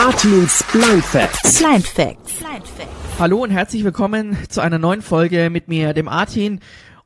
[0.00, 1.58] Artins Blind Facts.
[1.58, 2.32] Blind Facts.
[3.18, 6.60] Hallo und herzlich willkommen zu einer neuen Folge mit mir, dem Artin.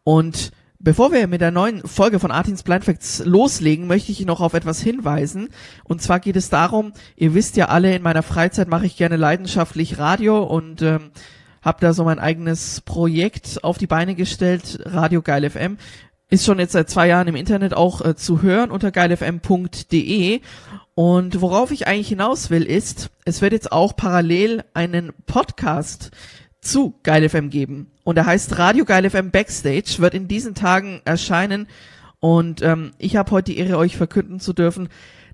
[0.04, 4.40] Und bevor wir mit der neuen Folge von Artins Blind Facts loslegen, möchte ich noch
[4.40, 5.48] auf etwas hinweisen.
[5.82, 9.16] Und zwar geht es darum, ihr wisst ja alle, in meiner Freizeit mache ich gerne
[9.16, 11.10] leidenschaftlich Radio und ähm,
[11.62, 15.78] habe da so mein eigenes Projekt auf die Beine gestellt, Radio Geil FM.
[16.30, 20.40] Ist schon jetzt seit zwei Jahren im Internet auch äh, zu hören unter geilfm.de.
[20.94, 26.12] Und worauf ich eigentlich hinaus will, ist, es wird jetzt auch parallel einen Podcast
[26.60, 27.90] zu Geil FM geben.
[28.04, 31.66] Und er heißt Radio Geil FM Backstage, wird in diesen Tagen erscheinen.
[32.20, 34.88] Und ähm, ich habe heute die Ehre, euch verkünden zu dürfen,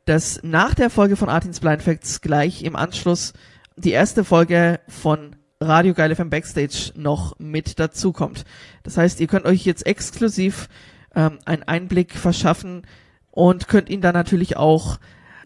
[0.06, 3.34] dass nach der Folge von Artins Blind Facts gleich im Anschluss
[3.76, 8.44] die erste Folge von Radio Geil FM Backstage noch mit dazukommt.
[8.82, 10.68] Das heißt, ihr könnt euch jetzt exklusiv
[11.14, 12.86] ähm, einen Einblick verschaffen
[13.30, 14.98] und könnt ihn dann natürlich auch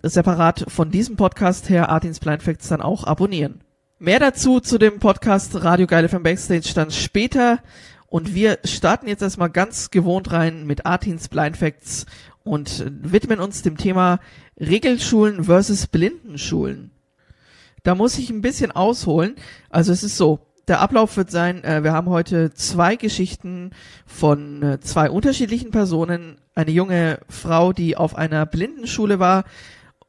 [0.09, 3.61] separat von diesem Podcast her, Artins Blind Facts, dann auch abonnieren.
[3.99, 7.61] Mehr dazu zu dem Podcast Radio Geile vom Backstage dann später.
[8.07, 12.07] Und wir starten jetzt erstmal ganz gewohnt rein mit Artins Blind Facts
[12.43, 14.21] und widmen uns dem Thema
[14.61, 16.91] Regelschulen versus Blindenschulen.
[17.83, 19.37] Da muss ich ein bisschen ausholen.
[19.71, 23.71] Also es ist so, der Ablauf wird sein, äh, wir haben heute zwei Geschichten
[24.07, 26.39] von äh, zwei unterschiedlichen Personen.
[26.55, 29.45] Eine junge Frau, die auf einer Blindenschule war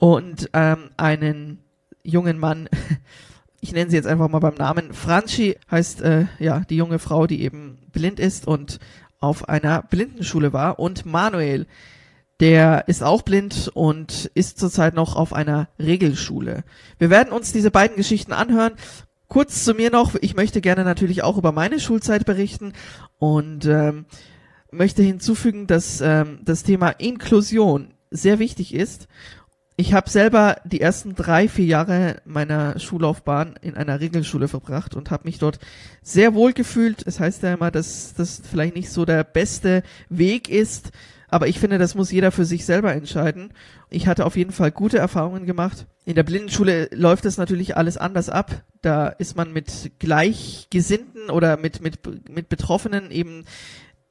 [0.05, 1.63] und ähm, einen
[2.03, 2.69] jungen Mann,
[3.59, 7.25] ich nenne sie jetzt einfach mal beim Namen, Franchi heißt äh, ja die junge Frau,
[7.25, 8.77] die eben blind ist und
[9.19, 11.65] auf einer Blindenschule war und Manuel,
[12.39, 16.63] der ist auch blind und ist zurzeit noch auf einer Regelschule.
[16.99, 18.73] Wir werden uns diese beiden Geschichten anhören.
[19.27, 22.73] Kurz zu mir noch, ich möchte gerne natürlich auch über meine Schulzeit berichten
[23.17, 24.05] und ähm,
[24.69, 29.07] möchte hinzufügen, dass ähm, das Thema Inklusion sehr wichtig ist
[29.77, 35.11] ich habe selber die ersten drei, vier Jahre meiner Schullaufbahn in einer Regelschule verbracht und
[35.11, 35.59] habe mich dort
[36.01, 37.03] sehr wohl gefühlt.
[37.05, 40.91] Es heißt ja immer, dass das vielleicht nicht so der beste Weg ist,
[41.27, 43.51] aber ich finde, das muss jeder für sich selber entscheiden.
[43.89, 45.87] Ich hatte auf jeden Fall gute Erfahrungen gemacht.
[46.05, 48.63] In der Blindenschule läuft es natürlich alles anders ab.
[48.81, 51.99] Da ist man mit Gleichgesinnten oder mit, mit,
[52.29, 53.43] mit Betroffenen eben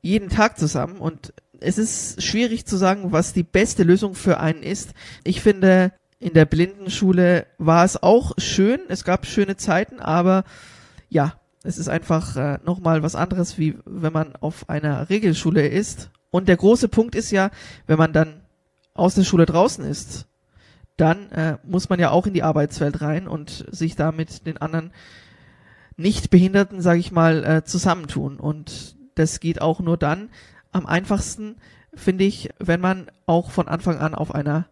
[0.02, 1.32] jeden Tag zusammen und
[1.64, 4.94] es ist schwierig zu sagen, was die beste Lösung für einen ist.
[5.24, 10.44] Ich finde, in der Blindenschule war es auch schön, es gab schöne Zeiten, aber
[11.08, 16.10] ja, es ist einfach äh, nochmal was anderes, wie wenn man auf einer Regelschule ist.
[16.30, 17.50] Und der große Punkt ist ja,
[17.86, 18.42] wenn man dann
[18.92, 20.26] aus der Schule draußen ist,
[20.96, 24.58] dann äh, muss man ja auch in die Arbeitswelt rein und sich da mit den
[24.58, 24.92] anderen
[25.96, 28.38] Nichtbehinderten, sage ich mal, äh, zusammentun.
[28.38, 30.30] Und das geht auch nur dann,
[30.74, 31.56] am einfachsten,
[31.94, 34.66] finde ich, wenn man auch von Anfang an auf einer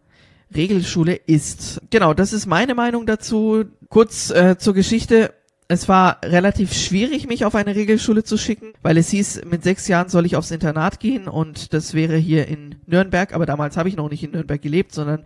[0.55, 1.81] Regelschule ist.
[1.89, 3.65] Genau, das ist meine Meinung dazu.
[3.89, 5.33] Kurz äh, zur Geschichte.
[5.69, 9.87] Es war relativ schwierig, mich auf eine Regelschule zu schicken, weil es hieß, mit sechs
[9.87, 13.87] Jahren soll ich aufs Internat gehen und das wäre hier in Nürnberg, aber damals habe
[13.87, 15.23] ich noch nicht in Nürnberg gelebt, sondern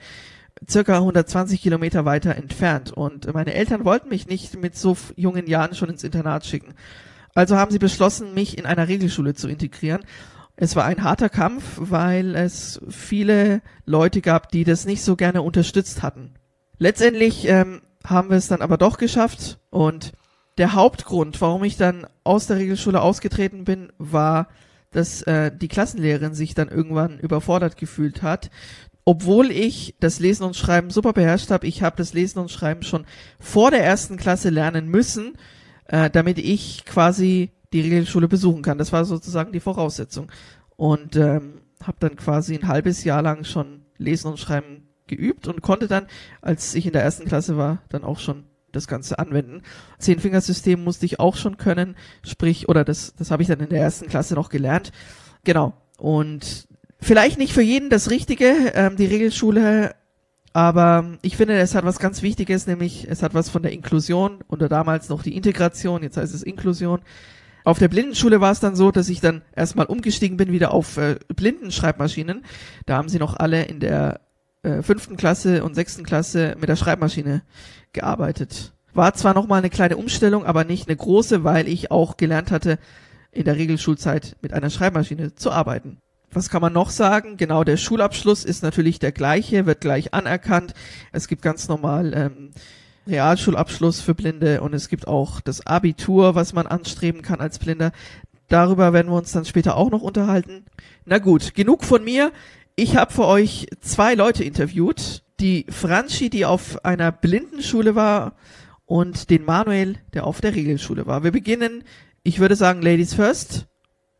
[0.69, 2.91] circa 120 Kilometer weiter entfernt.
[2.93, 6.75] Und meine Eltern wollten mich nicht mit so jungen Jahren schon ins Internat schicken.
[7.33, 10.01] Also haben sie beschlossen, mich in einer Regelschule zu integrieren.
[10.59, 15.43] Es war ein harter Kampf, weil es viele Leute gab, die das nicht so gerne
[15.43, 16.33] unterstützt hatten.
[16.79, 20.13] Letztendlich ähm, haben wir es dann aber doch geschafft und
[20.57, 24.47] der Hauptgrund, warum ich dann aus der Regelschule ausgetreten bin, war,
[24.89, 28.49] dass äh, die Klassenlehrerin sich dann irgendwann überfordert gefühlt hat.
[29.05, 32.81] Obwohl ich das Lesen und Schreiben super beherrscht habe, ich habe das Lesen und Schreiben
[32.81, 33.05] schon
[33.39, 35.37] vor der ersten Klasse lernen müssen,
[35.85, 38.77] äh, damit ich quasi die Regelschule besuchen kann.
[38.77, 40.31] Das war sozusagen die Voraussetzung.
[40.75, 45.61] Und ähm, habe dann quasi ein halbes Jahr lang schon Lesen und Schreiben geübt und
[45.61, 46.07] konnte dann,
[46.41, 49.63] als ich in der ersten Klasse war, dann auch schon das Ganze anwenden.
[49.97, 53.81] Zehnfingersystem musste ich auch schon können, sprich, oder das, das habe ich dann in der
[53.81, 54.91] ersten Klasse noch gelernt.
[55.43, 55.73] Genau.
[55.97, 56.67] Und
[56.99, 59.95] vielleicht nicht für jeden das Richtige, ähm, die Regelschule,
[60.53, 64.39] aber ich finde, es hat was ganz Wichtiges, nämlich es hat was von der Inklusion
[64.47, 67.01] oder damals noch die Integration, jetzt heißt es Inklusion.
[67.67, 70.95] Auf der Blindenschule war es dann so, dass ich dann erstmal umgestiegen bin wieder auf
[70.95, 72.45] äh, Blindenschreibmaschinen.
[72.85, 74.21] Da haben sie noch alle in der
[74.63, 77.41] äh, fünften Klasse und sechsten Klasse mit der Schreibmaschine
[77.91, 78.71] gearbeitet.
[78.93, 82.79] War zwar nochmal eine kleine Umstellung, aber nicht eine große, weil ich auch gelernt hatte,
[83.31, 85.97] in der Regelschulzeit mit einer Schreibmaschine zu arbeiten.
[86.31, 87.35] Was kann man noch sagen?
[87.35, 90.73] Genau, der Schulabschluss ist natürlich der gleiche, wird gleich anerkannt.
[91.11, 92.51] Es gibt ganz normal ähm,
[93.07, 97.91] Realschulabschluss für Blinde und es gibt auch das Abitur, was man anstreben kann als Blinder.
[98.47, 100.65] Darüber werden wir uns dann später auch noch unterhalten.
[101.05, 102.31] Na gut, genug von mir.
[102.75, 108.33] Ich habe für euch zwei Leute interviewt, die Franchi, die auf einer Blindenschule war
[108.85, 111.23] und den Manuel, der auf der Regelschule war.
[111.23, 111.83] Wir beginnen,
[112.23, 113.67] ich würde sagen, Ladies first.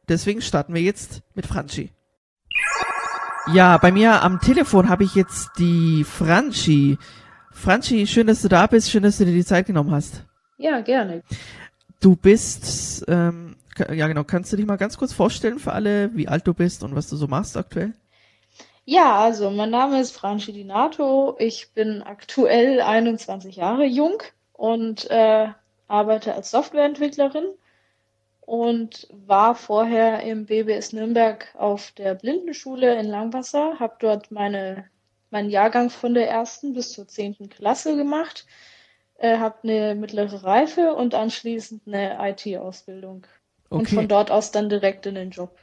[0.10, 1.92] Deswegen starten wir jetzt mit Franchi.
[3.54, 6.98] Ja, bei mir am Telefon habe ich jetzt die Franchi.
[7.58, 10.24] Franchi, schön, dass du da bist, schön, dass du dir die Zeit genommen hast.
[10.58, 11.24] Ja, gerne.
[12.00, 16.28] Du bist, ähm, ja genau, kannst du dich mal ganz kurz vorstellen für alle, wie
[16.28, 17.94] alt du bist und was du so machst aktuell?
[18.86, 21.36] Ja, also mein Name ist Franchi Dinato.
[21.40, 24.22] Ich bin aktuell 21 Jahre jung
[24.54, 25.48] und äh,
[25.88, 27.46] arbeite als Softwareentwicklerin
[28.42, 34.86] und war vorher im BBS Nürnberg auf der Blindenschule in Langwasser, habe dort meine,
[35.30, 38.46] meinen Jahrgang von der ersten bis zur zehnten Klasse gemacht,
[39.18, 43.26] äh, habe eine mittlere Reife und anschließend eine IT-Ausbildung
[43.70, 43.80] okay.
[43.80, 45.58] und von dort aus dann direkt in den Job.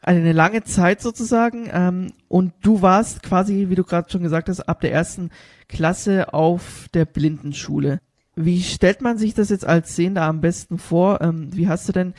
[0.00, 4.48] Also eine lange Zeit sozusagen ähm, und du warst quasi, wie du gerade schon gesagt
[4.48, 5.30] hast, ab der ersten
[5.68, 8.00] Klasse auf der Blindenschule.
[8.36, 11.20] Wie stellt man sich das jetzt als Sehender am besten vor?
[11.20, 12.14] Ähm, wie hast du denn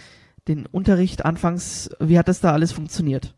[0.48, 3.36] den Unterricht anfangs, wie hat das da alles funktioniert?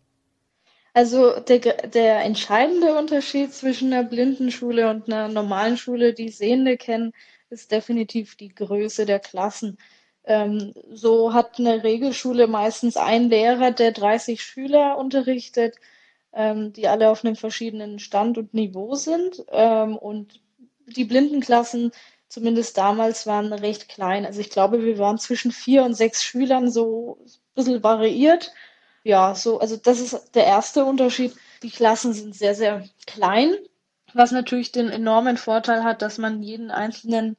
[0.94, 7.14] Also der, der entscheidende Unterschied zwischen einer Blindenschule und einer normalen Schule, die Sehende kennen,
[7.50, 9.78] ist definitiv die Größe der Klassen.
[10.26, 15.76] Ähm, so hat eine Regelschule meistens einen Lehrer, der 30 Schüler unterrichtet,
[16.34, 19.44] ähm, die alle auf einem verschiedenen Stand und Niveau sind.
[19.52, 20.42] Ähm, und
[20.88, 21.92] die Blindenklassen
[22.28, 24.26] zumindest damals waren recht klein.
[24.26, 28.52] Also ich glaube, wir waren zwischen vier und sechs Schülern so ein bisschen variiert.
[29.04, 31.34] Ja, so, also das ist der erste Unterschied.
[31.64, 33.54] Die Klassen sind sehr, sehr klein,
[34.14, 37.38] was natürlich den enormen Vorteil hat, dass man jeden einzelnen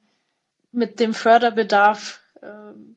[0.73, 2.47] mit dem Förderbedarf äh,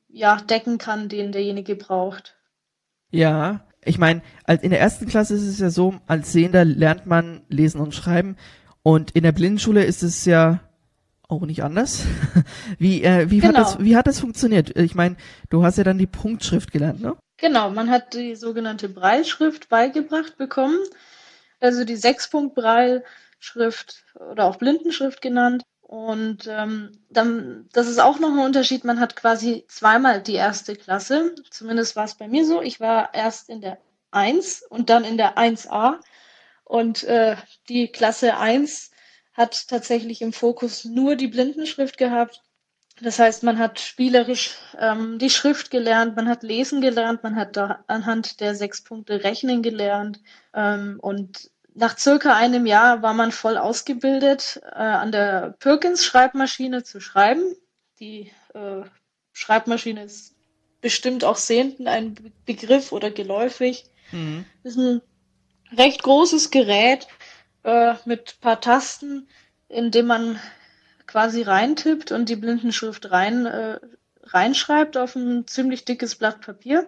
[0.09, 2.35] ja, decken kann, den derjenige braucht.
[3.11, 7.41] Ja, ich meine, in der ersten Klasse ist es ja so, als Sehender lernt man
[7.49, 8.35] lesen und schreiben
[8.81, 10.61] und in der Blindenschule ist es ja
[11.27, 12.05] auch nicht anders.
[12.79, 13.59] wie, äh, wie, genau.
[13.59, 14.75] hat das, wie hat das funktioniert?
[14.77, 15.17] Ich meine,
[15.49, 17.15] du hast ja dann die Punktschrift gelernt, ne?
[17.45, 20.79] Genau, man hat die sogenannte Breilschrift beigebracht bekommen.
[21.59, 25.61] Also die Sechspunkt-Breilschrift oder auch Blindenschrift genannt.
[25.81, 28.83] Und ähm, dann, das ist auch noch ein Unterschied.
[28.83, 31.35] Man hat quasi zweimal die erste Klasse.
[31.51, 32.63] Zumindest war es bei mir so.
[32.63, 33.77] Ich war erst in der
[34.09, 35.99] 1 und dann in der 1a.
[36.63, 37.35] Und äh,
[37.69, 38.89] die Klasse 1
[39.33, 42.41] hat tatsächlich im Fokus nur die Blindenschrift gehabt.
[43.01, 47.57] Das heißt, man hat spielerisch ähm, die Schrift gelernt, man hat lesen gelernt, man hat
[47.57, 50.21] da anhand der sechs Punkte rechnen gelernt.
[50.53, 57.01] Ähm, und nach circa einem Jahr war man voll ausgebildet, äh, an der Perkins-Schreibmaschine zu
[57.01, 57.43] schreiben.
[57.99, 58.83] Die äh,
[59.33, 60.35] Schreibmaschine ist
[60.79, 62.15] bestimmt auch Sehenden ein
[62.45, 63.85] Begriff oder geläufig.
[64.11, 64.45] Mhm.
[64.63, 65.01] ist ein
[65.75, 67.07] recht großes Gerät,
[67.63, 69.27] äh, mit paar Tasten,
[69.67, 70.39] in dem man
[71.07, 73.79] quasi reintippt und die Blindenschrift rein, äh,
[74.23, 76.87] reinschreibt auf ein ziemlich dickes Blatt Papier.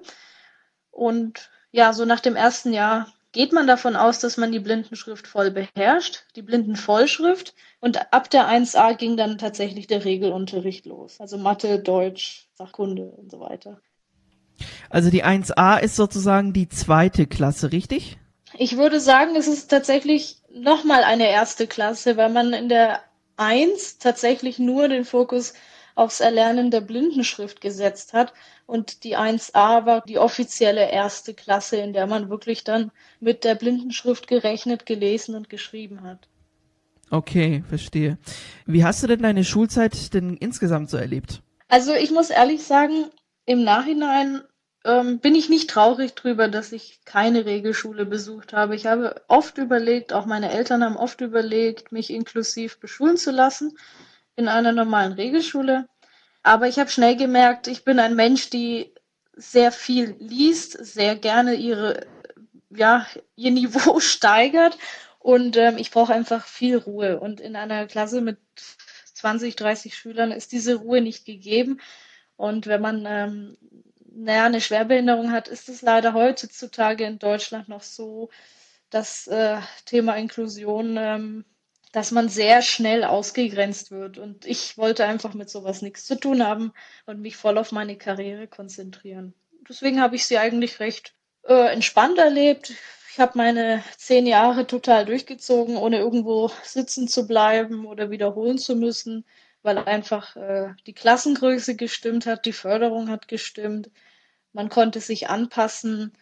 [0.92, 5.28] Und ja, so nach dem ersten Jahr geht man davon aus, dass man die Blindenschrift
[5.28, 7.54] voll beherrscht, die Blindenvollschrift.
[7.80, 11.20] Und ab der 1a ging dann tatsächlich der Regelunterricht los.
[11.20, 13.80] Also Mathe, Deutsch, Sachkunde und so weiter.
[14.90, 18.18] Also die 1a ist sozusagen die zweite Klasse, richtig?
[18.58, 23.02] Ich würde sagen, es ist tatsächlich nochmal eine erste Klasse, weil man in der
[23.38, 25.54] 1 tatsächlich nur den Fokus
[25.96, 28.34] aufs Erlernen der Blindenschrift gesetzt hat.
[28.66, 33.56] Und die 1a war die offizielle erste Klasse, in der man wirklich dann mit der
[33.56, 36.28] Blindenschrift gerechnet, gelesen und geschrieben hat.
[37.10, 38.18] Okay, verstehe.
[38.66, 41.42] Wie hast du denn deine Schulzeit denn insgesamt so erlebt?
[41.70, 43.06] Also ich muss ehrlich sagen,
[43.46, 44.42] im Nachhinein
[44.88, 48.76] ähm, bin ich nicht traurig drüber, dass ich keine Regelschule besucht habe.
[48.76, 53.78] Ich habe oft überlegt, auch meine Eltern haben oft überlegt, mich inklusiv beschulen zu lassen
[54.38, 55.90] in einer normalen Regelschule.
[56.42, 58.94] Aber ich habe schnell gemerkt, ich bin ein Mensch, die
[59.36, 62.08] sehr viel liest, sehr gerne ihre,
[62.70, 64.78] ja, ihr Niveau steigert
[65.20, 67.20] und ähm, ich brauche einfach viel Ruhe.
[67.20, 68.38] Und in einer Klasse mit
[69.14, 71.82] 20, 30 Schülern ist diese Ruhe nicht gegeben.
[72.38, 73.58] Und wenn man ähm,
[74.18, 78.30] naja, eine Schwerbehinderung hat, ist es leider heutzutage in Deutschland noch so,
[78.90, 81.46] das äh, Thema Inklusion, ähm,
[81.92, 84.18] dass man sehr schnell ausgegrenzt wird.
[84.18, 86.74] Und ich wollte einfach mit sowas nichts zu tun haben
[87.06, 89.34] und mich voll auf meine Karriere konzentrieren.
[89.68, 92.74] Deswegen habe ich sie eigentlich recht äh, entspannt erlebt.
[93.12, 98.76] Ich habe meine zehn Jahre total durchgezogen, ohne irgendwo sitzen zu bleiben oder wiederholen zu
[98.76, 99.26] müssen,
[99.68, 103.92] weil einfach äh, die Klassengröße gestimmt hat, die Förderung hat gestimmt
[104.58, 106.14] man konnte sich anpassen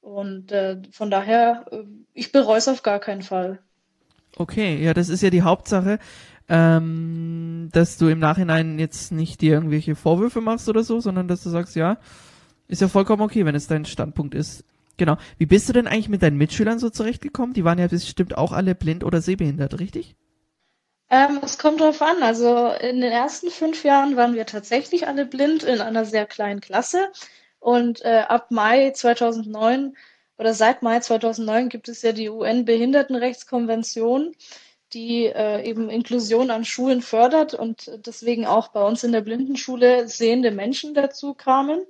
[0.00, 1.84] und äh, von daher, äh,
[2.14, 3.60] ich bereue es auf gar keinen Fall.
[4.36, 6.00] Okay, ja, das ist ja die Hauptsache,
[6.48, 11.44] ähm, dass du im Nachhinein jetzt nicht dir irgendwelche Vorwürfe machst oder so, sondern dass
[11.44, 11.98] du sagst, ja,
[12.66, 14.64] ist ja vollkommen okay, wenn es dein Standpunkt ist.
[14.96, 15.16] Genau.
[15.38, 17.54] Wie bist du denn eigentlich mit deinen Mitschülern so zurechtgekommen?
[17.54, 20.15] Die waren ja bestimmt auch alle blind oder sehbehindert, richtig?
[21.10, 22.22] Ähm, es kommt drauf an.
[22.22, 26.60] Also in den ersten fünf Jahren waren wir tatsächlich alle blind in einer sehr kleinen
[26.60, 27.10] Klasse.
[27.60, 29.96] Und äh, ab Mai 2009
[30.38, 34.34] oder seit Mai 2009 gibt es ja die UN-Behindertenrechtskonvention,
[34.92, 40.08] die äh, eben Inklusion an Schulen fördert und deswegen auch bei uns in der Blindenschule
[40.08, 41.80] sehende Menschen dazu kamen.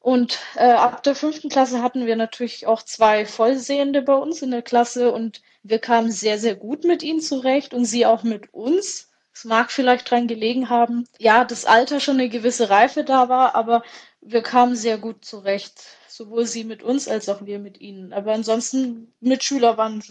[0.00, 4.50] Und äh, ab der fünften Klasse hatten wir natürlich auch zwei Vollsehende bei uns in
[4.50, 8.52] der Klasse und wir kamen sehr, sehr gut mit ihnen zurecht und sie auch mit
[8.52, 9.10] uns.
[9.32, 13.54] Es mag vielleicht dran gelegen haben, ja, das Alter schon eine gewisse Reife da war,
[13.54, 13.82] aber
[14.20, 15.80] wir kamen sehr gut zurecht.
[16.08, 18.12] Sowohl sie mit uns als auch wir mit ihnen.
[18.12, 20.02] Aber ansonsten, Mitschüler waren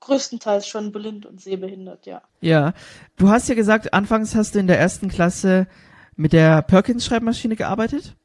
[0.00, 2.20] größtenteils schon blind und sehbehindert, ja.
[2.42, 2.74] Ja.
[3.16, 5.66] Du hast ja gesagt, anfangs hast du in der ersten Klasse
[6.14, 8.16] mit der Perkins-Schreibmaschine gearbeitet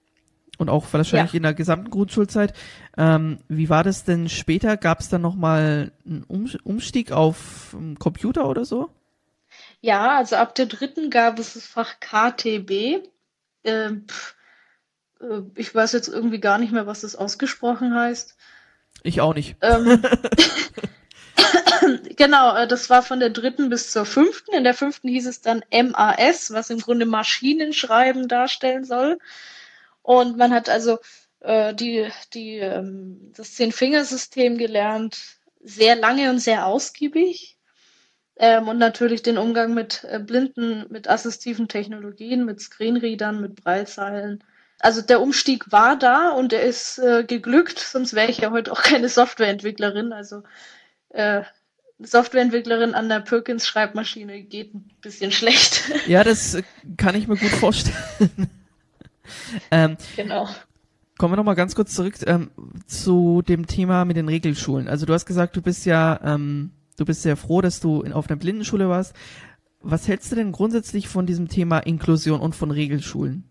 [0.62, 1.38] und auch wahrscheinlich ja.
[1.38, 2.54] in der gesamten Grundschulzeit.
[2.96, 4.78] Ähm, wie war das denn später?
[4.78, 8.90] Gab es dann nochmal einen um Umstieg auf um, Computer oder so?
[9.82, 13.04] Ja, also ab der dritten gab es das Fach KTB.
[13.64, 14.06] Ähm,
[15.20, 18.38] äh, ich weiß jetzt irgendwie gar nicht mehr, was das ausgesprochen heißt.
[19.02, 19.56] Ich auch nicht.
[19.62, 20.04] Ähm,
[22.18, 24.54] genau, äh, das war von der dritten bis zur fünften.
[24.54, 29.18] In der fünften hieß es dann MAS, was im Grunde Maschinenschreiben darstellen soll.
[30.02, 31.00] Und man hat also
[31.42, 35.20] äh, die, die, ähm, das Zehn-Fingersystem gelernt,
[35.64, 37.58] sehr lange und sehr ausgiebig.
[38.38, 44.44] Ähm, und natürlich den Umgang mit äh, Blinden, mit assistiven Technologien, mit Screenreadern, mit Breilzeilen.
[44.80, 48.72] Also der Umstieg war da und er ist äh, geglückt, sonst wäre ich ja heute
[48.72, 50.12] auch keine Softwareentwicklerin.
[50.12, 50.42] Also
[51.10, 51.44] äh,
[52.00, 55.84] Softwareentwicklerin an der Perkins Schreibmaschine geht ein bisschen schlecht.
[56.08, 56.58] Ja, das
[56.98, 58.50] kann ich mir gut vorstellen.
[59.72, 60.48] ähm, genau.
[61.18, 62.52] Kommen wir nochmal ganz kurz zurück ähm,
[62.88, 64.88] zu dem Thema mit den Regelschulen.
[64.88, 68.14] Also du hast gesagt, du bist ja, ähm, du bist sehr froh, dass du in,
[68.14, 69.14] auf einer Blindenschule warst.
[69.82, 73.44] Was hältst du denn grundsätzlich von diesem Thema Inklusion und von Regelschulen?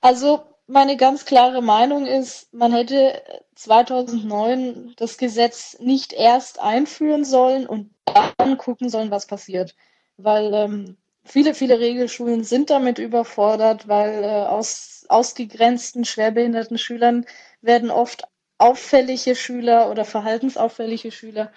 [0.00, 3.20] Also meine ganz klare Meinung ist, man hätte
[3.56, 7.90] 2009 das Gesetz nicht erst einführen sollen und
[8.36, 9.74] dann gucken sollen, was passiert.
[10.16, 17.26] Weil ähm, viele, viele Regelschulen sind damit überfordert, weil äh, aus ausgegrenzten, schwerbehinderten Schülern
[17.60, 18.24] werden oft
[18.58, 21.52] auffällige Schüler oder verhaltensauffällige Schüler,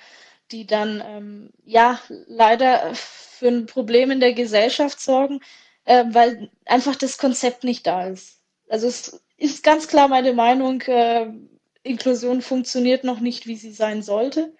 [0.52, 5.42] die dann ähm, ja leider für ein Problem in der Gesellschaft sorgen,
[5.86, 8.40] äh, weil einfach das Konzept nicht da ist.
[8.70, 11.28] Also es ist ganz klar meine Meinung, äh,
[11.84, 14.54] Inklusion funktioniert noch nicht, wie sie sein sollte.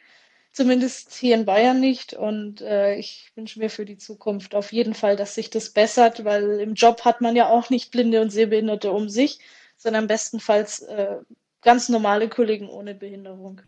[0.56, 2.14] Zumindest hier in Bayern nicht.
[2.14, 6.24] Und äh, ich wünsche mir für die Zukunft auf jeden Fall, dass sich das bessert,
[6.24, 9.40] weil im Job hat man ja auch nicht Blinde und Sehbehinderte um sich,
[9.76, 11.18] sondern bestenfalls äh,
[11.62, 13.60] ganz normale Kollegen ohne Behinderung.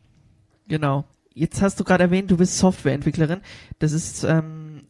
[0.70, 1.04] Genau.
[1.34, 3.42] Jetzt hast du gerade erwähnt, du bist Softwareentwicklerin.
[3.80, 4.88] Das ist, ähm,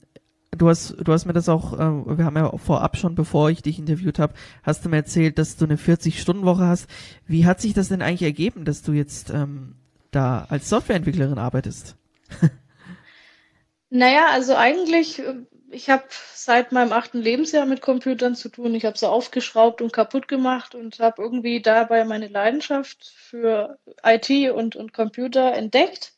[0.55, 3.63] du hast, du hast mir das auch, äh, wir haben ja vorab schon, bevor ich
[3.63, 6.87] dich interviewt habe, hast du mir erzählt, dass du eine 40-Stunden-Woche hast.
[7.25, 9.77] Wie hat sich das denn eigentlich ergeben, dass du jetzt ähm,
[10.11, 11.95] da als Softwareentwicklerin arbeitest?
[13.89, 15.21] naja, also eigentlich,
[15.69, 18.73] ich habe seit meinem achten Lebensjahr mit Computern zu tun.
[18.75, 24.29] Ich habe sie aufgeschraubt und kaputt gemacht und habe irgendwie dabei meine Leidenschaft für IT
[24.51, 26.13] und, und Computer entdeckt.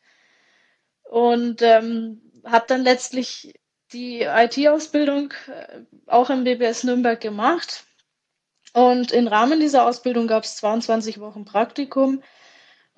[1.04, 3.54] Und ähm, habe dann letztlich
[3.92, 7.86] die IT-Ausbildung äh, auch im BBS Nürnberg gemacht.
[8.74, 12.22] Und im Rahmen dieser Ausbildung gab es 22 Wochen Praktikum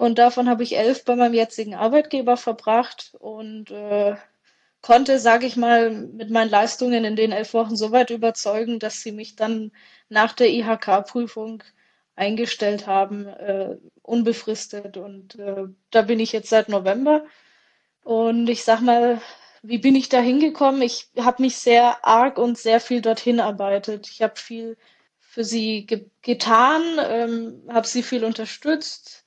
[0.01, 4.15] und davon habe ich elf bei meinem jetzigen Arbeitgeber verbracht und äh,
[4.81, 9.01] konnte, sage ich mal, mit meinen Leistungen in den elf Wochen so weit überzeugen, dass
[9.03, 9.71] sie mich dann
[10.09, 11.63] nach der IHK-Prüfung
[12.15, 14.97] eingestellt haben, äh, unbefristet.
[14.97, 17.23] Und äh, da bin ich jetzt seit November.
[18.03, 19.21] Und ich sag mal,
[19.61, 20.81] wie bin ich da hingekommen?
[20.81, 24.09] Ich habe mich sehr arg und sehr viel dorthin arbeitet.
[24.09, 24.77] Ich habe viel
[25.19, 29.20] für sie ge getan, ähm, habe sie viel unterstützt,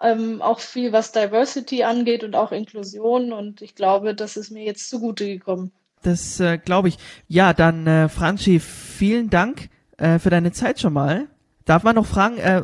[0.00, 3.32] ähm, auch viel, was Diversity angeht und auch Inklusion.
[3.32, 5.72] Und ich glaube, das ist mir jetzt zugute gekommen.
[6.02, 6.96] Das äh, glaube ich.
[7.28, 11.28] Ja, dann äh, Franchi, vielen Dank äh, für deine Zeit schon mal.
[11.66, 12.62] Darf man noch fragen, äh,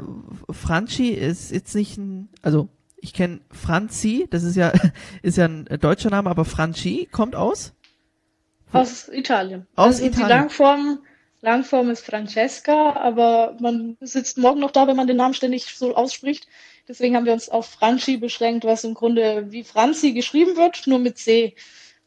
[0.50, 4.72] Franchi ist jetzt nicht ein, also ich kenne Franzi, das ist ja
[5.22, 7.74] ist ja ein deutscher Name, aber Franchi kommt aus?
[8.72, 9.66] Aus Italien.
[9.76, 10.26] Aus also Italien.
[10.26, 10.98] Die Langform
[11.42, 15.94] Langform ist Francesca, aber man sitzt morgen noch da, wenn man den Namen ständig so
[15.94, 16.48] ausspricht.
[16.88, 20.98] Deswegen haben wir uns auf Franchi beschränkt, was im Grunde wie Franzi geschrieben wird, nur
[20.98, 21.54] mit C.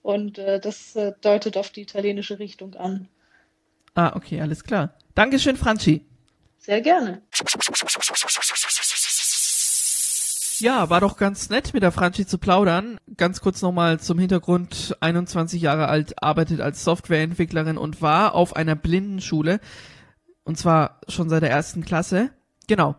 [0.01, 3.09] Und äh, das äh, deutet auf die italienische Richtung an.
[3.95, 4.93] Ah, okay, alles klar.
[5.15, 6.05] Dankeschön, Franchi.
[6.57, 7.21] Sehr gerne.
[10.59, 13.00] Ja, war doch ganz nett mit der Franchi zu plaudern.
[13.15, 14.95] Ganz kurz nochmal zum Hintergrund.
[15.00, 19.62] 21 Jahre alt, arbeitet als Softwareentwicklerin und war auf einer Blindenschule.
[20.43, 22.31] Und zwar schon seit der ersten Klasse.
[22.67, 22.95] Genau.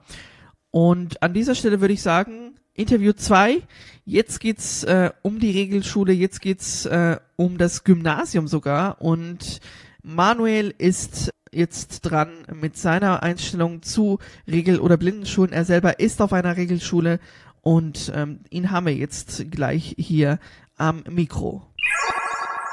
[0.71, 3.63] Und an dieser Stelle würde ich sagen, Interview 2.
[4.05, 9.01] Jetzt geht's äh, um die Regelschule, jetzt geht's äh, um das Gymnasium sogar.
[9.01, 9.61] Und
[10.03, 15.53] Manuel ist jetzt dran mit seiner Einstellung zu Regel- oder Blindenschulen.
[15.53, 17.21] Er selber ist auf einer Regelschule
[17.61, 20.39] und ähm, ihn haben wir jetzt gleich hier
[20.77, 21.67] am Mikro.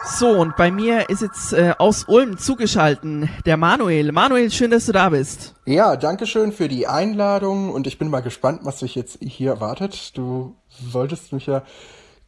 [0.09, 4.11] So, und bei mir ist jetzt äh, aus Ulm zugeschalten der Manuel.
[4.11, 5.53] Manuel, schön, dass du da bist.
[5.65, 9.51] Ja, danke schön für die Einladung und ich bin mal gespannt, was dich jetzt hier
[9.51, 10.17] erwartet.
[10.17, 10.55] Du
[10.91, 11.63] wolltest mich ja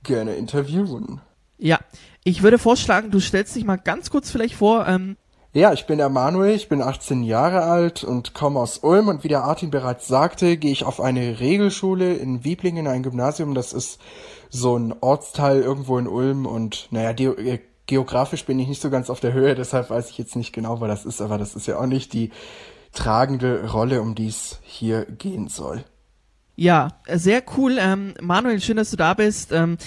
[0.04, 1.22] gerne interviewen.
[1.58, 1.80] Ja,
[2.24, 5.18] ich würde vorschlagen, du stellst dich mal ganz kurz vielleicht vor, ähm,
[5.52, 9.24] ja, ich bin der Manuel, ich bin 18 Jahre alt und komme aus Ulm und
[9.24, 13.56] wie der Artin bereits sagte, gehe ich auf eine Regelschule in Wieblingen, ein Gymnasium.
[13.56, 14.00] Das ist
[14.50, 17.60] so ein Ortsteil irgendwo in Ulm und naja, die, äh,
[17.90, 20.80] geografisch bin ich nicht so ganz auf der Höhe, deshalb weiß ich jetzt nicht genau,
[20.80, 22.32] wo das ist, aber das ist ja auch nicht die
[22.94, 25.84] tragende Rolle, um die es hier gehen soll.
[26.56, 27.78] Ja, sehr cool.
[27.80, 29.52] Ähm, Manuel, schön, dass du da bist.
[29.52, 29.78] Ähm,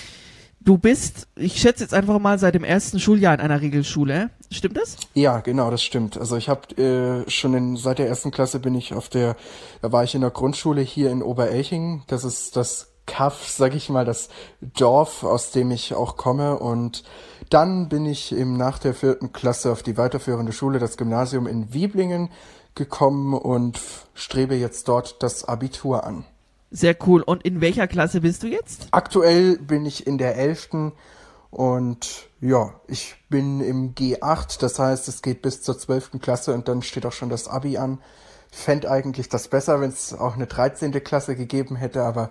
[0.65, 4.31] Du bist, ich schätze jetzt einfach mal, seit dem ersten Schuljahr in einer Regelschule.
[4.49, 4.97] Stimmt das?
[5.13, 6.17] Ja, genau, das stimmt.
[6.17, 9.35] Also ich habe äh, schon in, seit der ersten Klasse bin ich auf der,
[9.81, 12.05] da war ich in der Grundschule hier in Oberelching.
[12.07, 14.29] Das ist das Kaff, sag ich mal, das
[14.61, 16.57] Dorf, aus dem ich auch komme.
[16.57, 17.03] Und
[17.53, 21.73] dann bin ich eben nach der vierten Klasse auf die weiterführende Schule, das Gymnasium in
[21.75, 22.31] Wieblingen
[22.75, 23.81] gekommen und
[24.15, 26.25] strebe jetzt dort das Abitur an.
[26.71, 27.23] Sehr cool.
[27.23, 28.89] Und in welcher Klasse bist du jetzt?
[28.93, 30.93] Aktuell bin ich in der 11.
[31.51, 36.13] Und ja, ich bin im G8, das heißt, es geht bis zur 12.
[36.19, 37.99] Klasse und dann steht auch schon das Abi an.
[38.51, 40.93] Ich fände eigentlich das besser, wenn es auch eine 13.
[41.05, 42.31] Klasse gegeben hätte, aber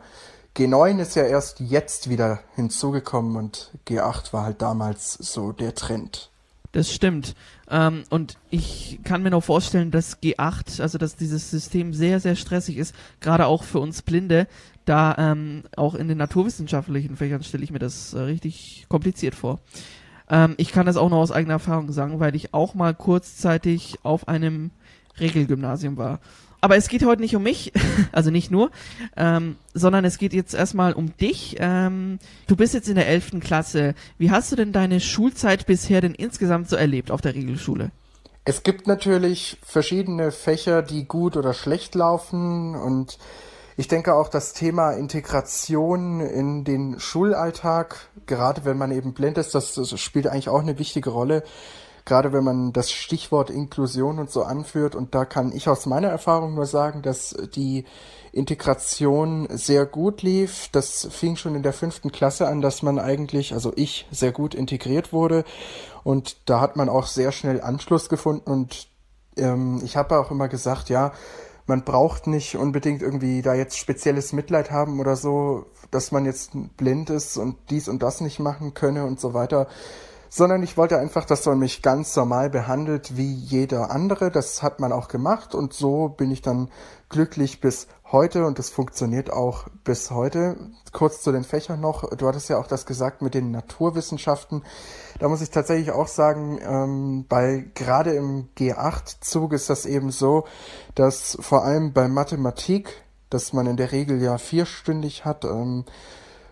[0.58, 6.30] G9 ist ja erst jetzt wieder hinzugekommen und G8 war halt damals so der Trend.
[6.74, 7.36] Das stimmt.
[7.70, 12.36] Ähm, und ich kann mir noch vorstellen, dass G8, also dass dieses System sehr, sehr
[12.36, 14.48] stressig ist, gerade auch für uns Blinde.
[14.86, 19.60] Da ähm, auch in den naturwissenschaftlichen Fächern stelle ich mir das äh, richtig kompliziert vor.
[20.30, 24.00] Ähm, ich kann das auch noch aus eigener Erfahrung sagen, weil ich auch mal kurzzeitig
[24.04, 24.72] auf einem
[25.20, 26.20] Regelgymnasium war.
[26.62, 27.74] Aber es geht heute nicht um mich,
[28.12, 28.69] also nicht nur,
[29.17, 31.56] ähm, sondern es geht jetzt erstmal um dich.
[31.60, 33.95] Ähm, du bist jetzt in der elften Klasse.
[34.19, 37.91] Wie hast du denn deine Schulzeit bisher denn insgesamt so erlebt auf der Regelschule?
[38.45, 43.17] Es gibt natürlich verschiedene Fächer, die gut oder schlecht laufen und
[43.78, 49.56] ich denke auch das Thema Integration in den Schulalltag, gerade wenn man eben blind ist,
[49.56, 51.43] das, das spielt eigentlich auch eine wichtige Rolle
[52.06, 54.96] gerade wenn man das Stichwort Inklusion und so anführt.
[54.96, 57.86] Und da kann ich aus meiner Erfahrung nur sagen, dass die
[58.32, 60.70] Integration sehr gut lief.
[60.72, 64.56] Das fing schon in der fünften Klasse an, dass man eigentlich, also ich, sehr gut
[64.56, 65.44] integriert wurde.
[66.04, 68.50] Und da hat man auch sehr schnell Anschluss gefunden.
[68.50, 68.88] Und
[69.38, 71.12] ähm, ich habe auch immer gesagt, ja,
[71.68, 76.52] man braucht nicht unbedingt irgendwie da jetzt spezielles Mitleid haben oder so, dass man jetzt
[76.78, 79.68] blind ist und dies und das nicht machen könne und so weiter
[80.34, 84.32] sondern ich wollte einfach, dass man mich ganz normal behandelt wie jeder andere.
[84.32, 86.70] Das hat man auch gemacht und so bin ich dann
[87.10, 90.56] glücklich bis heute und das funktioniert auch bis heute.
[90.94, 92.10] Kurz zu den Fächern noch.
[92.15, 94.63] Du hattest ja auch das gesagt mit den Naturwissenschaften.
[95.20, 100.46] Da muss ich tatsächlich auch sagen, ähm, bei gerade im G8-Zug ist das eben so,
[100.96, 105.84] dass vor allem bei Mathematik, dass man in der Regel ja vierstündig hat, ähm,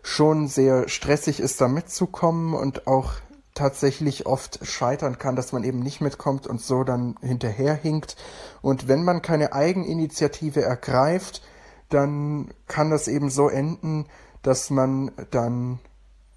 [0.04, 3.14] schon sehr stressig ist, da mitzukommen und auch
[3.60, 8.16] tatsächlich oft scheitern kann, dass man eben nicht mitkommt und so dann hinterherhinkt.
[8.62, 11.42] Und wenn man keine Eigeninitiative ergreift,
[11.90, 14.06] dann kann das eben so enden,
[14.42, 15.80] dass man dann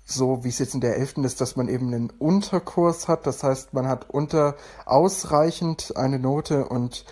[0.04, 3.24] so wie es jetzt in der elften ist, dass man eben einen Unterkurs hat.
[3.24, 7.04] Das heißt, man hat unter ausreichend eine Note und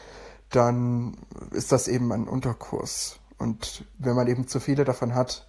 [0.51, 1.17] dann
[1.53, 3.21] ist das eben ein Unterkurs.
[3.39, 5.49] Und wenn man eben zu viele davon hat,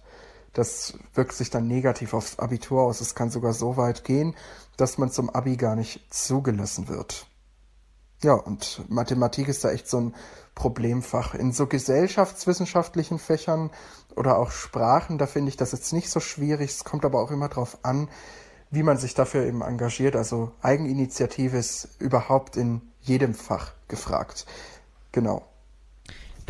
[0.52, 3.00] das wirkt sich dann negativ aufs Abitur aus.
[3.00, 4.34] Es kann sogar so weit gehen,
[4.76, 7.26] dass man zum Abi gar nicht zugelassen wird.
[8.22, 10.14] Ja, und Mathematik ist da echt so ein
[10.54, 11.34] Problemfach.
[11.34, 13.70] In so gesellschaftswissenschaftlichen Fächern
[14.14, 16.70] oder auch Sprachen, da finde ich das jetzt nicht so schwierig.
[16.70, 18.08] Es kommt aber auch immer darauf an,
[18.70, 20.14] wie man sich dafür eben engagiert.
[20.14, 24.46] Also Eigeninitiative ist überhaupt in jedem Fach gefragt.
[25.10, 25.42] Genau.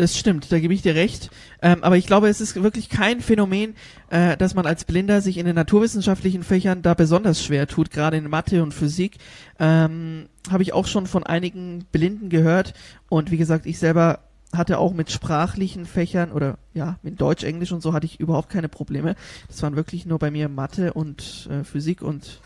[0.02, 1.30] Das stimmt, da gebe ich dir recht.
[1.62, 3.76] Ähm, aber ich glaube, es ist wirklich kein Phänomen,
[4.10, 8.16] äh, dass man als Blinder sich in den naturwissenschaftlichen Fächern da besonders schwer tut, gerade
[8.16, 9.18] in Mathe und Physik.
[9.60, 12.74] Ähm, Habe ich auch schon von einigen Blinden gehört.
[13.08, 14.18] Und wie gesagt, ich selber
[14.52, 18.50] hatte auch mit sprachlichen Fächern oder ja, mit Deutsch, Englisch und so hatte ich überhaupt
[18.50, 19.14] keine Probleme.
[19.46, 22.40] Das waren wirklich nur bei mir Mathe und äh, Physik und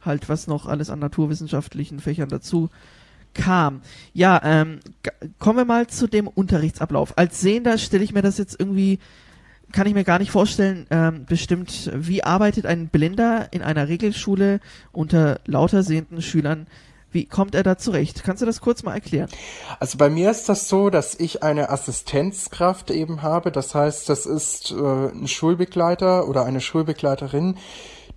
[0.00, 2.68] halt was noch alles an naturwissenschaftlichen Fächern dazu
[3.34, 3.82] kam.
[4.12, 4.80] Ja, ähm,
[5.38, 7.16] kommen wir mal zu dem Unterrichtsablauf.
[7.16, 8.98] Als Sehender stelle ich mir das jetzt irgendwie,
[9.72, 14.60] kann ich mir gar nicht vorstellen, ähm, bestimmt, wie arbeitet ein Blinder in einer Regelschule
[14.92, 16.66] unter lauter sehenden Schülern?
[17.12, 18.22] Wie kommt er da zurecht?
[18.22, 19.28] Kannst du das kurz mal erklären?
[19.80, 23.50] Also bei mir ist das so, dass ich eine Assistenzkraft eben habe.
[23.50, 27.56] Das heißt, das ist äh, ein Schulbegleiter oder eine Schulbegleiterin,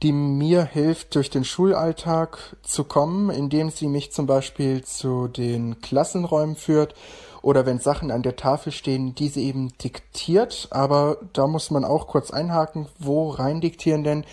[0.01, 5.81] die mir hilft, durch den Schulalltag zu kommen, indem sie mich zum Beispiel zu den
[5.81, 6.95] Klassenräumen führt
[7.43, 10.69] oder wenn Sachen an der Tafel stehen, diese eben diktiert.
[10.71, 14.25] Aber da muss man auch kurz einhaken, wo rein diktieren denn?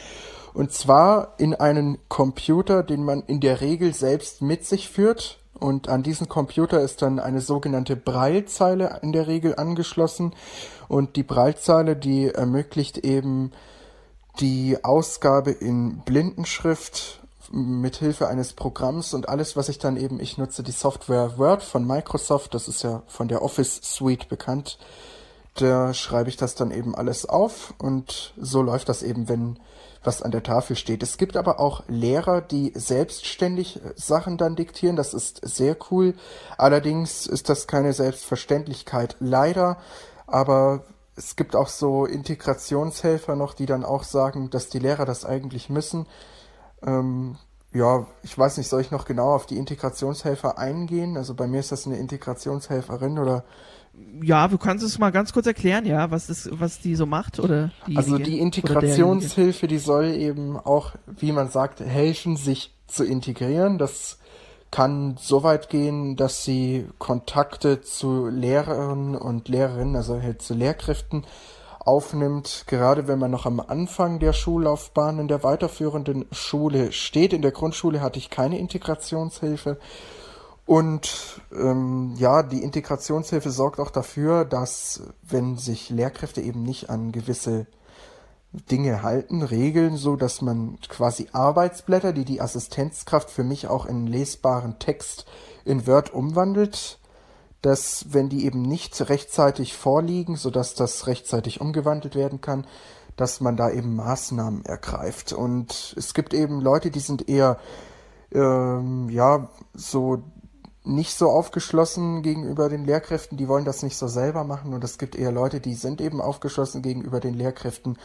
[0.54, 5.38] Und zwar in einen Computer, den man in der Regel selbst mit sich führt.
[5.58, 10.32] Und an diesen Computer ist dann eine sogenannte Braillezeile in der Regel angeschlossen.
[10.88, 13.52] Und die Braillezeile, die ermöglicht eben
[14.40, 17.20] die Ausgabe in Blindenschrift
[17.52, 21.62] mit Hilfe eines Programms und alles, was ich dann eben, ich nutze die Software Word
[21.62, 24.78] von Microsoft, das ist ja von der Office Suite bekannt.
[25.54, 29.58] Da schreibe ich das dann eben alles auf und so läuft das eben, wenn
[30.02, 31.02] was an der Tafel steht.
[31.02, 34.96] Es gibt aber auch Lehrer, die selbstständig Sachen dann diktieren.
[34.96, 36.14] Das ist sehr cool.
[36.56, 39.16] Allerdings ist das keine Selbstverständlichkeit.
[39.20, 39.76] Leider.
[40.26, 40.84] Aber
[41.20, 45.68] es gibt auch so Integrationshelfer noch, die dann auch sagen, dass die Lehrer das eigentlich
[45.68, 46.06] müssen.
[46.82, 47.36] Ähm,
[47.72, 51.18] ja, ich weiß nicht, soll ich noch genau auf die Integrationshelfer eingehen?
[51.18, 53.44] Also bei mir ist das eine Integrationshelferin oder
[54.22, 57.38] ja, du kannst es mal ganz kurz erklären, ja, was das, was die so macht
[57.38, 63.04] oder die Also die Integrationshilfe, die soll eben auch, wie man sagt, helfen, sich zu
[63.04, 63.78] integrieren.
[63.78, 64.19] Das
[64.70, 71.24] kann so weit gehen, dass sie Kontakte zu Lehrern und Lehrerinnen, also halt zu Lehrkräften
[71.80, 77.32] aufnimmt, gerade wenn man noch am Anfang der Schullaufbahn in der weiterführenden Schule steht.
[77.32, 79.78] In der Grundschule hatte ich keine Integrationshilfe.
[80.66, 87.10] Und ähm, ja, die Integrationshilfe sorgt auch dafür, dass wenn sich Lehrkräfte eben nicht an
[87.10, 87.66] gewisse
[88.52, 94.06] Dinge halten, Regeln, so dass man quasi Arbeitsblätter, die die Assistenzkraft für mich auch in
[94.06, 95.24] lesbaren Text
[95.64, 96.98] in Word umwandelt,
[97.62, 102.66] dass wenn die eben nicht rechtzeitig vorliegen, so dass das rechtzeitig umgewandelt werden kann,
[103.16, 105.32] dass man da eben Maßnahmen ergreift.
[105.32, 107.58] Und es gibt eben Leute, die sind eher
[108.32, 110.22] ähm, ja so
[110.82, 114.96] nicht so aufgeschlossen gegenüber den Lehrkräften, die wollen das nicht so selber machen und es
[114.96, 117.98] gibt eher Leute, die sind eben aufgeschlossen gegenüber den Lehrkräften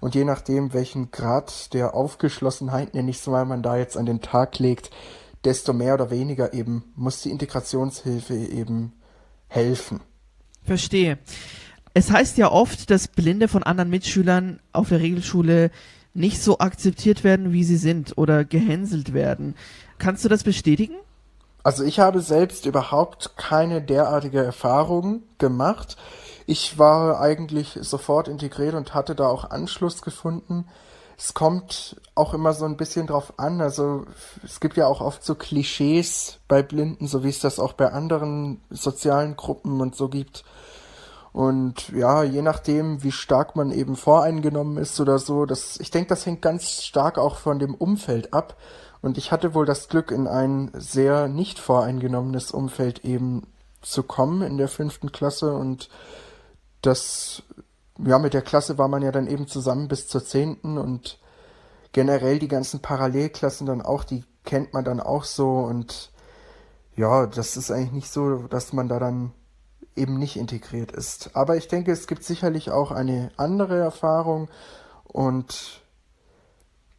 [0.00, 4.06] und je nachdem, welchen Grad der Aufgeschlossenheit, nenne ich es mal, man da jetzt an
[4.06, 4.90] den Tag legt,
[5.44, 8.92] desto mehr oder weniger eben muss die Integrationshilfe eben
[9.48, 10.00] helfen.
[10.62, 11.18] Verstehe.
[11.94, 15.72] Es heißt ja oft, dass Blinde von anderen Mitschülern auf der Regelschule
[16.14, 19.56] nicht so akzeptiert werden, wie sie sind oder gehänselt werden.
[19.98, 20.94] Kannst du das bestätigen?
[21.62, 25.96] Also ich habe selbst überhaupt keine derartige Erfahrung gemacht.
[26.46, 30.66] Ich war eigentlich sofort integriert und hatte da auch Anschluss gefunden.
[31.18, 33.60] Es kommt auch immer so ein bisschen drauf an.
[33.60, 34.06] Also
[34.42, 37.92] es gibt ja auch oft so Klischees bei Blinden, so wie es das auch bei
[37.92, 40.44] anderen sozialen Gruppen und so gibt.
[41.32, 46.08] Und ja, je nachdem, wie stark man eben voreingenommen ist oder so, das, ich denke,
[46.08, 48.56] das hängt ganz stark auch von dem Umfeld ab.
[49.02, 53.46] Und ich hatte wohl das Glück, in ein sehr nicht voreingenommenes Umfeld eben
[53.80, 55.54] zu kommen in der fünften Klasse.
[55.54, 55.88] Und
[56.82, 57.42] das,
[57.98, 60.76] ja, mit der Klasse war man ja dann eben zusammen bis zur zehnten.
[60.76, 61.18] Und
[61.92, 65.60] generell die ganzen Parallelklassen dann auch, die kennt man dann auch so.
[65.60, 66.10] Und
[66.94, 69.32] ja, das ist eigentlich nicht so, dass man da dann
[69.96, 71.30] eben nicht integriert ist.
[71.34, 74.48] Aber ich denke, es gibt sicherlich auch eine andere Erfahrung.
[75.04, 75.82] Und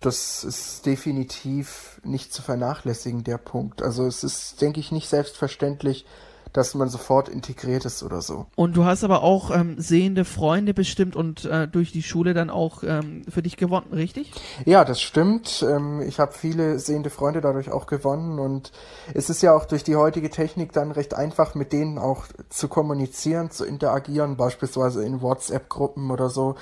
[0.01, 3.81] das ist definitiv nicht zu vernachlässigen, der Punkt.
[3.81, 6.05] Also es ist, denke ich, nicht selbstverständlich,
[6.53, 8.47] dass man sofort integriert ist oder so.
[8.55, 12.49] Und du hast aber auch ähm, sehende Freunde bestimmt und äh, durch die Schule dann
[12.49, 14.31] auch ähm, für dich gewonnen, richtig?
[14.65, 15.65] Ja, das stimmt.
[15.67, 18.71] Ähm, ich habe viele sehende Freunde dadurch auch gewonnen und
[19.13, 22.67] es ist ja auch durch die heutige Technik dann recht einfach, mit denen auch zu
[22.67, 26.55] kommunizieren, zu interagieren, beispielsweise in WhatsApp-Gruppen oder so.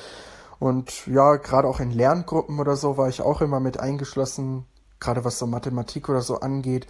[0.60, 4.66] Und ja, gerade auch in Lerngruppen oder so war ich auch immer mit eingeschlossen,
[5.00, 6.86] gerade was so Mathematik oder so angeht.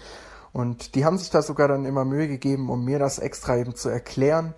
[0.52, 3.76] Und die haben sich da sogar dann immer Mühe gegeben, um mir das extra eben
[3.76, 4.56] zu erklären.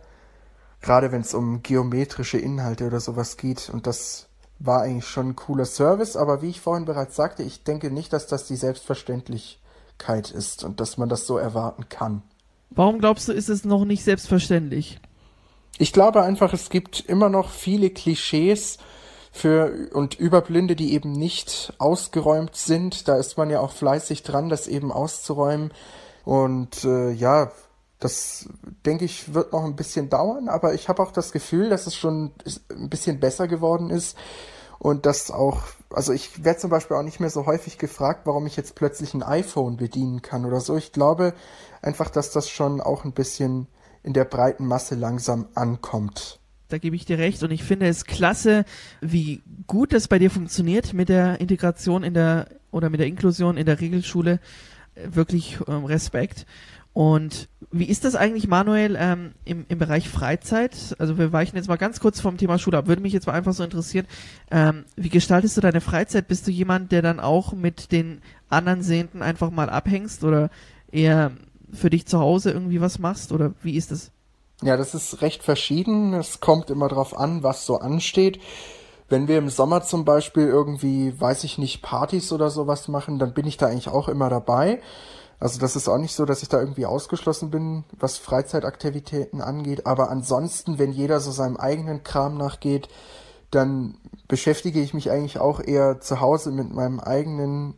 [0.79, 3.69] Gerade wenn es um geometrische Inhalte oder sowas geht.
[3.71, 6.15] Und das war eigentlich schon ein cooler Service.
[6.15, 10.79] Aber wie ich vorhin bereits sagte, ich denke nicht, dass das die Selbstverständlichkeit ist und
[10.79, 12.23] dass man das so erwarten kann.
[12.69, 15.01] Warum glaubst du, ist es noch nicht selbstverständlich?
[15.77, 18.77] Ich glaube einfach, es gibt immer noch viele Klischees
[19.31, 23.07] für und über Blinde, die eben nicht ausgeräumt sind.
[23.07, 25.73] Da ist man ja auch fleißig dran, das eben auszuräumen.
[26.25, 27.51] Und äh, ja,
[27.99, 28.49] das
[28.85, 31.95] denke ich wird noch ein bisschen dauern, aber ich habe auch das Gefühl, dass es
[31.95, 32.31] schon
[32.69, 34.17] ein bisschen besser geworden ist
[34.79, 38.47] und das auch, also ich werde zum Beispiel auch nicht mehr so häufig gefragt, warum
[38.47, 40.75] ich jetzt plötzlich ein iPhone bedienen kann oder so.
[40.75, 41.35] Ich glaube
[41.83, 43.67] einfach, dass das schon auch ein bisschen
[44.01, 46.40] in der breiten Masse langsam ankommt.
[46.71, 48.65] Da gebe ich dir recht und ich finde es klasse,
[49.01, 53.57] wie gut das bei dir funktioniert mit der Integration in der oder mit der Inklusion
[53.57, 54.39] in der Regelschule.
[54.95, 56.45] Wirklich ähm, Respekt.
[56.93, 60.95] Und wie ist das eigentlich, Manuel, ähm, im, im Bereich Freizeit?
[60.99, 62.87] Also wir weichen jetzt mal ganz kurz vom Thema Schule ab.
[62.87, 64.07] Würde mich jetzt mal einfach so interessieren,
[64.49, 66.27] ähm, wie gestaltest du deine Freizeit?
[66.27, 70.49] Bist du jemand, der dann auch mit den anderen Sehenden einfach mal abhängst oder
[70.91, 71.31] eher
[71.71, 73.31] für dich zu Hause irgendwie was machst?
[73.31, 74.11] Oder wie ist das?
[74.63, 76.13] Ja, das ist recht verschieden.
[76.13, 78.39] Es kommt immer drauf an, was so ansteht.
[79.09, 83.33] Wenn wir im Sommer zum Beispiel irgendwie, weiß ich nicht, Partys oder sowas machen, dann
[83.33, 84.81] bin ich da eigentlich auch immer dabei.
[85.39, 89.87] Also das ist auch nicht so, dass ich da irgendwie ausgeschlossen bin, was Freizeitaktivitäten angeht.
[89.87, 92.87] Aber ansonsten, wenn jeder so seinem eigenen Kram nachgeht,
[93.49, 93.97] dann
[94.27, 97.73] beschäftige ich mich eigentlich auch eher zu Hause mit meinem eigenen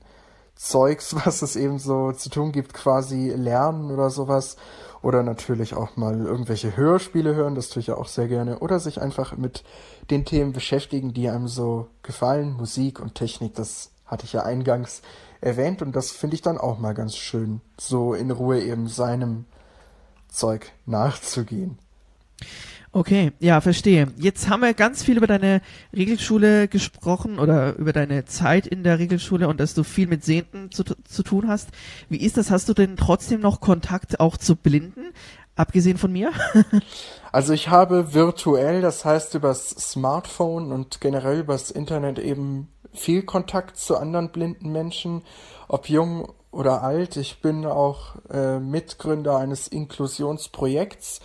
[0.56, 4.58] Zeugs, was es eben so zu tun gibt, quasi lernen oder sowas.
[5.04, 8.60] Oder natürlich auch mal irgendwelche Hörspiele hören, das tue ich ja auch sehr gerne.
[8.60, 9.64] Oder sich einfach mit
[10.10, 12.54] den Themen beschäftigen, die einem so gefallen.
[12.54, 15.02] Musik und Technik, das hatte ich ja eingangs
[15.42, 19.46] erwähnt und das finde ich dann auch mal ganz schön, so in Ruhe eben seinem
[20.30, 21.78] Zeug nachzugehen.
[22.96, 24.10] Okay, ja, verstehe.
[24.18, 25.62] Jetzt haben wir ganz viel über deine
[25.96, 30.70] Regelschule gesprochen oder über deine Zeit in der Regelschule und dass du viel mit Sehenden
[30.70, 31.70] zu, zu tun hast.
[32.10, 32.52] Wie ist das?
[32.52, 35.12] Hast du denn trotzdem noch Kontakt auch zu Blinden?
[35.56, 36.34] Abgesehen von mir?
[37.32, 43.78] also ich habe virtuell, das heißt übers Smartphone und generell übers Internet eben viel Kontakt
[43.78, 45.24] zu anderen blinden Menschen,
[45.68, 47.18] ob jung oder alt.
[47.18, 51.22] Ich bin auch äh, Mitgründer eines Inklusionsprojekts,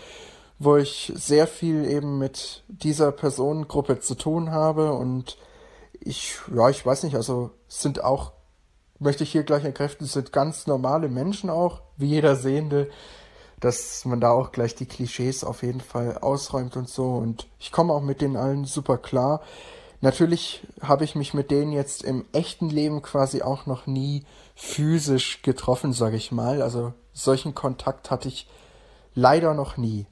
[0.59, 5.39] wo ich sehr viel eben mit dieser Personengruppe zu tun habe und
[6.01, 8.33] ich, ja, ich weiß nicht, also sind auch,
[8.99, 12.89] möchte ich hier gleich entkräften, sind ganz normale Menschen auch, wie jeder Sehende,
[13.61, 17.73] dass man da auch gleich die Klischees auf jeden Fall ausräumt und so und ich
[17.73, 19.43] komme auch mit denen allen super klar.
[20.01, 25.43] Natürlich habe ich mich mit denen jetzt im echten Leben quasi auch noch nie physisch
[25.43, 26.63] getroffen, sage ich mal.
[26.63, 28.49] Also solchen Kontakt hatte ich
[29.15, 30.07] leider noch nie.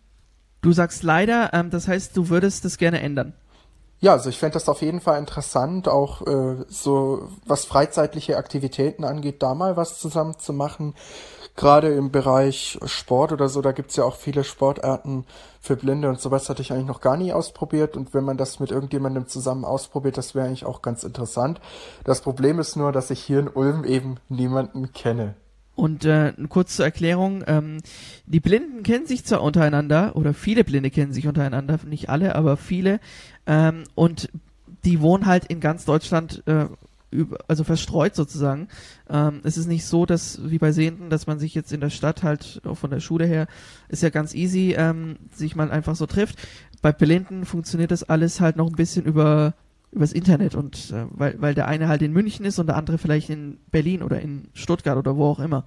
[0.66, 3.34] Du sagst leider, ähm, das heißt, du würdest das gerne ändern.
[4.00, 9.04] Ja, also ich fände das auf jeden Fall interessant, auch äh, so was freizeitliche Aktivitäten
[9.04, 10.94] angeht, da mal was zusammen zu machen
[11.56, 15.24] gerade im Bereich Sport oder so, da gibt's ja auch viele Sportarten
[15.60, 17.96] für Blinde und sowas hatte ich eigentlich noch gar nie ausprobiert.
[17.96, 21.60] Und wenn man das mit irgendjemandem zusammen ausprobiert, das wäre eigentlich auch ganz interessant.
[22.04, 25.34] Das Problem ist nur, dass ich hier in Ulm eben niemanden kenne.
[25.76, 27.78] Und äh, kurz zur Erklärung, ähm,
[28.26, 32.56] die Blinden kennen sich zwar untereinander, oder viele Blinde kennen sich untereinander, nicht alle, aber
[32.56, 32.98] viele,
[33.46, 34.30] ähm, und
[34.84, 36.66] die wohnen halt in ganz Deutschland äh,
[37.46, 38.68] also verstreut sozusagen.
[39.08, 41.90] Ähm, es ist nicht so, dass wie bei Sehenden, dass man sich jetzt in der
[41.90, 43.46] Stadt halt auch von der Schule her
[43.88, 46.36] ist ja ganz easy, ähm, sich mal einfach so trifft.
[46.82, 49.54] Bei Blinden funktioniert das alles halt noch ein bisschen über
[49.92, 52.98] übers Internet und äh, weil weil der eine halt in München ist und der andere
[52.98, 55.64] vielleicht in Berlin oder in Stuttgart oder wo auch immer.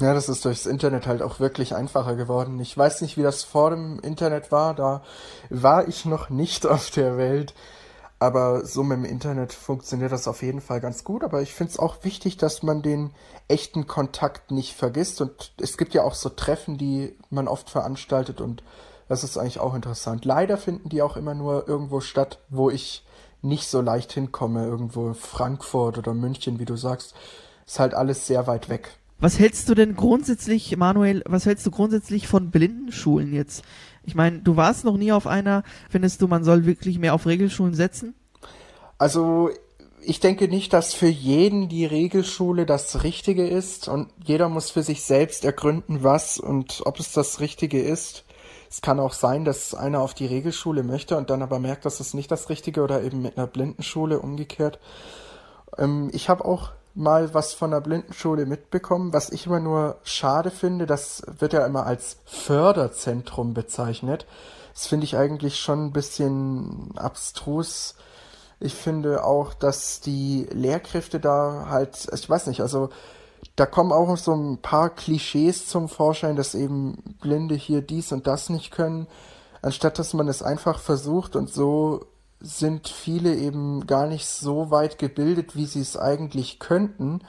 [0.00, 2.60] Ja, das ist durchs Internet halt auch wirklich einfacher geworden.
[2.60, 5.02] Ich weiß nicht, wie das vor dem Internet war, da
[5.50, 7.54] war ich noch nicht auf der Welt.
[8.20, 11.22] Aber so mit dem Internet funktioniert das auf jeden Fall ganz gut.
[11.22, 13.12] Aber ich finde es auch wichtig, dass man den
[13.46, 15.20] echten Kontakt nicht vergisst.
[15.20, 18.40] Und es gibt ja auch so Treffen, die man oft veranstaltet.
[18.40, 18.62] Und
[19.08, 20.24] das ist eigentlich auch interessant.
[20.24, 23.04] Leider finden die auch immer nur irgendwo statt, wo ich
[23.42, 24.64] nicht so leicht hinkomme.
[24.64, 27.14] Irgendwo Frankfurt oder München, wie du sagst.
[27.66, 28.90] Ist halt alles sehr weit weg.
[29.20, 33.64] Was hältst du denn grundsätzlich, Manuel, was hältst du grundsätzlich von Blindenschulen jetzt?
[34.04, 35.64] Ich meine, du warst noch nie auf einer.
[35.90, 38.14] Findest du, man soll wirklich mehr auf Regelschulen setzen?
[38.96, 39.50] Also,
[40.00, 44.82] ich denke nicht, dass für jeden die Regelschule das Richtige ist und jeder muss für
[44.82, 48.24] sich selbst ergründen, was und ob es das Richtige ist.
[48.70, 52.00] Es kann auch sein, dass einer auf die Regelschule möchte und dann aber merkt, dass
[52.00, 54.78] es nicht das Richtige oder eben mit einer Blindenschule umgekehrt.
[55.78, 59.12] Ähm, ich habe auch mal was von der Blindenschule mitbekommen.
[59.12, 64.26] Was ich immer nur schade finde, das wird ja immer als Förderzentrum bezeichnet.
[64.74, 67.94] Das finde ich eigentlich schon ein bisschen abstrus.
[68.60, 72.90] Ich finde auch, dass die Lehrkräfte da halt, ich weiß nicht, also
[73.58, 78.28] da kommen auch so ein paar Klischees zum Vorschein, dass eben Blinde hier dies und
[78.28, 79.08] das nicht können,
[79.62, 82.06] anstatt dass man es einfach versucht und so
[82.40, 87.20] sind viele eben gar nicht so weit gebildet, wie sie es eigentlich könnten.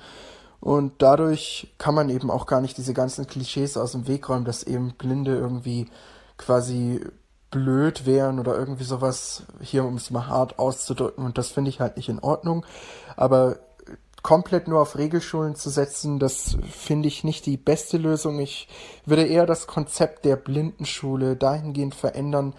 [0.59, 4.45] Und dadurch kann man eben auch gar nicht diese ganzen Klischees aus dem Weg räumen,
[4.45, 5.89] dass eben Blinde irgendwie
[6.37, 7.01] quasi
[7.49, 11.25] blöd wären oder irgendwie sowas, hier um es mal hart auszudrücken.
[11.25, 12.63] Und das finde ich halt nicht in Ordnung.
[13.15, 13.57] Aber
[14.21, 18.39] komplett nur auf Regelschulen zu setzen, das finde ich nicht die beste Lösung.
[18.39, 18.67] Ich
[19.05, 22.53] würde eher das Konzept der Blindenschule dahingehend verändern,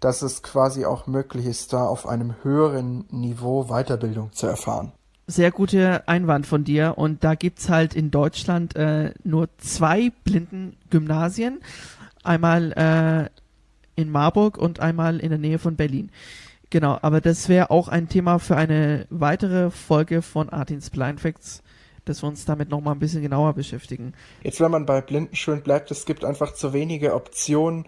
[0.00, 4.92] dass es quasi auch möglich ist, da auf einem höheren Niveau Weiterbildung zu erfahren.
[5.26, 6.98] Sehr guter Einwand von dir.
[6.98, 11.60] Und da gibt's halt in Deutschland äh, nur zwei Blindengymnasien.
[12.22, 16.10] Einmal äh, in Marburg und einmal in der Nähe von Berlin.
[16.74, 21.62] Genau, aber das wäre auch ein Thema für eine weitere Folge von Artins Blind Facts,
[22.04, 24.12] dass wir uns damit nochmal ein bisschen genauer beschäftigen.
[24.42, 27.86] Jetzt, wenn man bei Blindenschulen bleibt, es gibt einfach zu wenige Optionen,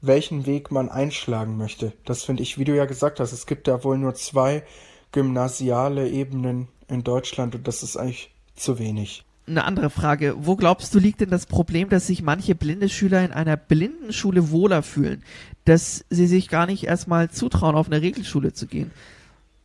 [0.00, 1.92] welchen Weg man einschlagen möchte.
[2.06, 4.64] Das finde ich, wie du ja gesagt hast, es gibt ja wohl nur zwei
[5.12, 10.34] gymnasiale Ebenen in Deutschland und das ist eigentlich zu wenig eine andere Frage.
[10.38, 14.50] Wo glaubst du, liegt denn das Problem, dass sich manche blinde Schüler in einer Blindenschule
[14.50, 15.22] wohler fühlen,
[15.64, 18.90] dass sie sich gar nicht erstmal zutrauen, auf eine Regelschule zu gehen?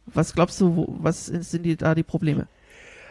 [0.06, 2.48] Was glaubst du, wo, was sind die, da die Probleme?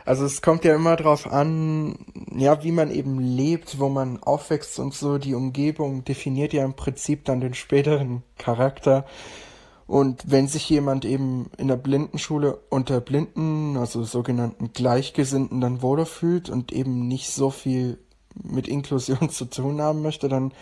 [0.04, 1.98] Also es kommt ja immer darauf an,
[2.34, 5.18] ja, wie man eben lebt, wo man aufwächst und so.
[5.18, 9.04] Die Umgebung definiert ja im Prinzip dann den späteren Charakter.
[9.86, 16.06] Und wenn sich jemand eben in der Blindenschule unter Blinden, also sogenannten Gleichgesinnten, dann wohler
[16.06, 17.98] fühlt und eben nicht so viel
[18.42, 20.52] mit Inklusion zu tun haben möchte, dann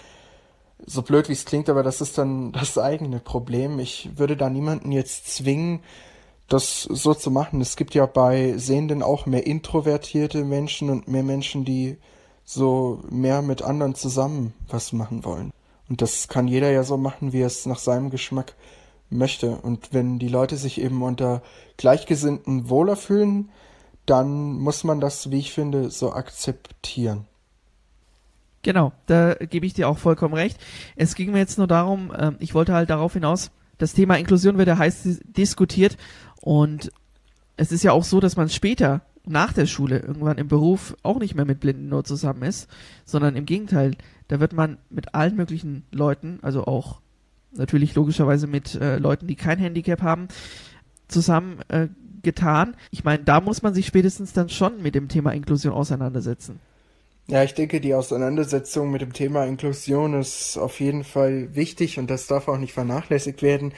[0.84, 3.78] so blöd wie es klingt, aber das ist dann das eigene Problem.
[3.78, 5.80] Ich würde da niemanden jetzt zwingen,
[6.48, 7.60] das so zu machen.
[7.60, 11.98] Es gibt ja bei Sehenden auch mehr introvertierte Menschen und mehr Menschen, die
[12.44, 15.50] so mehr mit anderen zusammen was machen wollen.
[15.88, 18.54] Und das kann jeder ja so machen, wie er es nach seinem Geschmack
[19.10, 19.56] möchte.
[19.56, 21.42] Und wenn die Leute sich eben unter
[21.76, 23.50] Gleichgesinnten wohler fühlen,
[24.04, 27.26] dann muss man das, wie ich finde, so akzeptieren.
[28.66, 30.58] Genau, da gebe ich dir auch vollkommen recht.
[30.96, 34.58] Es ging mir jetzt nur darum, äh, ich wollte halt darauf hinaus, das Thema Inklusion
[34.58, 35.96] wird ja heiß diskutiert
[36.40, 36.90] und
[37.56, 41.20] es ist ja auch so, dass man später nach der Schule irgendwann im Beruf auch
[41.20, 42.68] nicht mehr mit Blinden nur zusammen ist,
[43.04, 43.92] sondern im Gegenteil,
[44.26, 47.00] da wird man mit allen möglichen Leuten, also auch
[47.52, 50.26] natürlich logischerweise mit äh, Leuten, die kein Handicap haben,
[51.06, 51.86] zusammen äh,
[52.24, 52.74] getan.
[52.90, 56.58] Ich meine, da muss man sich spätestens dann schon mit dem Thema Inklusion auseinandersetzen.
[57.28, 62.08] Ja, ich denke, die Auseinandersetzung mit dem Thema Inklusion ist auf jeden Fall wichtig und
[62.08, 63.74] das darf auch nicht vernachlässigt werden.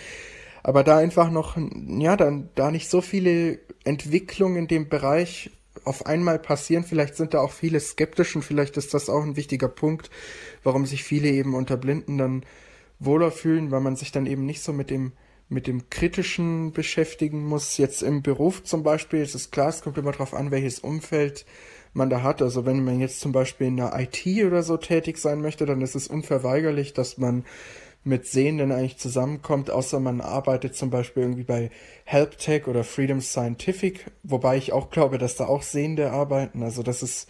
[0.63, 1.57] Aber da einfach noch,
[1.89, 5.51] ja, dann, da nicht so viele Entwicklungen in dem Bereich
[5.85, 9.37] auf einmal passieren, vielleicht sind da auch viele skeptisch und vielleicht ist das auch ein
[9.37, 10.11] wichtiger Punkt,
[10.63, 12.45] warum sich viele eben unter Blinden dann
[12.99, 15.13] wohler fühlen, weil man sich dann eben nicht so mit dem
[15.51, 17.79] mit dem Kritischen beschäftigen muss.
[17.79, 21.47] Jetzt im Beruf zum Beispiel, es ist klar, es kommt immer darauf an, welches Umfeld
[21.99, 22.41] man da hat.
[22.41, 25.83] Also wenn man jetzt zum Beispiel in der IT oder so tätig sein möchte, dann
[25.83, 27.45] ist es unverweigerlich, dass man
[28.05, 31.71] mit Sehenden eigentlich zusammenkommt, außer man arbeitet zum Beispiel irgendwie bei
[32.05, 36.63] HelpTech oder Freedom Scientific, wobei ich auch glaube, dass da auch Sehende arbeiten.
[36.63, 37.29] Also das ist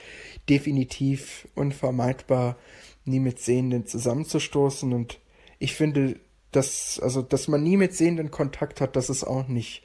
[0.48, 2.56] definitiv unvermeidbar,
[3.04, 5.18] nie mit Sehenden zusammenzustoßen und
[5.58, 6.20] ich finde,
[6.52, 9.82] dass, also, dass man nie mit Sehenden Kontakt hat, das ist auch nicht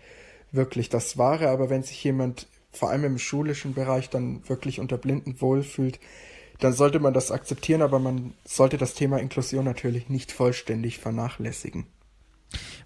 [0.51, 4.97] wirklich das Wahre, aber wenn sich jemand vor allem im schulischen Bereich dann wirklich unter
[4.97, 5.99] Blinden wohlfühlt,
[6.59, 11.85] dann sollte man das akzeptieren, aber man sollte das Thema Inklusion natürlich nicht vollständig vernachlässigen.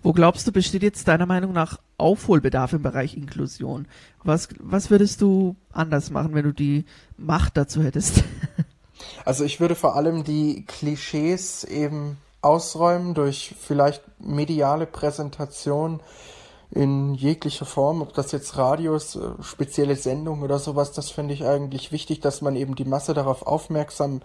[0.02, 3.88] Wo glaubst du, besteht jetzt deiner Meinung nach Aufholbedarf im Bereich Inklusion?
[4.24, 6.86] Was, was würdest du anders machen, wenn du die
[7.18, 8.24] Macht dazu hättest?
[9.26, 16.00] Also ich würde vor allem die Klischees eben ausräumen durch vielleicht mediale Präsentation
[16.72, 21.46] in jeglicher Form, ob das jetzt Radios, äh, spezielle Sendungen oder sowas, das finde ich
[21.46, 24.22] eigentlich wichtig, dass man eben die Masse darauf aufmerksam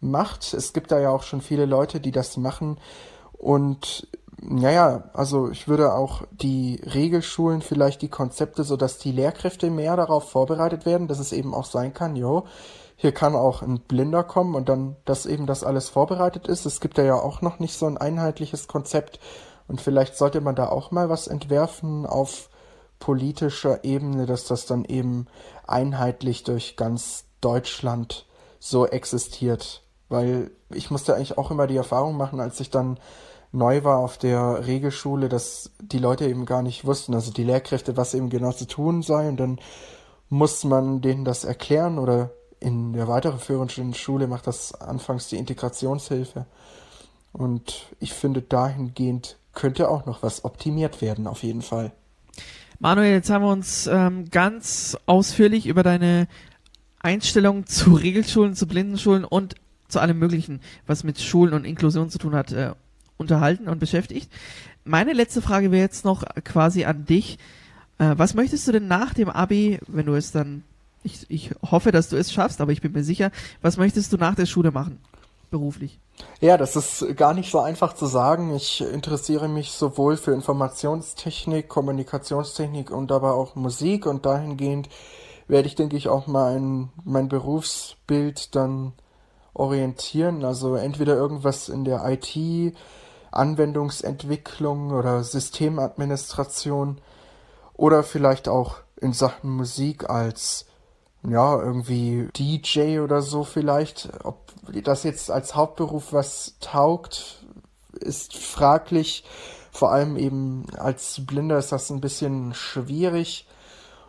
[0.00, 0.54] macht.
[0.54, 2.78] Es gibt da ja auch schon viele Leute, die das machen
[3.32, 4.08] und
[4.38, 9.96] naja, also ich würde auch die Regelschulen vielleicht die Konzepte, so dass die Lehrkräfte mehr
[9.96, 12.44] darauf vorbereitet werden, dass es eben auch sein kann, jo,
[12.96, 16.64] hier kann auch ein Blinder kommen und dann, dass eben das alles vorbereitet ist.
[16.64, 19.20] Es gibt ja auch noch nicht so ein einheitliches Konzept
[19.68, 22.48] und vielleicht sollte man da auch mal was entwerfen auf
[22.98, 25.26] politischer Ebene, dass das dann eben
[25.66, 28.26] einheitlich durch ganz Deutschland
[28.58, 29.82] so existiert.
[30.08, 32.98] Weil ich musste eigentlich auch immer die Erfahrung machen, als ich dann
[33.52, 37.96] neu war auf der Regelschule, dass die Leute eben gar nicht wussten, also die Lehrkräfte,
[37.96, 39.28] was eben genau zu tun sei.
[39.28, 39.58] Und dann
[40.28, 46.46] muss man denen das erklären oder in der weiterführenden Schule macht das anfangs die Integrationshilfe.
[47.32, 51.90] Und ich finde, dahingehend könnte auch noch was optimiert werden, auf jeden Fall.
[52.78, 56.28] Manuel, jetzt haben wir uns ähm, ganz ausführlich über deine
[57.00, 59.56] Einstellung zu Regelschulen, zu Blindenschulen und
[59.88, 62.72] zu allem Möglichen, was mit Schulen und Inklusion zu tun hat, äh,
[63.16, 64.30] unterhalten und beschäftigt.
[64.84, 67.38] Meine letzte Frage wäre jetzt noch quasi an dich.
[67.98, 70.64] Äh, was möchtest du denn nach dem Abi, wenn du es dann,
[71.02, 73.30] ich, ich hoffe, dass du es schaffst, aber ich bin mir sicher,
[73.62, 74.98] was möchtest du nach der Schule machen,
[75.58, 75.98] beruflich?
[76.40, 78.54] Ja, das ist gar nicht so einfach zu sagen.
[78.54, 84.88] Ich interessiere mich sowohl für Informationstechnik, Kommunikationstechnik und aber auch Musik und dahingehend
[85.48, 88.92] werde ich, denke ich, auch mein, mein Berufsbild dann
[89.54, 90.44] orientieren.
[90.44, 92.76] Also entweder irgendwas in der IT,
[93.30, 97.00] Anwendungsentwicklung oder Systemadministration
[97.74, 100.66] oder vielleicht auch in Sachen Musik als
[101.28, 104.10] ja, irgendwie DJ oder so vielleicht.
[104.24, 104.45] Ob
[104.82, 107.44] das jetzt als Hauptberuf was taugt,
[107.92, 109.24] ist fraglich.
[109.70, 113.46] Vor allem eben als Blinder ist das ein bisschen schwierig.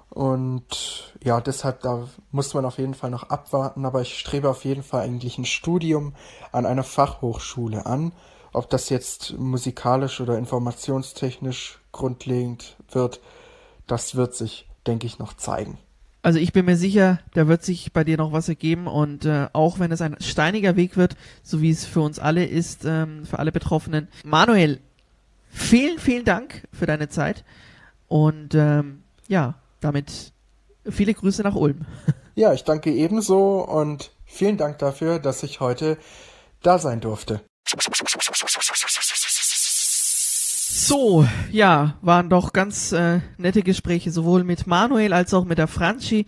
[0.09, 3.85] Und ja, deshalb, da muss man auf jeden Fall noch abwarten.
[3.85, 6.15] Aber ich strebe auf jeden Fall eigentlich ein Studium
[6.51, 8.13] an einer Fachhochschule an.
[8.53, 13.19] Ob das jetzt musikalisch oder informationstechnisch grundlegend wird,
[13.87, 15.77] das wird sich, denke ich, noch zeigen.
[16.27, 19.47] Also ich bin mir sicher, da wird sich bei dir noch was ergeben und äh,
[19.53, 23.25] auch wenn es ein steiniger Weg wird, so wie es für uns alle ist, ähm,
[23.25, 24.09] für alle Betroffenen.
[24.25, 24.81] Manuel,
[25.49, 27.45] vielen, vielen Dank für deine Zeit
[28.09, 30.33] und ähm, ja, damit
[30.89, 31.85] viele Grüße nach Ulm.
[32.35, 35.97] Ja, ich danke ebenso und vielen Dank dafür, dass ich heute
[36.61, 37.41] da sein durfte.
[40.89, 45.67] So, ja, waren doch ganz äh, nette Gespräche, sowohl mit Manuel als auch mit der
[45.67, 46.25] Franchi.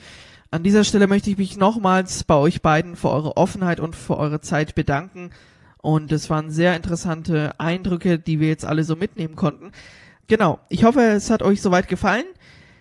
[0.51, 4.17] An dieser Stelle möchte ich mich nochmals bei euch beiden für eure Offenheit und für
[4.17, 5.29] eure Zeit bedanken.
[5.77, 9.71] Und es waren sehr interessante Eindrücke, die wir jetzt alle so mitnehmen konnten.
[10.27, 12.25] Genau, ich hoffe, es hat euch soweit gefallen.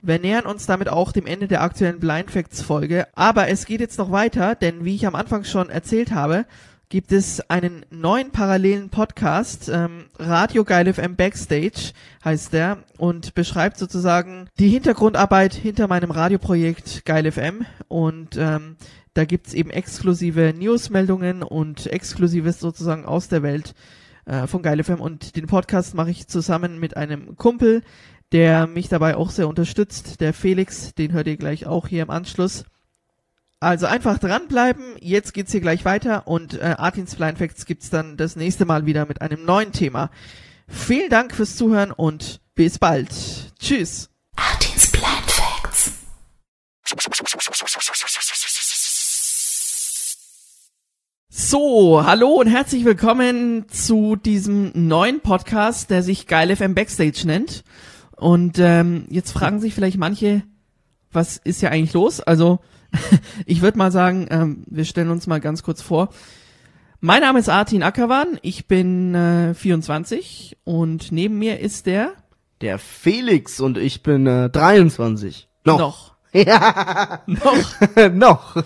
[0.02, 3.06] Wir nähern uns damit auch dem Ende der aktuellen Blind Facts Folge.
[3.14, 6.44] Aber es geht jetzt noch weiter, denn wie ich am Anfang schon erzählt habe,
[6.88, 11.92] gibt es einen neuen parallelen Podcast, ähm, Radio Geil FM Backstage
[12.24, 18.76] heißt der und beschreibt sozusagen die Hintergrundarbeit hinter meinem Radioprojekt Geil FM und ähm,
[19.12, 23.74] da gibt's eben exklusive Newsmeldungen und exklusives sozusagen aus der Welt
[24.24, 27.82] äh, von Geil FM und den Podcast mache ich zusammen mit einem Kumpel,
[28.32, 32.10] der mich dabei auch sehr unterstützt, der Felix, den hört ihr gleich auch hier im
[32.10, 32.64] Anschluss.
[33.60, 34.94] Also einfach dranbleiben.
[35.00, 38.86] Jetzt geht's hier gleich weiter und äh, Artins Blind Facts gibt's dann das nächste Mal
[38.86, 40.10] wieder mit einem neuen Thema.
[40.68, 43.10] Vielen Dank fürs Zuhören und bis bald.
[43.58, 44.10] Tschüss.
[44.36, 45.90] Artins Blind Facts.
[51.30, 57.64] So, hallo und herzlich willkommen zu diesem neuen Podcast, der sich Geil FM Backstage nennt.
[58.14, 60.44] Und ähm, jetzt fragen sich vielleicht manche,
[61.10, 62.20] was ist ja eigentlich los?
[62.20, 62.60] Also
[63.46, 66.08] ich würde mal sagen, ähm, wir stellen uns mal ganz kurz vor.
[67.00, 72.12] Mein Name ist Artin Ackerwan, ich bin äh, 24 und neben mir ist der
[72.60, 75.48] Der Felix und ich bin äh, 23.
[75.64, 75.78] Noch.
[75.78, 76.08] noch.
[76.34, 77.80] Ja, Noch.
[78.12, 78.56] noch.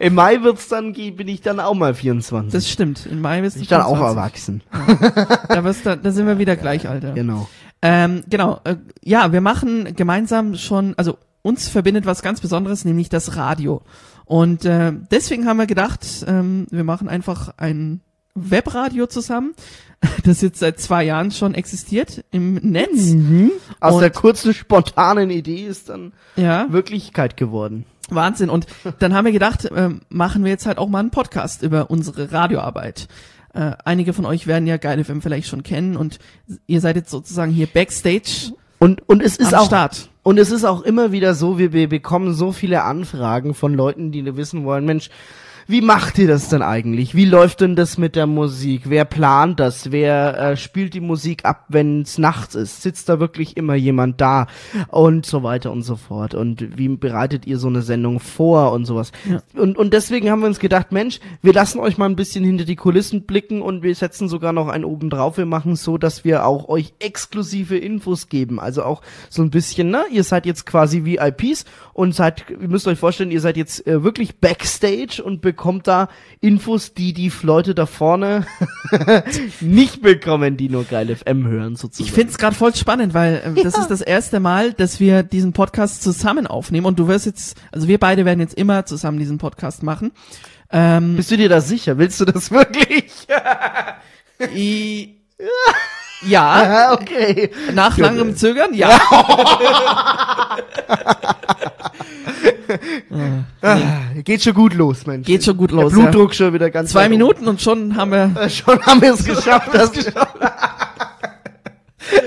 [0.00, 2.52] Im Mai wird's dann, bin ich dann auch mal 24.
[2.52, 3.06] Das stimmt.
[3.06, 4.60] In Mai bist bin du ich dann auch 25.
[4.72, 5.48] erwachsen.
[5.48, 7.12] Da, wirst du, da sind wir wieder gleich, Alter.
[7.12, 7.48] Genau.
[7.80, 8.60] Ähm, genau.
[8.64, 13.82] Äh, ja, wir machen gemeinsam schon, also uns verbindet was ganz Besonderes, nämlich das Radio.
[14.24, 18.00] Und äh, deswegen haben wir gedacht, ähm, wir machen einfach ein
[18.34, 19.52] Webradio zusammen,
[20.24, 23.14] das jetzt seit zwei Jahren schon existiert im Netz.
[23.80, 27.84] Aus Und- der kurzen, spontanen Idee ist dann Ja, Wirklichkeit geworden.
[28.08, 28.48] Wahnsinn.
[28.50, 28.66] Und
[29.00, 32.32] dann haben wir gedacht, ähm, machen wir jetzt halt auch mal einen Podcast über unsere
[32.32, 33.08] Radioarbeit.
[33.54, 36.18] Äh, einige von euch werden ja Geil FM vielleicht schon kennen und
[36.66, 40.08] ihr seid jetzt sozusagen hier Backstage Und, und es ist am auch, Start.
[40.22, 44.22] Und es ist auch immer wieder so, wir, bekommen so viele Anfragen von Leuten, die
[44.36, 45.10] wissen wollen, Mensch,
[45.72, 47.14] wie macht ihr das denn eigentlich?
[47.14, 48.82] Wie läuft denn das mit der Musik?
[48.84, 49.90] Wer plant das?
[49.90, 52.82] Wer äh, spielt die Musik ab, wenn es nachts ist?
[52.82, 54.48] Sitzt da wirklich immer jemand da?
[54.88, 56.34] Und so weiter und so fort.
[56.34, 59.12] Und wie bereitet ihr so eine Sendung vor und sowas?
[59.54, 62.66] Und, und deswegen haben wir uns gedacht, Mensch, wir lassen euch mal ein bisschen hinter
[62.66, 65.38] die Kulissen blicken und wir setzen sogar noch einen oben drauf.
[65.38, 68.60] Wir machen so, dass wir auch euch exklusive Infos geben.
[68.60, 69.00] Also auch
[69.30, 70.04] so ein bisschen, ne?
[70.12, 71.64] Ihr seid jetzt quasi VIPs
[71.94, 76.08] und seid, ihr müsst euch vorstellen, ihr seid jetzt äh, wirklich Backstage und bekommt da
[76.40, 78.46] Infos, die die Leute da vorne
[79.60, 82.08] nicht bekommen, die nur geil FM hören sozusagen.
[82.08, 85.52] Ich find's gerade voll spannend, weil äh, das ist das erste Mal, dass wir diesen
[85.52, 89.38] Podcast zusammen aufnehmen und du wirst jetzt, also wir beide werden jetzt immer zusammen diesen
[89.38, 90.12] Podcast machen.
[90.70, 91.98] Ähm, Bist du dir da sicher?
[91.98, 93.12] Willst du das wirklich?
[94.54, 95.16] i,
[96.26, 97.50] ja, Ah, okay.
[97.74, 98.90] nach langem Zögern, ja.
[103.60, 103.76] Ah,
[104.24, 105.26] geht schon gut los, Mensch.
[105.26, 105.92] Geht schon gut Der los.
[105.92, 107.00] Blutdruck schon wieder ganz Ja.
[107.00, 108.34] Zwei Minuten und schon haben wir.
[108.40, 109.68] Äh, Schon haben wir es geschafft.
[109.72, 109.90] Das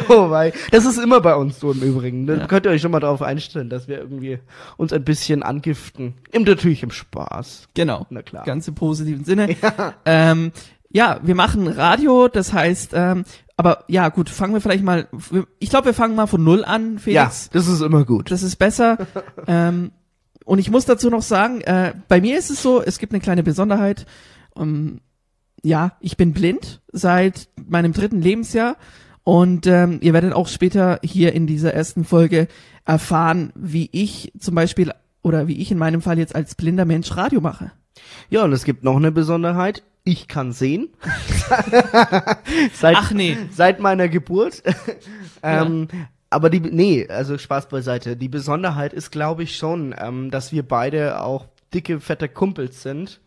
[0.10, 0.54] oh wei.
[0.72, 2.28] Das ist immer bei uns so im Übrigen.
[2.28, 2.48] Da Ja.
[2.48, 4.40] könnt ihr euch schon mal darauf einstellen, dass wir irgendwie
[4.78, 6.14] uns ein bisschen angiften.
[6.32, 7.68] Im natürlich im Spaß.
[7.74, 8.06] Genau.
[8.10, 8.44] Na klar.
[8.46, 9.56] Ganz im positiven Sinne.
[9.62, 10.52] Ja, ähm,
[10.96, 13.26] ja wir machen Radio, das heißt, ähm,
[13.58, 15.08] aber ja, gut, fangen wir vielleicht mal.
[15.60, 17.50] Ich glaube, wir fangen mal von null an, Ja, Felix.
[17.52, 18.32] das ist immer gut.
[18.32, 18.98] Das ist besser.
[19.48, 19.92] ähm,
[20.46, 23.22] und ich muss dazu noch sagen, äh, bei mir ist es so, es gibt eine
[23.22, 24.06] kleine Besonderheit.
[24.58, 25.02] Ähm,
[25.64, 28.78] ja, ich bin blind seit meinem dritten Lebensjahr
[29.24, 32.48] und ähm, ihr werdet auch später hier in dieser ersten Folge
[32.86, 34.92] erfahren, wie ich zum Beispiel
[35.24, 37.72] oder wie ich in meinem Fall jetzt als blinder Mensch Radio mache.
[38.30, 39.84] Ja, und es gibt noch eine Besonderheit.
[40.06, 40.90] Ich kann sehen.
[42.74, 43.38] seit, Ach nee.
[43.52, 44.62] seit meiner Geburt.
[45.44, 45.88] ähm,
[46.30, 48.16] Aber die, nee, also Spaß beiseite.
[48.16, 53.20] Die Besonderheit ist, glaube ich, schon, ähm, dass wir beide auch dicke, fette Kumpels sind.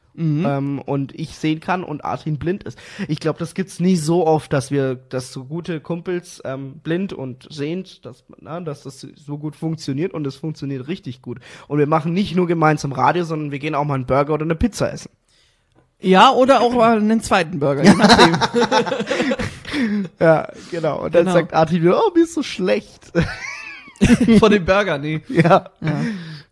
[0.45, 2.77] Ähm, und ich sehen kann und Artin blind ist.
[3.07, 7.13] Ich glaube, das gibt's nie so oft, dass wir, dass so gute Kumpels ähm, blind
[7.13, 11.39] und sehend, dass, na, dass das so gut funktioniert und es funktioniert richtig gut.
[11.69, 14.45] Und wir machen nicht nur gemeinsam Radio, sondern wir gehen auch mal einen Burger oder
[14.45, 15.11] eine Pizza essen.
[16.01, 18.37] Ja, oder auch mal einen zweiten Burger, je nachdem.
[20.19, 21.05] Ja, genau.
[21.05, 21.37] Und dann Genau.
[21.37, 23.13] sagt Artin wieder, oh, mir ist so schlecht.
[24.41, 25.21] Von dem Burger, nee.
[25.29, 25.71] ja.
[25.81, 26.01] Ja.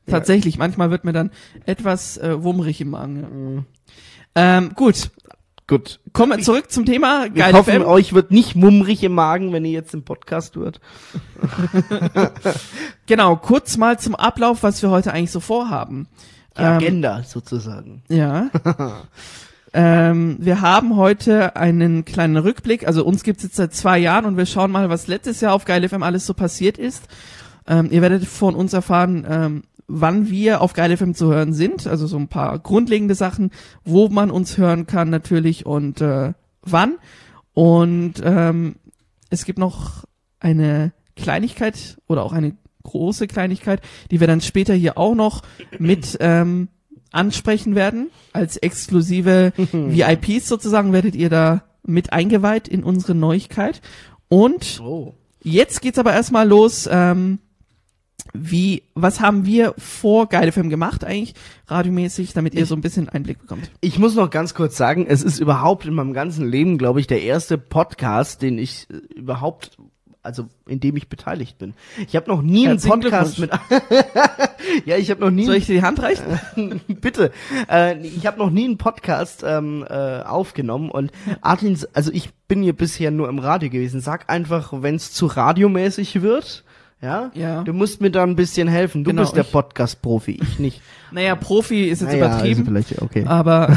[0.09, 1.30] Tatsächlich, manchmal wird mir dann
[1.64, 3.64] etwas äh, wummrig im Magen.
[4.36, 4.59] Ja.
[4.59, 5.11] Ähm, gut,
[5.66, 5.99] Gut.
[6.12, 7.24] kommen wir zurück zum Thema.
[7.24, 7.84] Wir Geil hoffen, FM.
[7.86, 10.80] euch wird nicht mummrig im Magen, wenn ihr jetzt im Podcast hört.
[13.07, 16.09] Genau, kurz mal zum Ablauf, was wir heute eigentlich so vorhaben.
[16.57, 18.02] Die Ähm, Agenda sozusagen.
[18.09, 18.50] Ja.
[19.72, 22.86] ähm, wir haben heute einen kleinen Rückblick.
[22.86, 25.64] Also uns gibt's jetzt seit zwei Jahren und wir schauen mal, was letztes Jahr auf
[25.64, 27.09] Geil FM alles so passiert ist.
[27.66, 31.86] Ähm, ihr werdet von uns erfahren, ähm, wann wir auf Geil FM zu hören sind.
[31.86, 33.50] Also so ein paar grundlegende Sachen,
[33.84, 36.32] wo man uns hören kann natürlich und äh,
[36.62, 36.96] wann.
[37.54, 38.76] Und ähm,
[39.30, 40.04] es gibt noch
[40.40, 42.57] eine Kleinigkeit oder auch eine
[42.87, 43.80] große Kleinigkeit,
[44.11, 45.43] die wir dann später hier auch noch
[45.78, 46.68] mit ähm,
[47.12, 48.11] ansprechen werden.
[48.32, 53.80] Als exklusive VIPs sozusagen werdet ihr da mit eingeweiht in unsere Neuigkeit.
[54.28, 55.14] Und Oh.
[55.43, 56.89] jetzt geht's aber erstmal los.
[56.91, 57.39] Ähm,
[58.34, 61.34] wie, was haben wir vor Geile Film gemacht eigentlich,
[61.68, 63.70] radiomäßig, damit ihr so ein bisschen Einblick bekommt?
[63.80, 67.07] Ich muss noch ganz kurz sagen, es ist überhaupt in meinem ganzen Leben, glaube ich,
[67.07, 69.78] der erste Podcast, den ich äh, überhaupt,
[70.26, 71.72] also in dem ich beteiligt bin.
[72.06, 73.50] Ich habe noch nie einen Podcast mit.
[74.84, 75.46] ja, ich habe noch nie.
[75.46, 76.24] Soll ich dir die Hand reichen?
[76.88, 77.30] Bitte.
[77.70, 82.62] Äh, ich habe noch nie einen Podcast ähm, äh, aufgenommen und Artin, also ich bin
[82.62, 84.00] hier bisher nur im Radio gewesen.
[84.00, 86.64] Sag einfach, wenn es zu radiomäßig wird.
[87.00, 87.30] Ja?
[87.34, 87.62] Ja.
[87.62, 89.04] Du musst mir da ein bisschen helfen.
[89.04, 90.80] Du Genau, bist der Podcast-Profi, ich nicht.
[91.12, 92.76] Naja, Profi ist jetzt Naja, übertrieben.
[92.76, 93.24] also okay.
[93.26, 93.76] Aber,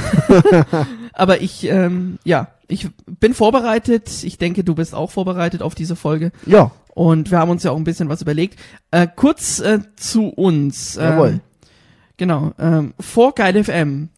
[1.13, 4.23] aber ich, ähm, ja, ich bin vorbereitet.
[4.23, 6.31] Ich denke, du bist auch vorbereitet auf diese Folge.
[6.45, 8.59] Ja, Und wir haben uns ja auch ein bisschen was überlegt.
[8.91, 10.95] Äh, kurz äh, zu uns.
[10.95, 11.39] Ähm, Jawohl.
[12.17, 12.53] Genau.
[12.59, 14.09] Ähm, vor Geil FM.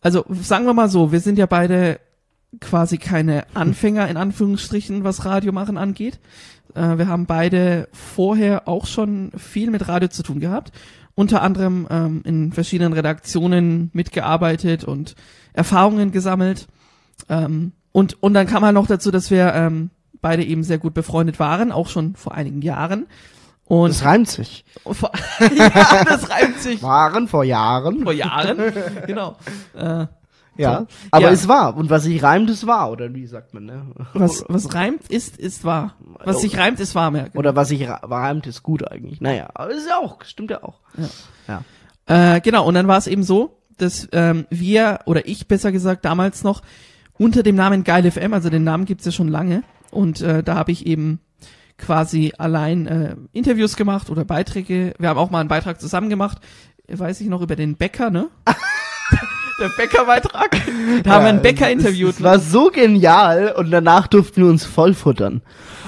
[0.00, 2.00] Also sagen wir mal so, wir sind ja beide
[2.60, 6.18] quasi keine Anfänger in Anführungsstrichen, was Radio machen angeht.
[6.74, 10.72] Äh, wir haben beide vorher auch schon viel mit Radio zu tun gehabt.
[11.14, 15.16] Unter anderem ähm, in verschiedenen Redaktionen mitgearbeitet und
[15.52, 16.66] Erfahrungen gesammelt.
[17.28, 20.94] Ähm, und, und dann kam halt noch dazu, dass wir ähm, beide eben sehr gut
[20.94, 23.06] befreundet waren, auch schon vor einigen Jahren.
[23.64, 24.64] Und das reimt sich.
[24.84, 25.12] vor,
[25.56, 28.02] ja, das reimt sich Waren vor Jahren.
[28.02, 28.72] vor Jahren.
[29.06, 29.36] genau.
[29.76, 30.06] Äh,
[30.56, 30.80] Ja.
[30.80, 30.86] So.
[31.12, 31.30] Aber Ja.
[31.30, 31.76] es war.
[31.76, 32.90] Und was sich reimt, ist wahr.
[32.90, 33.86] Oder wie sagt man, ne?
[34.12, 35.94] was, was reimt, ist, ist wahr.
[36.24, 37.38] Was sich reimt, ist wahr, merke.
[37.38, 39.20] Oder was sich reimt, ist gut eigentlich.
[39.20, 40.80] Naja, aber ist ja auch, stimmt ja auch.
[41.46, 41.62] Ja.
[42.06, 46.04] Äh, genau, und dann war es eben so, dass ähm, wir, oder ich besser gesagt
[46.04, 46.60] damals noch,
[47.20, 50.54] unter dem Namen Geil FM, also den Namen gibt's ja schon lange, und äh, da
[50.54, 51.20] habe ich eben
[51.76, 54.94] quasi allein äh, Interviews gemacht oder Beiträge.
[54.98, 56.38] Wir haben auch mal einen Beitrag zusammen gemacht,
[56.88, 58.28] weiß ich noch, über den Bäcker, ne?
[59.60, 60.56] Der Bäckerbeitrag.
[61.02, 62.14] Da haben wir einen Bäcker interviewt.
[62.14, 65.42] Das war so genial und danach durften wir uns vollfuttern.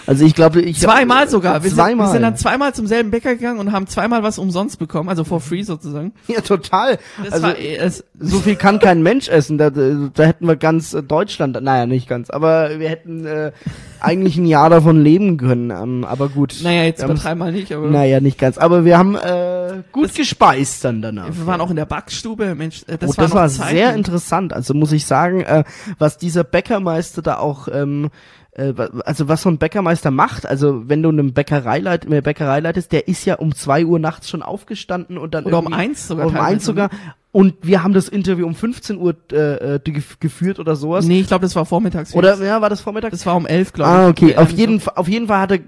[0.07, 1.63] Also ich glaube, ich Zweimal sogar.
[1.63, 2.09] Wir sind, zweimal.
[2.09, 5.25] wir sind dann zweimal zum selben Bäcker gegangen und haben zweimal was umsonst bekommen, also
[5.25, 6.13] for free sozusagen.
[6.29, 6.99] ja total.
[7.23, 9.59] Das also war eh- es, so viel kann kein Mensch essen.
[9.59, 13.53] Da, da hätten wir ganz äh, Deutschland, naja, nicht ganz, aber wir hätten äh,
[14.01, 15.71] eigentlich ein Jahr davon leben können.
[15.71, 16.57] Ähm, aber gut.
[16.63, 18.59] naja, jetzt Wir haben's- übertreib mal nicht, aber Naja, nicht ganz.
[18.59, 21.29] Aber wir haben äh, gut gespeist dann danach.
[21.33, 24.53] wir waren auch in der Backstube, Mensch, äh, das oh, war das war sehr interessant.
[24.53, 25.63] Also muss ich sagen, äh,
[25.99, 28.11] was dieser Bäckermeister da auch, ähm,
[28.53, 28.73] äh,
[29.05, 32.93] also was so ein Bäckermeister macht, also wenn du eine Bäckerei, leit, eine Bäckerei leitest,
[32.93, 36.27] der ist ja um zwei Uhr nachts schon aufgestanden und dann Oder um eins sogar
[36.27, 36.91] Um eins sogar.
[37.35, 39.37] Und wir haben das Interview um 15 Uhr äh,
[39.77, 41.07] äh, gef- geführt oder sowas.
[41.07, 42.15] Nee, ich glaube, das war vormittags.
[42.15, 43.11] Oder ja, war das Vormittag?
[43.11, 43.97] das war um elf, glaube ich.
[43.97, 44.37] Ah, okay.
[44.37, 45.61] Auf jeden, Fall, auf jeden Fall hatte,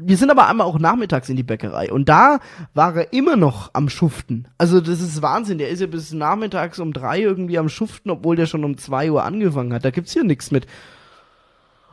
[0.00, 2.38] wir sind aber einmal auch nachmittags in die Bäckerei und da
[2.72, 4.48] war er immer noch am Schuften.
[4.56, 5.58] Also das ist Wahnsinn.
[5.58, 9.10] Der ist ja bis nachmittags um drei irgendwie am Schuften, obwohl der schon um zwei
[9.12, 9.84] Uhr angefangen hat.
[9.84, 10.66] Da gibt's hier nichts mit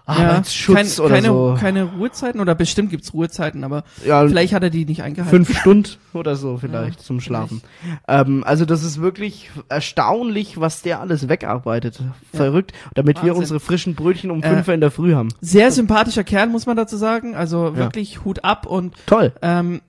[0.08, 1.58] Arbeitsschutz kein, oder keine, so.
[1.60, 5.46] keine Ruhezeiten oder bestimmt gibt's Ruhezeiten, aber Ja, vielleicht hat er die nicht eingehalten.
[5.46, 7.62] fünf Stunden oder so vielleicht zum Schlafen.
[8.08, 12.00] Ähm, also das ist wirklich erstaunlich, was der alles wegarbeitet.
[12.34, 12.72] Verrückt.
[12.96, 13.40] Damit wir Wahnsinn.
[13.42, 15.30] unsere frischen Brötchen um Äh, fünf Uhr in der Früh haben.
[15.42, 17.36] Sehr sympathischer Kerl, muss man dazu sagen.
[17.36, 19.34] Also wirklich Hut ab und Toll.
[19.42, 19.82] ähm,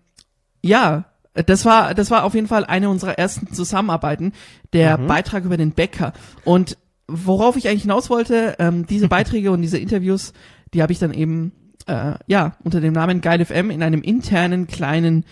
[0.62, 1.04] ja,
[1.46, 4.32] das war, das war auf jeden Fall eine unserer ersten Zusammenarbeiten,
[4.72, 5.06] der Mhm.
[5.06, 6.12] Beitrag über den Bäcker.
[6.44, 6.76] Und
[7.08, 10.32] worauf ich eigentlich hinaus wollte, ähm, diese Beiträge und diese Interviews,
[10.74, 11.52] die habe ich dann eben,
[11.86, 15.24] äh, ja, unter dem Namen Geil FM in einem internen kleinen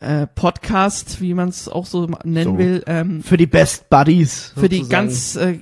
[0.00, 2.58] äh, Podcast, wie man es auch so nennen So.
[2.58, 4.52] will, ähm, Für die Best Buddies.
[4.56, 5.60] für die ganz äh,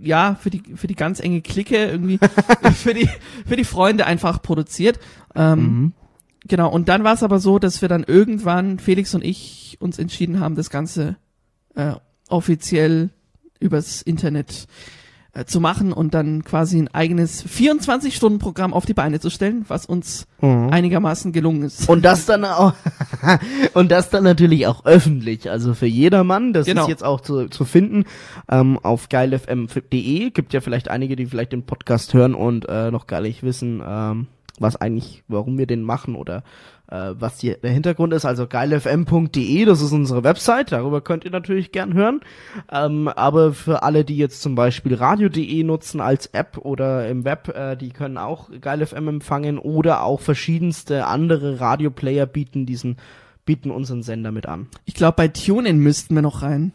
[0.00, 2.18] ja für die für die ganz enge Clique irgendwie
[2.74, 3.08] für die
[3.46, 4.98] für die Freunde einfach produziert
[5.34, 5.92] ähm, Mhm.
[6.46, 9.98] genau und dann war es aber so dass wir dann irgendwann Felix und ich uns
[9.98, 11.16] entschieden haben das ganze
[11.74, 11.92] äh,
[12.28, 13.10] offiziell
[13.60, 14.66] übers Internet
[15.32, 19.30] äh, zu machen und dann quasi ein eigenes 24 Stunden Programm auf die Beine zu
[19.30, 20.68] stellen was uns Mhm.
[20.70, 22.74] einigermaßen gelungen ist Und das dann auch
[23.74, 26.52] und das dann natürlich auch öffentlich, also für jedermann.
[26.52, 26.82] Das Genau.
[26.82, 28.04] ist jetzt auch zu, zu finden
[28.50, 30.30] ähm, auf geilfm.de.
[30.30, 33.82] Gibt ja vielleicht einige, die vielleicht den Podcast hören und äh, noch gar nicht wissen,
[33.86, 34.26] ähm,
[34.60, 36.44] was eigentlich, warum wir den machen oder
[36.88, 38.24] äh, was die, der Hintergrund ist.
[38.24, 40.72] Also geilfm.de, das ist unsere Website.
[40.72, 42.20] Darüber könnt ihr natürlich gern hören.
[42.70, 47.48] Ähm, aber für alle, die jetzt zum Beispiel radio.de nutzen als App oder im Web,
[47.48, 52.96] äh, die können auch geilfm empfangen oder auch verschiedenste andere Radioplayer bieten diesen
[53.46, 54.68] bieten unseren Sender mit an.
[54.86, 56.72] ich glaube bei TuneIn müssten wir noch rein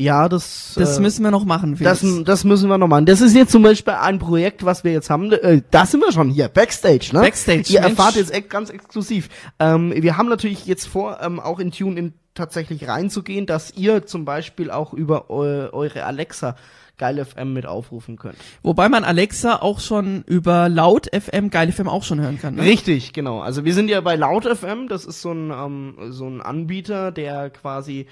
[0.00, 2.24] Ja, das das äh, müssen wir noch machen das, Felix.
[2.24, 3.06] das müssen wir noch machen.
[3.06, 5.30] Das ist jetzt zum Beispiel ein Projekt, was wir jetzt haben.
[5.32, 7.20] Äh, da sind wir schon hier, Backstage, ne?
[7.20, 7.98] Backstage, Ihr Mensch.
[7.98, 9.28] erfahrt jetzt ganz exklusiv.
[9.58, 14.24] Ähm, wir haben natürlich jetzt vor, ähm, auch in TuneIn tatsächlich reinzugehen, dass ihr zum
[14.24, 16.56] Beispiel auch über eu eure Alexa
[17.00, 18.36] Geil FM mit aufrufen könnt.
[18.62, 22.56] Wobei man Alexa auch schon über Laut FM, Geil FM auch schon hören kann.
[22.56, 22.62] Ne?
[22.62, 23.40] Richtig, genau.
[23.40, 27.10] Also wir sind ja bei Laut FM, das ist so ein, ähm, so ein Anbieter,
[27.10, 28.06] der quasi,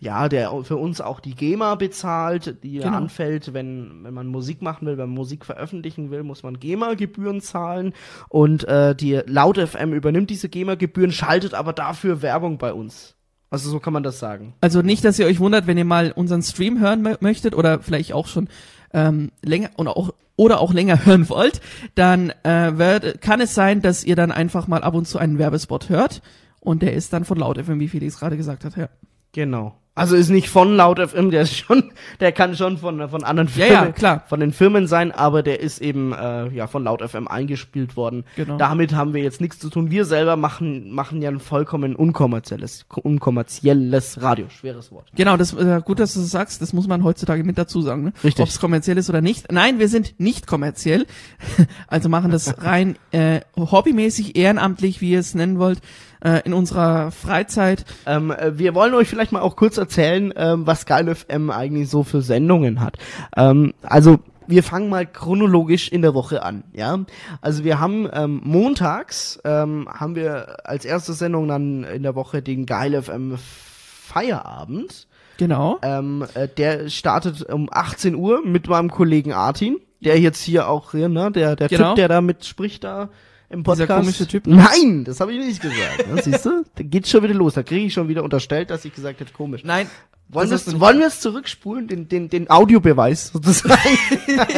[0.00, 2.94] ja, der für uns auch die GEMA bezahlt, die Genau.
[2.96, 7.40] anfällt, wenn, wenn man Musik machen will, wenn man Musik veröffentlichen will, muss man GEMA-Gebühren
[7.40, 7.94] zahlen
[8.28, 13.15] und äh, die Laut FM übernimmt diese GEMA-Gebühren, schaltet aber dafür Werbung bei uns.
[13.56, 14.54] Also so kann man das sagen.
[14.60, 17.80] Also nicht, dass ihr euch wundert, wenn ihr mal unseren Stream hören mö- möchtet oder
[17.80, 18.48] vielleicht auch schon
[18.92, 21.60] ähm, länger und auch oder auch länger hören wollt,
[21.94, 25.38] dann äh, wird, kann es sein, dass ihr dann einfach mal ab und zu einen
[25.38, 26.20] Werbespot hört
[26.60, 28.76] und der ist dann von Laut FM, wie Felix gerade gesagt hat.
[28.76, 28.88] Ja,
[29.36, 29.74] Genau.
[29.94, 33.48] Also ist nicht von Laut FM, der ist schon, der kann schon von, von anderen
[33.48, 34.24] ja, Firmen, ja klar.
[34.28, 38.24] von den Firmen sein, aber der ist eben äh, ja von Laut FM eingespielt worden.
[38.36, 38.56] Genau.
[38.56, 39.90] Damit haben wir jetzt nichts zu tun.
[39.90, 45.10] Wir selber machen machen ja ein vollkommen unkommerzielles unkommerzielles Radio, schweres Wort.
[45.14, 46.62] Genau, das äh, gut, dass du das sagst.
[46.62, 48.12] Das muss man heutzutage mit dazu sagen, ne?
[48.24, 48.42] Richtig.
[48.42, 49.50] Ob es kommerziell ist oder nicht.
[49.52, 51.06] Nein, wir sind nicht kommerziell.
[51.88, 55.80] also machen das rein äh, hobbymäßig, ehrenamtlich, wie ihr es nennen wollt,
[56.20, 57.84] äh, in unserer Freizeit.
[58.06, 61.88] Ähm, äh, wir wollen euch vielleicht mal auch kurz erzählen, ähm, was Geil FM eigentlich
[61.88, 62.96] so für Sendungen hat.
[63.36, 67.00] Ähm, also wir fangen mal chronologisch in der Woche an, ja.
[67.40, 72.42] Also wir haben ähm, montags ähm, haben wir als erste Sendung dann in der Woche
[72.42, 75.08] den Geil FM Feierabend.
[75.38, 75.78] Genau.
[75.82, 80.92] Ähm, äh, der startet um 18 Uhr mit meinem Kollegen Artin, der jetzt hier auch,
[80.92, 81.88] hier, ne, der, der Genau.
[81.88, 83.10] Typ, der da mitspricht da
[83.48, 84.00] im Dieser Podcast.
[84.00, 84.46] komische Typ.
[84.46, 86.12] Nein, das habe ich nicht gesagt.
[86.12, 86.64] Ne, siehst du?
[86.74, 87.54] Da geht's schon wieder los.
[87.54, 89.62] Da kriege ich schon wieder unterstellt, dass ich gesagt hätte, komisch.
[89.64, 89.88] Nein,
[90.28, 90.50] Wollen
[90.98, 93.78] wir es zurückspulen, den, den, den Audiobeweis sozusagen?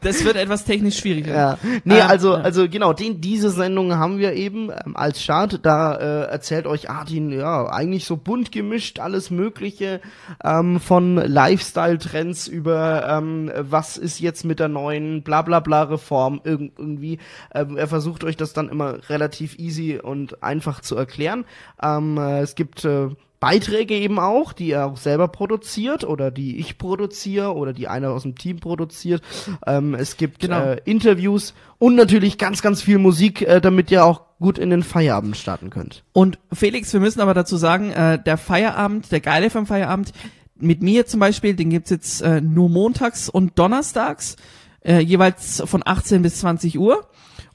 [0.00, 1.34] Das wird etwas technisch schwieriger.
[1.34, 1.58] Ja.
[1.84, 2.40] Nee, Ähm, also, ja.
[2.40, 5.60] also genau, den, diese Sendung haben wir eben ähm, als Start.
[5.64, 10.00] Da äh, erzählt euch Artin, ja, eigentlich so bunt gemischt, alles Mögliche,
[10.44, 17.18] ähm, von Lifestyle-Trends über ähm, was ist jetzt mit der neuen Blablabla-Reform irg irgendwie.
[17.52, 21.44] Ähm, er versucht euch das dann immer relativ easy und einfach zu erklären.
[21.82, 23.08] Ähm, äh, es gibt äh,
[23.40, 28.10] Beiträge eben auch, die er auch selber produziert oder die ich produziere oder die einer
[28.10, 29.22] aus dem Team produziert.
[29.66, 30.60] Ähm, es gibt Genau.
[30.60, 34.82] äh, Interviews und natürlich ganz, ganz viel Musik, äh, damit ihr auch gut in den
[34.82, 36.04] Feierabend starten könnt.
[36.12, 40.12] Und Felix, wir müssen aber dazu sagen, äh, der Feierabend, der geile vom Feierabend,
[40.56, 44.36] mit mir zum Beispiel, den gibt's jetzt äh, nur montags und donnerstags,
[44.84, 47.06] äh, jeweils von 18 bis 20 Uhr.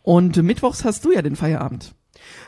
[0.02, 1.94] Und mittwochs hast du ja den Feierabend.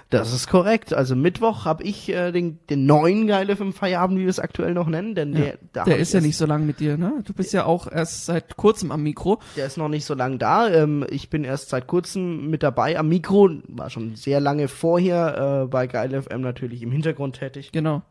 [0.09, 0.93] Das ist korrekt.
[0.93, 4.73] Also Mittwoch habe ich äh, den, den neuen Geile im Feierabend, wie wir es aktuell
[4.73, 7.23] noch nennen, denn der, da Der ist ja nicht so lang mit dir, ne?
[7.25, 9.39] Du bist ja auch erst seit kurzem am Mikro.
[9.57, 10.69] Der ist noch nicht so lang da.
[10.69, 15.63] Ähm, ich bin erst seit kurzem mit dabei am Mikro, war schon sehr lange vorher
[15.63, 17.71] äh, bei Geil FM natürlich im Hintergrund tätig.
[17.71, 18.03] Genau.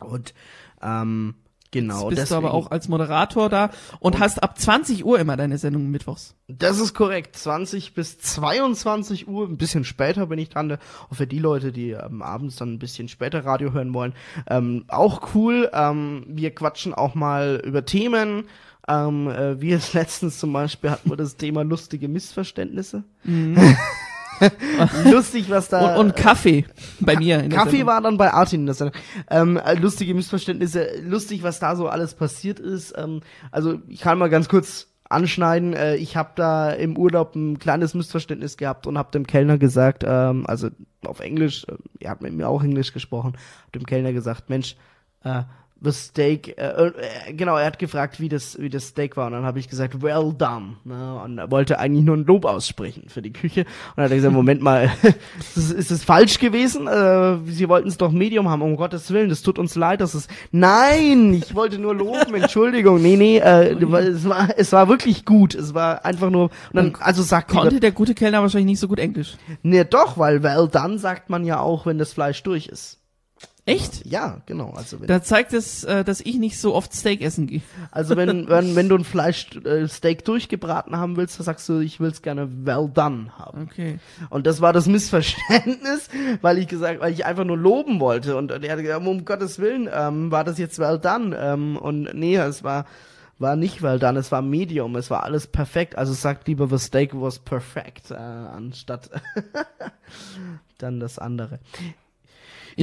[0.00, 0.34] Und
[0.82, 1.34] ähm,
[1.70, 5.18] genau, Jetzt bist du aber deswegen- auch als Moderator da und, hast ab 20 Uhr
[5.18, 6.34] immer deine Sendung mittwochs.
[6.48, 7.36] Das ist korrekt.
[7.36, 10.78] 20 bis 22 Uhr, ein bisschen später bin ich dran.
[11.10, 14.14] Auch für die Leute, die ähm, abends dann ein bisschen später Radio hören wollen.
[14.48, 15.70] Ähm, auch cool.
[15.72, 18.44] Ähm, wir quatschen auch mal über Themen.
[18.88, 23.04] Ähm, äh, wie jetzt letztens zum Beispiel hatten wir das Thema lustige Missverständnisse.
[25.10, 25.94] Lustig, was da.
[25.94, 26.64] Und, und Kaffee
[27.00, 27.40] bei mir.
[27.40, 27.88] In der Kaffee Sendung.
[27.88, 28.66] war dann bei Artin.
[28.66, 28.84] Das,
[29.30, 32.94] ähm, äh, lustige Missverständnisse, lustig, was da so alles passiert ist.
[32.96, 33.20] Ähm,
[33.50, 35.74] also ich kann mal ganz kurz anschneiden.
[35.74, 40.04] Äh, ich habe da im Urlaub ein kleines Missverständnis gehabt und habe dem Kellner gesagt,
[40.06, 40.68] ähm, also
[41.04, 43.34] auf Englisch, äh, er hat mit mir auch Englisch gesprochen,
[43.64, 44.76] hab dem Kellner gesagt, Mensch,
[45.24, 45.42] äh,
[45.80, 49.26] the steak, äh, äh, genau, er hat gefragt, wie das, wie das Steak war.
[49.28, 52.44] Und dann habe ich gesagt, well done, ne, und er wollte eigentlich nur ein Lob
[52.46, 53.60] aussprechen für die Küche.
[53.60, 53.66] Und
[53.96, 54.90] dann hat er gesagt, Moment mal,
[55.38, 56.88] ist es, ist falsch gewesen?
[56.88, 60.14] Äh, Sie wollten es doch Medium haben, um Gottes Willen, das tut uns leid, dass
[60.14, 65.24] es, nein, ich wollte nur loben, Entschuldigung, nee, nee, äh, es war, es war wirklich
[65.24, 68.66] gut, es war einfach nur, und dann, also sagt lieber- Konnte der gute Kellner wahrscheinlich
[68.66, 69.36] nicht so gut Englisch.
[69.62, 72.97] Nee, doch, weil well done sagt man ja auch, wenn das Fleisch durch ist.
[73.68, 74.06] Echt?
[74.06, 74.70] Ja, genau.
[74.70, 77.60] Also wenn, Da zeigt es, äh, dass ich nicht so oft Steak essen gehe.
[77.90, 81.80] also wenn, wenn, wenn du ein Fleischsteak äh, Steak durchgebraten haben willst, dann sagst du,
[81.80, 83.68] ich will es gerne well done haben.
[83.70, 83.98] Okay.
[84.30, 86.08] Und das war das Missverständnis,
[86.40, 88.36] weil ich gesagt, weil ich einfach nur loben wollte.
[88.36, 91.36] Und er hat gesagt, um Gottes Willen, ähm, war das jetzt well done?
[91.36, 92.86] Ähm, und nee, es war,
[93.38, 95.96] war nicht well done, es war medium, es war alles perfekt.
[95.96, 99.10] Also sagt lieber, the steak was perfect, äh, anstatt
[100.78, 101.58] dann das andere.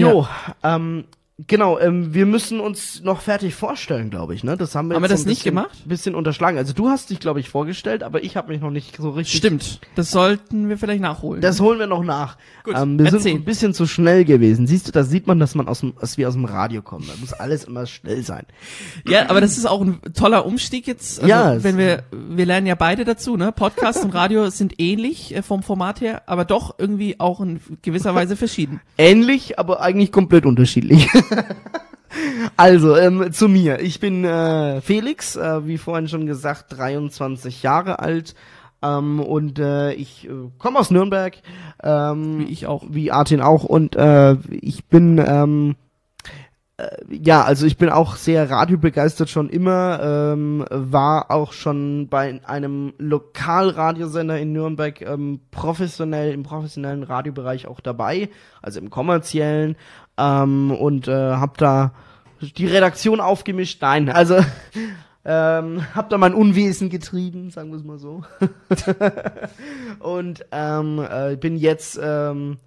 [0.01, 0.27] Jo,
[0.63, 1.05] ähm,
[1.47, 4.55] genau, ähm, wir müssen uns noch fertig vorstellen, glaube ich, ne?
[4.57, 5.77] Das haben wir Haben wir jetzt das so ein nicht bisschen, gemacht?
[5.89, 6.57] Bisschen unterschlagen.
[6.57, 9.37] Also du hast dich, glaube ich, vorgestellt, aber ich habe mich noch nicht so richtig
[9.37, 9.79] Stimmt.
[9.95, 11.41] Das sollten wir vielleicht nachholen.
[11.41, 12.37] das holen wir noch nach.
[12.63, 13.33] Gut, ähm, wir sind erzähl.
[13.35, 14.65] ein bisschen zu schnell gewesen.
[14.67, 17.05] Siehst du, da sieht man, dass man aus dem, dass wir aus dem Radio kommen.
[17.07, 18.45] Da muss alles immer schnell sein.
[19.07, 21.19] ja, aber das ist auch ein toller Umstieg jetzt.
[21.19, 23.51] Also, Ja, wenn wir, wir lernen ja beide dazu, ne?
[23.51, 28.15] Podcast und Radio sind ähnlich äh, vom Format her, aber doch irgendwie auch in gewisser
[28.15, 28.79] Weise verschieden.
[28.97, 31.09] Ähnlich, aber eigentlich komplett unterschiedlich.
[32.57, 33.79] also, ähm, zu mir.
[33.81, 38.35] Ich bin äh, Felix, äh, wie vorhin schon gesagt, 23 Jahre alt.
[38.81, 41.35] Ähm, und äh, ich äh, komme aus Nürnberg.
[41.83, 42.83] Ähm, Wie ich auch.
[42.89, 43.63] Wie Artin auch.
[43.63, 45.75] Und äh, ich bin ähm,
[46.77, 49.99] äh, ja, also ich bin auch sehr radiobegeistert schon immer,
[50.33, 57.79] ähm, war auch schon bei einem Lokalradiosender in Nürnberg ähm, professionell, im professionellen Radiobereich auch
[57.79, 58.29] dabei,
[58.61, 59.77] also im kommerziellen
[60.17, 61.93] ähm, und äh, hab da
[62.41, 63.81] die Redaktion aufgemischt.
[63.81, 64.37] Nein, also
[65.25, 68.23] ähm, hab da mein Unwesen getrieben, sagen wir es mal so.
[69.99, 72.57] und ähm, äh, bin jetzt ähm,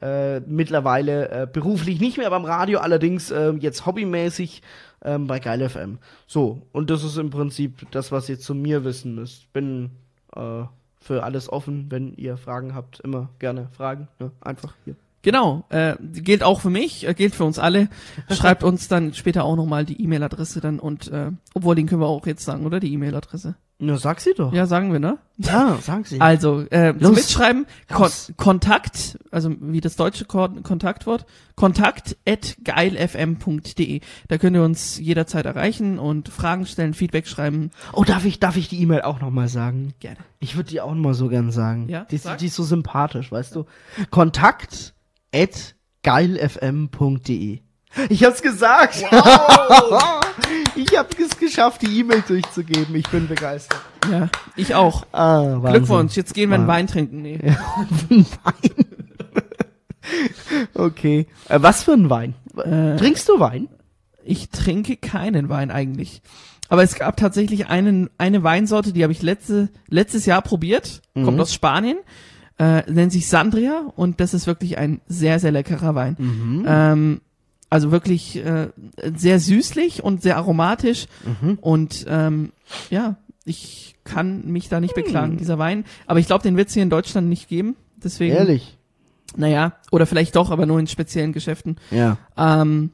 [0.00, 4.62] äh, mittlerweile äh, beruflich nicht mehr beim Radio, allerdings äh, jetzt hobbymäßig
[5.02, 5.98] ähm, bei Geil FM.
[6.26, 9.52] So, und das ist im Prinzip das, was ihr zu mir wissen müsst.
[9.52, 9.90] Bin
[10.34, 10.64] äh,
[11.00, 14.08] für alles offen, wenn ihr Fragen habt, immer gerne fragen.
[14.18, 14.30] Ne?
[14.40, 14.96] Einfach hier.
[15.24, 17.88] Genau, äh, gilt auch für mich, äh, gilt für uns alle.
[18.30, 22.06] Schreibt uns dann später auch nochmal die E-Mail-Adresse dann und, äh, obwohl den können wir
[22.08, 22.78] auch jetzt sagen, oder?
[22.78, 23.56] Die E-Mail-Adresse.
[23.80, 24.52] Na, sag sie doch.
[24.52, 25.18] Ja, sagen wir, ne?
[25.36, 26.20] ja sag sie.
[26.20, 27.16] Also, äh, zum Los.
[27.16, 28.08] Mitschreiben, Kon.
[28.36, 34.00] Kontakt, also wie das deutsche Kon Kontaktwort, kontakt at geilfm.de.
[34.28, 37.70] Da könnt ihr uns jederzeit erreichen und Fragen stellen, Feedback schreiben.
[37.92, 39.92] Oh, darf ich, darf ich die E-Mail auch nochmal sagen?
[39.98, 40.18] Gerne.
[40.38, 41.88] Ich würde die auch mal so gern sagen.
[41.88, 42.38] Ja, Die, sag.
[42.38, 43.64] die ist so sympathisch, weißt du?
[44.10, 44.93] Kontakt
[45.34, 47.60] at geilfm.de.
[48.08, 48.96] Ich hab's gesagt.
[50.76, 52.94] ich hab es geschafft, die E-Mail durchzugeben.
[52.96, 53.80] Ich bin begeistert.
[54.10, 55.06] Ja, ich auch.
[55.12, 55.60] Ah.
[55.70, 57.22] Glückwunsch, jetzt gehen wir einen Wah- Wein trinken.
[57.22, 57.38] Nee.
[58.08, 58.26] Wein.
[60.74, 61.26] okay.
[61.48, 62.34] Äh, was für ein Wein?
[62.56, 63.68] Äh, Trinkst du Wein?
[64.24, 66.22] Ich trinke keinen Wein eigentlich.
[66.68, 71.02] Aber es gab tatsächlich einen, eine Weinsorte, die habe ich letzte, letztes Jahr probiert.
[71.14, 71.24] Mhm.
[71.24, 71.98] Kommt aus Spanien.
[72.58, 76.16] Äh, nennt sich Sandria und das ist wirklich ein sehr, sehr leckerer Wein.
[76.18, 76.64] Mhm.
[76.68, 77.20] Ähm,
[77.68, 78.68] also wirklich äh,
[79.16, 81.06] sehr süßlich und sehr aromatisch.
[81.42, 81.58] Mhm.
[81.60, 82.52] Und ähm,
[82.90, 84.82] ja, ich kann mich da Hm.
[84.82, 85.84] nicht beklagen, dieser Wein.
[86.06, 87.74] Aber ich glaube, den wird es hier in Deutschland nicht geben.
[87.96, 88.78] Deswegen, Ehrlich?
[89.36, 91.76] naja, oder vielleicht doch, aber nur in speziellen Geschäften.
[91.90, 92.18] Ja.
[92.36, 92.90] Ähm,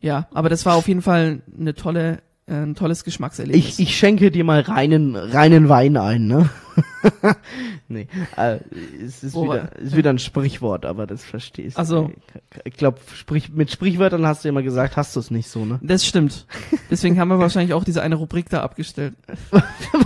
[0.00, 3.78] ja, aber das war auf jeden Fall eine tolle, ein tolles Geschmackserlebnis.
[3.78, 6.50] Ich, ich schenke dir mal reinen, reinen Wein ein, ne?
[7.88, 8.58] nee, äh,
[9.04, 11.80] es ist wieder, ist wieder ein Sprichwort, aber das verstehst du.
[11.80, 12.10] Ach so.
[12.64, 15.78] Ich glaube, Sprich, mit Sprichwörtern hast du immer gesagt, hast du es nicht so, ne?
[15.82, 16.46] das stimmt.
[16.90, 19.14] Deswegen haben wir wahrscheinlich auch diese eine Rubrik da abgestellt.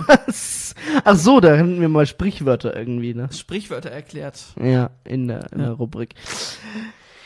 [0.07, 0.75] Was?
[1.03, 3.27] Ach so, da hatten wir mal Sprichwörter irgendwie, ne?
[3.33, 4.39] Sprichwörter erklärt.
[4.61, 5.65] Ja, in der, in Ja.
[5.65, 6.15] der Rubrik.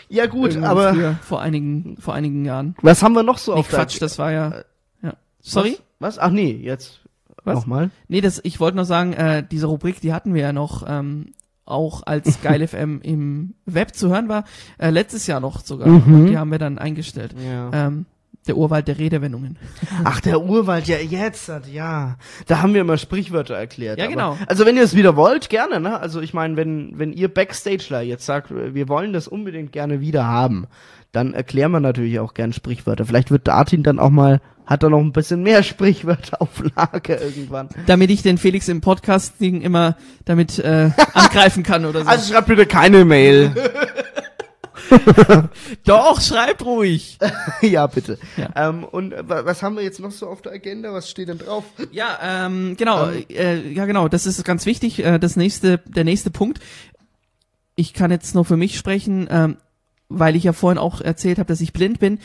[0.10, 2.76] Ja gut, Irgendwann aber früher, vor einigen, vor einigen Jahren.
[2.82, 4.64] was haben wir noch so Nee, auf der- Quatsch, das war ja, ja.
[5.44, 5.78] Sorry?
[6.00, 6.18] Was?
[6.18, 6.20] was?
[6.20, 7.02] Ach nee, jetzt
[7.44, 7.56] Was?
[7.56, 7.92] nochmal.
[8.08, 11.34] Nee, das, ich wollte nur sagen, äh, diese Rubrik, die hatten wir ja noch, ähm,
[11.66, 14.46] auch als Geil FM im Web zu hören war,
[14.80, 15.88] äh, letztes Jahr noch sogar.
[15.88, 16.14] Mhm.
[16.16, 17.36] Und die haben wir dann eingestellt.
[17.46, 17.70] Ja.
[17.88, 18.06] Ähm,
[18.48, 19.58] der Urwald der Redewendungen.
[20.04, 22.18] Ach, der Urwald, ja, jetzt, ja.
[22.48, 24.00] Da haben wir immer Sprichwörter erklärt.
[24.00, 24.38] Ja, aber- genau.
[24.48, 25.98] Also wenn ihr es wieder wollt, gerne, ne?
[26.00, 30.26] Also ich meine, wenn, wenn ihr Backstageler jetzt sagt, wir wollen das unbedingt gerne wieder
[30.26, 30.66] haben,
[31.14, 33.06] dann erklären wir natürlich auch gern Sprichwörter.
[33.06, 37.22] Vielleicht wird Artin dann auch mal, hat er noch ein bisschen mehr Sprichwörter auf Lager
[37.22, 37.70] irgendwann.
[37.86, 42.08] Damit ich den Felix im Podcasting immer damit äh, angreifen kann oder so.
[42.10, 43.52] Also schreibt bitte keine Mail.
[45.86, 47.18] Doch, schreibt ruhig.
[47.62, 48.18] ja, bitte.
[48.38, 48.50] Ja.
[48.70, 50.94] Ähm, und äh, wa- was haben wir jetzt noch so auf der Agenda?
[50.94, 51.64] Was steht denn drauf?
[51.92, 55.04] Ja, ähm, genau, äh, ja genau, das ist ganz wichtig.
[55.04, 56.60] Äh, das nächste, der nächste Punkt.
[57.76, 59.58] Ich kann jetzt nur für mich sprechen, ähm,
[60.10, 62.20] weil ich ja vorhin auch erzählt habe, dass ich blind bin.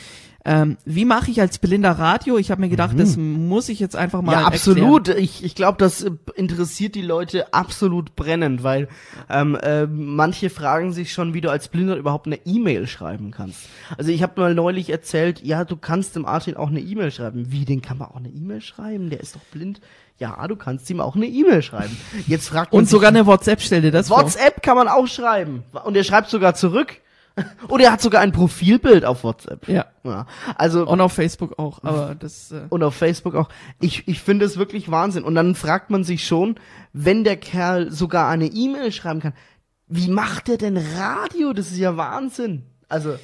[0.45, 2.37] Ähm, wie mache ich als blinder Radio?
[2.37, 4.41] Ich habe mir gedacht, das muss ich jetzt einfach mal Mhm.
[4.41, 4.53] Ja, erklären.
[4.87, 5.07] absolut.
[5.09, 8.87] Ich, ich glaube, das äh, interessiert die Leute absolut brennend, weil
[9.29, 13.67] ähm, äh, manche fragen sich schon, wie du als Blinder überhaupt eine E-Mail schreiben kannst.
[13.97, 17.51] Also ich habe mal neulich erzählt, ja, du kannst dem Artin auch eine E-Mail schreiben.
[17.51, 19.09] Wie, den kann man auch eine E-Mail schreiben?
[19.09, 19.81] Der ist doch blind.
[20.19, 21.95] Ja, du kannst ihm auch eine E-Mail schreiben.
[22.27, 24.19] Jetzt fragt man Und sogar eine WhatsApp, stell dir das vor.
[24.23, 25.63] WhatsApp kann man auch schreiben.
[25.85, 26.97] Und er schreibt sogar zurück.
[27.67, 29.67] Und er hat sogar ein Profilbild auf WhatsApp.
[29.67, 29.85] Ja.
[30.03, 30.25] ja.
[30.55, 33.49] Also Und auf Facebook auch, aber das, äh, und auf Facebook auch.
[33.79, 35.23] Ich, ich finde es wirklich Wahnsinn.
[35.23, 36.55] Und dann fragt man sich schon,
[36.93, 39.33] wenn der Kerl sogar eine E-Mail schreiben kann,
[39.87, 41.53] wie macht der denn Radio?
[41.53, 42.63] Das ist ja Wahnsinn.
[42.87, 43.15] Also,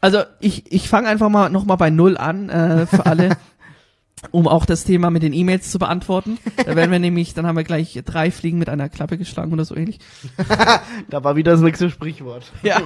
[0.00, 3.36] Also ich, ich fange einfach mal nochmal bei Null an äh, für alle,
[4.30, 6.38] um auch das Thema mit den E-Mails zu beantworten.
[6.56, 9.64] Da werden wir nämlich, dann haben wir gleich drei Fliegen mit einer Klappe geschlagen oder
[9.64, 9.98] so ähnlich.
[11.10, 12.52] da war wieder das nächste Sprichwort.
[12.62, 12.82] Ja.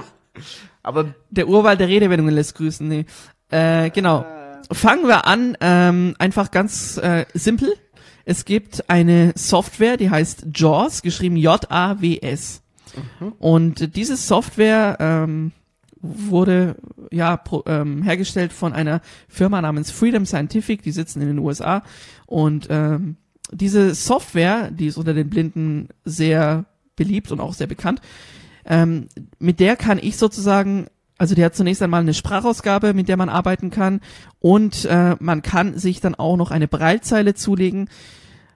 [0.81, 2.87] Aber Der Urwald der Redewendungen lässt grüßen.
[2.87, 3.05] Nee.
[3.49, 4.25] Äh, genau.
[4.71, 7.73] Fangen wir an, ähm, einfach ganz äh, simpel.
[8.25, 12.61] Es gibt eine Software, die heißt JAWS, geschrieben J-A-W-S.
[13.39, 15.51] Und diese Software ähm,
[16.01, 16.75] wurde
[17.11, 21.83] ja pro, ähm, hergestellt von einer Firma namens Freedom Scientific, die sitzen in den USA.
[22.27, 23.17] Und ähm,
[23.51, 26.65] diese Software, die ist unter den Blinden sehr
[26.95, 28.01] beliebt und auch sehr bekannt,
[28.65, 29.07] ähm,
[29.39, 30.87] mit der kann ich sozusagen,
[31.17, 34.01] also die hat zunächst einmal eine Sprachausgabe, mit der man arbeiten kann
[34.39, 37.89] und äh, man kann sich dann auch noch eine Braillezeile zulegen.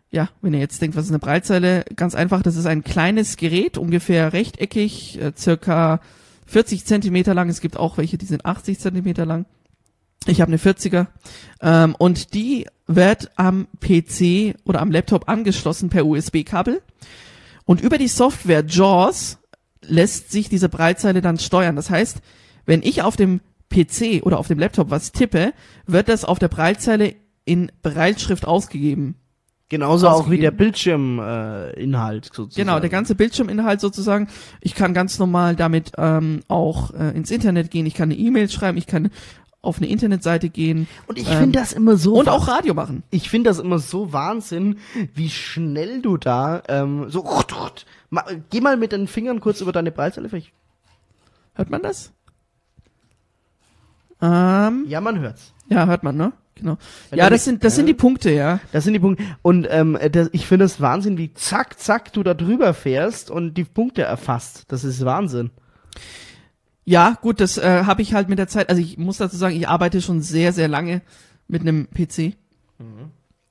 [0.09, 1.83] Ja, wenn ihr jetzt denkt, was ist eine Braillezeile?
[1.95, 5.99] Ganz einfach, das ist ein kleines Gerät, ungefähr rechteckig, äh, circa
[6.45, 7.49] 40 Zentimeter lang.
[7.49, 9.45] Es gibt auch welche, die sind 80 Zentimeter lang.
[10.25, 11.07] Ich habe eine 40er.
[11.61, 16.81] Ähm, und die wird am PC oder am Laptop angeschlossen per USB-Kabel.
[17.65, 19.39] Und über die Software JAWS
[19.87, 21.75] lässt sich diese Breitzeile dann steuern.
[21.75, 22.19] Das heißt,
[22.65, 25.53] wenn ich auf dem PC oder auf dem Laptop was tippe,
[25.85, 27.15] wird das auf der Breitzeile
[27.45, 29.15] in Breitschrift ausgegeben.
[29.69, 30.41] genauso auch wie Ausgegeben.
[30.41, 32.65] der Bildschirminhalt äh, sozusagen.
[32.65, 34.27] Genau, der ganze Bildschirminhalt sozusagen.
[34.61, 37.85] Ich kann ganz normal damit ähm, auch äh, ins Internet gehen.
[37.85, 39.09] Ich kann eine E-Mail schreiben, ich kann
[39.61, 43.03] auf eine Internetseite gehen Und ich ähm, finde das immer so und auch Radio machen.
[43.09, 44.77] ich finde das immer so Wahnsinn,
[45.13, 47.23] wie schnell du da ähm, so
[48.09, 49.91] Ma- geh mal mit den Fingern kurz über deine
[50.29, 50.53] vielleicht-
[51.55, 52.13] Hört man das?
[54.21, 55.53] Ähm, Ja, man hört's.
[55.69, 56.33] ja, hört man, ne?
[56.55, 56.77] Genau.
[57.11, 58.59] Wenn ja, das sind das sind die Punkte, ja.
[58.71, 59.23] Das sind die Punkte.
[59.43, 63.53] Und ähm, das, ich finde es Wahnsinn, wie zack, zack du da drüber fährst und
[63.55, 64.65] die Punkte erfasst.
[64.69, 65.51] Das ist Wahnsinn.
[66.89, 69.57] Ja, gut, das äh, habe ich halt mit der Zeit, also ich muss dazu sagen,
[69.57, 71.01] ich arbeite schon sehr, sehr lange
[71.49, 72.37] mit einem PC,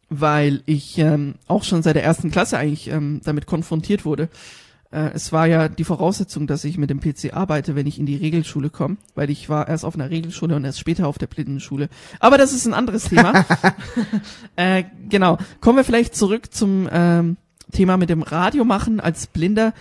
[0.09, 4.31] weil ich ähm, auch schon seit der ersten Klasse eigentlich ähm, damit konfrontiert wurde.
[4.91, 8.07] Äh, es war ja die Voraussetzung, dass ich mit dem PC arbeite, wenn ich in
[8.07, 11.27] die Regelschule komme, weil ich war erst auf einer Regelschule und erst später auf der
[11.27, 11.91] Blindenschule.
[12.21, 13.45] Aber das ist ein anderes Thema.
[14.57, 15.37] äh, genau.
[15.61, 17.37] Kommen wir vielleicht zurück zum ähm,
[17.71, 19.75] Thema mit dem Radio machen als Blinder.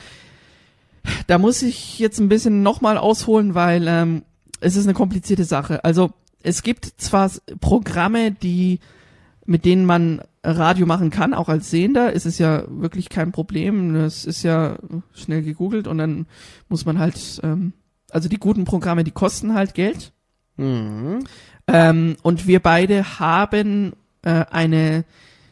[1.27, 4.23] Da muss ich jetzt ein bisschen nochmal ausholen, weil ähm,
[4.59, 5.83] es ist eine komplizierte Sache.
[5.83, 6.11] Also
[6.43, 8.79] es gibt zwar Programme, die
[9.45, 12.15] mit denen man Radio machen kann, auch als Sehender.
[12.15, 13.93] Es ist ja wirklich kein Problem.
[13.93, 14.77] Das ist ja
[15.13, 16.27] schnell gegoogelt und dann
[16.67, 17.73] muss man halt, ähm,
[18.09, 20.13] also die guten Programme, die kosten halt Geld.
[20.57, 21.25] Mhm.
[21.67, 23.93] Ähm, und wir beide haben
[24.23, 25.05] äh, eine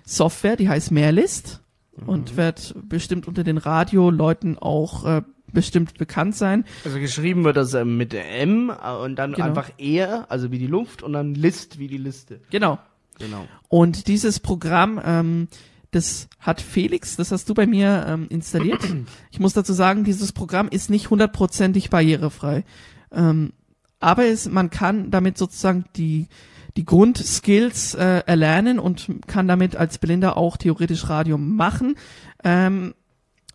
[0.05, 1.61] Software, die heißt Mehrlist
[2.05, 5.21] und wird bestimmt unter den Radioleuten auch äh,
[5.53, 6.65] bestimmt bekannt sein.
[6.85, 9.47] Also geschrieben wird das ähm, mit M äh, und dann Genau.
[9.47, 12.41] einfach Air, also wie die Luft und dann List wie die Liste.
[12.49, 12.79] Genau.
[13.19, 13.45] Genau.
[13.69, 15.47] Und dieses Programm, ähm,
[15.91, 18.81] das hat Felix, das hast du bei mir ähm, installiert.
[19.31, 22.63] Ich muss dazu sagen, dieses Programm ist nicht hundertprozentig barrierefrei.
[23.11, 23.53] Ähm,
[23.99, 26.27] aber es, man kann damit sozusagen die,
[26.75, 31.95] die Grundskills äh, erlernen und kann damit als Blinder auch theoretisch Radio machen.
[32.43, 32.93] Ähm,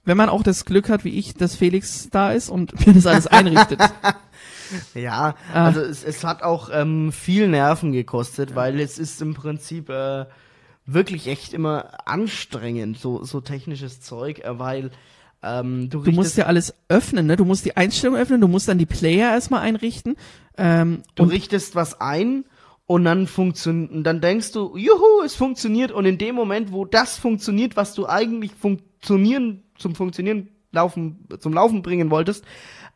[0.09, 3.06] wenn man auch das Glück hat, wie ich, dass Felix da ist und mir das
[3.06, 3.80] alles einrichtet.
[4.94, 5.64] Ja, Ah.
[5.64, 10.26] also es, es hat auch ähm, viel Nerven gekostet, weil es ist im Prinzip äh,
[10.84, 14.90] wirklich echt immer anstrengend, so, so technisches Zeug, äh, weil
[15.42, 17.36] ähm, du, Du musst ja alles öffnen, ne?
[17.36, 20.16] Du musst die Einstellung öffnen, du musst dann die Player erstmal einrichten.
[20.59, 22.44] Ähm, du richtest was ein
[22.86, 27.16] und dann funktioniert, dann denkst du, juhu, es funktioniert und in dem Moment, wo das
[27.16, 32.44] funktioniert, was du eigentlich funktionieren, zum Funktionieren laufen, zum Laufen bringen wolltest,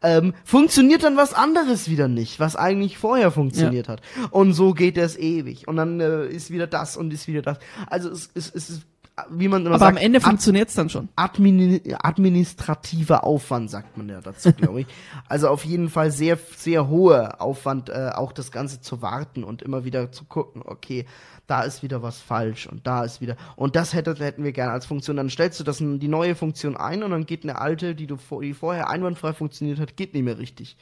[0.03, 4.03] ähm, funktioniert dann was anderes wieder nicht, was eigentlich vorher funktioniert hat.
[4.31, 5.69] Und so geht es ewig.
[5.69, 7.59] Und dann äh, ist wieder das und ist wieder das.
[7.87, 8.83] Also es, es, es ist,
[9.31, 11.09] wie man immer aber sagt, am Ende ad- funktioniert's dann schon.
[11.17, 14.87] Admini administrativer Aufwand, sagt man ja dazu, glaube ich.
[15.29, 19.63] Also auf jeden Fall sehr, sehr hoher Aufwand, äh, auch das Ganze zu warten und
[19.63, 21.07] immer wieder zu gucken, okay,
[21.47, 23.37] da ist wieder was falsch und da ist wieder.
[23.57, 25.17] Und das hätte, hätten wir gerne als Funktion.
[25.17, 28.07] Dann stellst du das in die neue Funktion ein und dann geht eine alte, die
[28.07, 30.77] du die vorher einwandfrei funktioniert hat, geht nicht mehr richtig.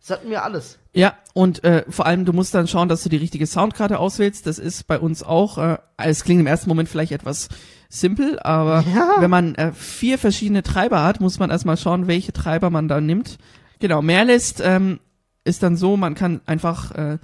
[0.00, 0.78] Das hatten wir alles.
[0.92, 4.46] Ja, und äh, vor allem, du musst dann schauen, dass du die richtige Soundkarte auswählst.
[4.46, 7.48] Das ist bei uns auch, äh, es klingt im ersten Moment vielleicht etwas
[7.88, 9.16] simpel, aber Ja.
[9.20, 13.00] wenn man äh, vier verschiedene Treiber hat, muss man erstmal schauen, welche Treiber man da
[13.00, 13.38] nimmt.
[13.78, 15.00] Genau, Mehrlist ähm,
[15.44, 17.18] ist dann so, man kann einfach äh,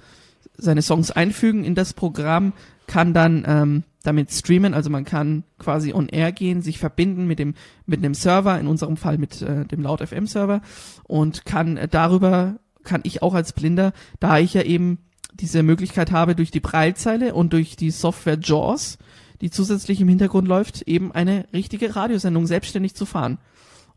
[0.57, 2.53] seine Songs einfügen in das Programm,
[2.87, 7.39] kann dann ähm, damit streamen, also man kann quasi on air gehen, sich verbinden mit
[7.39, 7.55] dem
[7.85, 10.61] mit einem Server, in unserem Fall mit äh, dem Laut FM Server
[11.03, 14.99] und kann äh, darüber kann ich auch als Blinder, da ich ja eben
[15.33, 18.97] diese Möglichkeit habe durch die Breilzeile und durch die Software JAWS,
[19.43, 23.39] die zusätzlich im Hintergrund läuft, eben eine richtige Radiosendung selbstständig zu fahren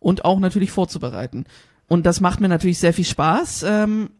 [0.00, 1.44] und auch natürlich vorzubereiten.
[1.86, 4.10] Und das macht mir natürlich sehr viel Spaß ähm,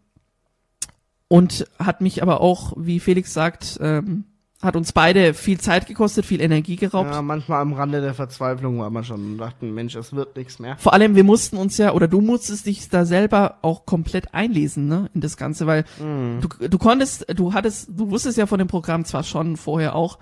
[1.26, 4.24] und hat mich aber auch, wie Felix sagt, ähm,
[4.62, 7.10] hat uns beide viel Zeit gekostet, viel Energie geraubt.
[7.10, 10.60] Ja, manchmal am Rande der Verzweiflung war man schon und dachten, Mensch, es wird nichts
[10.60, 10.76] mehr.
[10.78, 14.86] Vor allem, wir mussten uns ja, oder du musstest dich da selber auch komplett einlesen,
[14.86, 18.68] ne, in das Ganze, weil du, du konntest, du hattest, du wusstest ja von dem
[18.68, 20.18] Programm zwar schon vorher auch,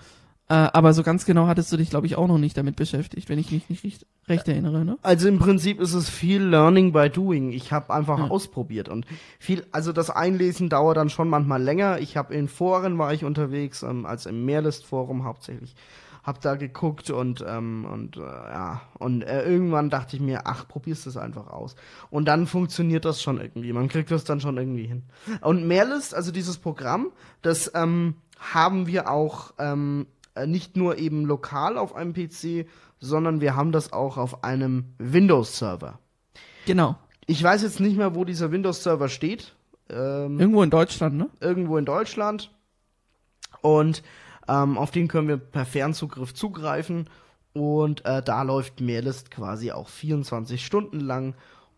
[0.49, 3.31] äh, aber so ganz genau hattest du dich, glaube ich, auch noch nicht damit beschäftigt,
[3.31, 4.99] wenn ich mich nicht recht, recht erinnere, ne?
[5.01, 7.51] Also im Prinzip ist es viel Learning by Doing.
[7.51, 9.07] Ich habe einfach ausprobiert und
[9.39, 11.99] viel, also das Einlesen dauert dann schon manchmal länger.
[12.01, 15.75] Ich habe in Foren war ich unterwegs, ähm, als im Mehrlist-Forum hauptsächlich.
[16.23, 20.67] Hab da geguckt und ähm, und äh, ja und äh, irgendwann dachte ich mir, ach
[20.67, 21.77] probierst es einfach aus
[22.09, 23.73] und dann funktioniert das schon irgendwie.
[23.75, 25.03] Man kriegt das dann schon irgendwie hin.
[25.43, 31.25] Und Mehrlist, also dieses Programm, das ähm, haben wir auch ähm, äh, nicht nur eben
[31.25, 32.67] lokal auf einem PC,
[33.01, 35.99] sondern wir haben das auch auf einem Windows-Server.
[36.67, 36.97] Genau.
[37.27, 39.55] Ich weiß jetzt nicht mehr, wo dieser Windows-Server steht.
[39.89, 41.29] Ähm, Irgendwo in Deutschland, ne?
[41.41, 42.51] irgendwo in Deutschland.
[43.61, 44.03] Und
[44.49, 47.09] ähm, auf den können wir per Fernzugriff zugreifen.
[47.53, 51.35] Und äh, da läuft Mehrlist quasi auch 24 Stunden lang.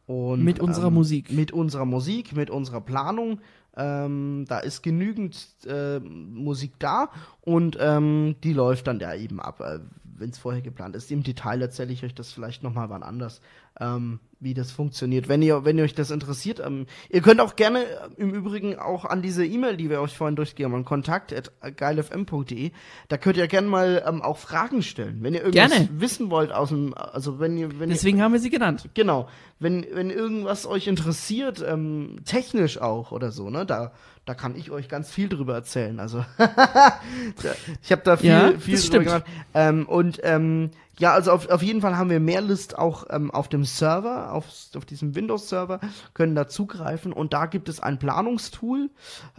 [0.06, 1.30] Und, Mit unserer ähm, Musik.
[1.30, 3.40] Mit unserer Musik, mit unserer Planung.
[3.76, 7.10] Ähm, da ist genügend äh, Musik da
[7.42, 9.80] und ähm, die läuft dann da eben ab, äh,
[10.18, 11.10] wenn es vorher geplant ist.
[11.10, 13.40] Im Detail erzähle ich euch das vielleicht nochmal wann anders.
[13.78, 15.28] Ähm, wie das funktioniert.
[15.28, 18.78] Wenn ihr, wenn ihr euch das interessiert, ähm, ihr könnt auch gerne äh, im Übrigen
[18.78, 22.70] auch an diese E-Mail, die wir euch vorhin durchgegeben haben, kontakt.geilfm.de,
[23.08, 25.18] da könnt ihr gerne mal ähm, auch Fragen stellen.
[25.22, 25.88] Wenn ihr irgendwas Gerne.
[25.92, 28.90] wissen wollt aus dem, also wenn ihr, wenn ihr, Deswegen haben wir sie genannt.
[28.94, 29.28] Genau.
[29.58, 33.92] Wenn, wenn irgendwas euch interessiert, ähm, technisch auch oder so, ne, da,
[34.26, 35.98] da kann ich euch ganz viel drüber erzählen.
[35.98, 36.24] Also
[37.82, 39.24] ich habe da viel, Ja, viel drüber gemacht.
[39.54, 43.48] Ähm, und ähm, ja, also auf, auf jeden Fall haben wir Mehrlist auch ähm, auf
[43.48, 45.80] dem Server, auf, auf diesem Windows-Server,
[46.14, 48.90] können da zugreifen und da gibt es ein Planungstool.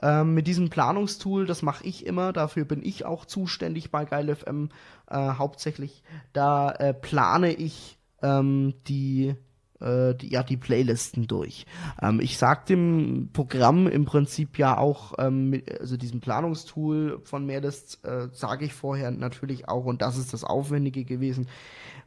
[0.02, 4.70] Ähm, mit diesem Planungstool, das mache ich immer, dafür bin ich auch zuständig bei GeilFM
[5.10, 6.04] äh, hauptsächlich.
[6.34, 9.36] Da äh, plane ich ähm, die
[9.80, 11.66] äh, die, ja, die Playlisten durch.
[12.02, 17.46] Ähm, ich sag dem Programm im Prinzip ja auch, ähm, mit, also diesem Planungstool von
[17.46, 21.48] Mehrlist, äh, sage ich vorher natürlich auch, und das ist das Aufwendige gewesen,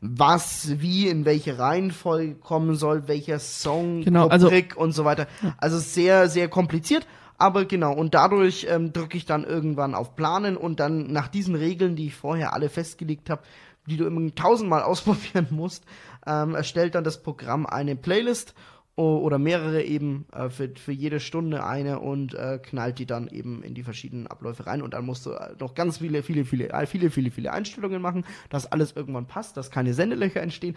[0.01, 5.27] was, wie, in welche Reihenfolge kommen soll, welcher Song, Genau, also- Rubrik und so weiter.
[5.59, 7.07] Also sehr, sehr kompliziert.
[7.37, 11.55] Aber genau, und dadurch ähm, drücke ich dann irgendwann auf Planen und dann nach diesen
[11.55, 13.43] Regeln, die ich vorher alle festgelegt habe,
[13.87, 15.85] die du immer tausendmal ausprobieren musst,
[16.27, 18.55] ähm, erstellt dann das Programm eine Playlist
[19.01, 23.63] oder mehrere eben äh, für, für jede Stunde eine und äh, knallt die dann eben
[23.63, 26.71] in die verschiedenen Abläufe rein und dann musst du äh, noch ganz viele, viele, viele,
[26.71, 30.77] äh, viele, viele, viele Einstellungen machen, dass alles irgendwann passt, dass keine Sendelöcher entstehen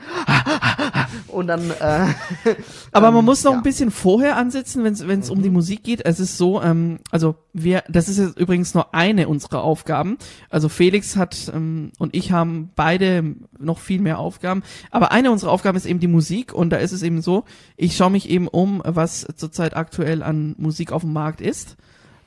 [1.28, 2.08] und dann äh,
[2.92, 3.58] Aber man ähm, muss noch ja.
[3.58, 6.06] ein bisschen vorher ansetzen, wenn es um die Musik geht.
[6.06, 10.18] Es ist so, ähm, also wir, das ist jetzt übrigens nur eine unserer Aufgaben.
[10.50, 14.64] Also Felix hat ähm, und ich haben beide noch viel mehr Aufgaben.
[14.92, 17.44] Aber eine unserer Aufgaben ist eben die Musik und da ist es eben so,
[17.78, 21.76] ich schaue mich eben um, was zurzeit aktuell an Musik auf dem Markt ist.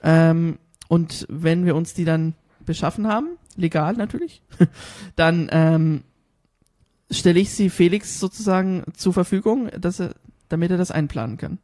[0.03, 0.59] Ähm,
[0.89, 2.35] und wenn wir uns die dann
[2.65, 4.43] beschaffen haben, legal natürlich,
[5.17, 6.03] dann ähm,
[7.11, 10.15] stelle ich sie Felix sozusagen zur Verfügung, dass er,
[10.49, 11.59] damit er das einplanen kann.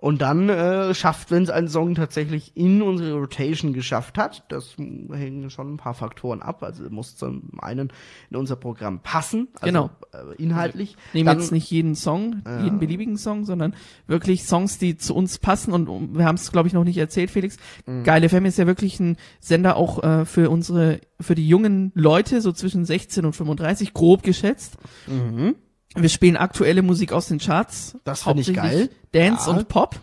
[0.00, 4.76] Und dann äh, schafft, wenn es ein Song tatsächlich in unsere Rotation geschafft hat, das
[4.76, 6.62] hängen schon ein paar Faktoren ab.
[6.62, 7.92] Also muss zum einen
[8.30, 9.90] in unser Programm passen, also Genau.
[10.12, 10.96] äh, inhaltlich.
[11.14, 12.62] Nehmen Dann- jetzt nicht jeden Song, Ja.
[12.62, 13.74] jeden beliebigen Song, sondern
[14.06, 15.72] wirklich Songs, die zu uns passen.
[15.72, 17.56] Und wir haben es, glaube ich, noch nicht erzählt, Felix.
[17.84, 18.04] Mhm.
[18.04, 22.40] Geile FM ist ja wirklich ein Sender auch äh, für unsere, für die jungen Leute,
[22.40, 24.76] so zwischen 16 und 35, grob geschätzt.
[25.08, 25.56] Mhm.
[25.94, 27.96] Wir spielen aktuelle Musik aus den Charts.
[28.04, 28.90] Das find ich Hauptsächlich geil.
[29.12, 29.56] Dance Ja.
[29.56, 29.96] und Pop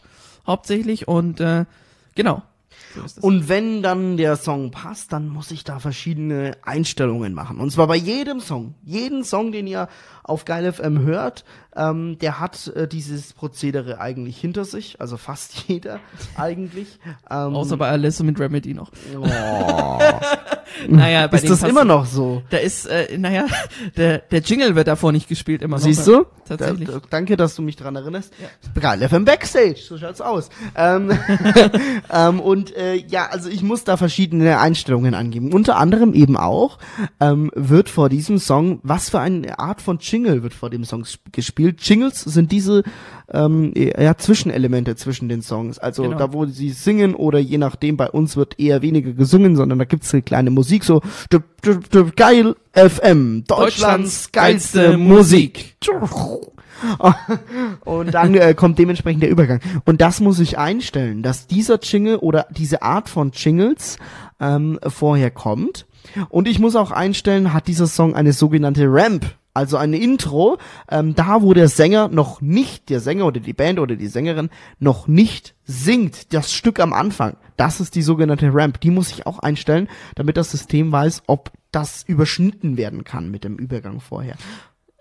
[0.47, 1.65] hauptsächlich und äh,
[2.15, 2.43] genau.
[3.07, 3.21] So.
[3.27, 7.59] Und wenn dann der Song passt, dann muss ich da verschiedene Einstellungen machen.
[7.59, 8.75] Und zwar bei jedem Song.
[8.83, 9.89] Jeden Song, den ihr
[10.23, 11.43] auf Geil FM hört,
[11.75, 15.01] ähm, der hat äh, dieses Prozedere eigentlich hinter sich.
[15.01, 15.99] Also fast jeder
[16.37, 16.99] eigentlich.
[17.29, 18.91] Ähm, Außer bei Alesso mit Remedy noch.
[19.17, 19.99] oh.
[20.87, 22.43] Naja, bei ist das immer noch so?
[22.49, 23.45] Da ist, äh, naja,
[23.97, 26.23] der, der Jingle wird davor nicht gespielt immer Siehst noch.
[26.23, 26.25] du?
[26.47, 26.87] Tatsächlich.
[26.87, 28.33] Da, da, danke, dass du mich dran erinnerst.
[28.79, 30.49] Geil, FM Backstage, so schaut's aus.
[30.75, 31.11] Ähm,
[32.13, 35.53] ähm, und äh, ja, also ich muss da verschiedene Einstellungen angeben.
[35.53, 36.77] Unter anderem eben auch
[37.19, 41.01] ähm, wird vor diesem Song, was für eine Art von Jingle wird vor dem Song
[41.03, 41.81] sp- gespielt.
[41.81, 42.83] Jingles sind diese
[43.31, 45.79] ähm, ja, Zwischenelemente zwischen den Songs.
[45.79, 46.17] Also Genau.
[46.17, 49.85] da, wo sie singen oder je nachdem, bei uns wird eher weniger gesungen, sondern da
[49.85, 51.01] gibt's eine kleine Musik, so
[52.15, 55.77] geil FM, Deutschlands geilste Musik.
[57.85, 59.59] Und dann äh, kommt dementsprechend der Übergang.
[59.85, 63.97] Und das muss ich einstellen, dass dieser Jingle oder diese Art von Jingles
[64.39, 65.85] ähm, vorher kommt.
[66.29, 69.25] Und ich muss auch einstellen, hat dieser Song eine sogenannte Ramp,
[69.55, 70.57] also eine Intro,
[70.89, 74.49] ähm, da wo der Sänger noch nicht, der Sänger oder die Band oder die Sängerin
[74.79, 77.37] noch nicht singt, das Stück am Anfang.
[77.57, 78.81] Das ist die sogenannte Ramp.
[78.81, 83.43] Die muss ich auch einstellen, damit das System weiß, ob das überschnitten werden kann mit
[83.43, 84.35] dem Übergang vorher.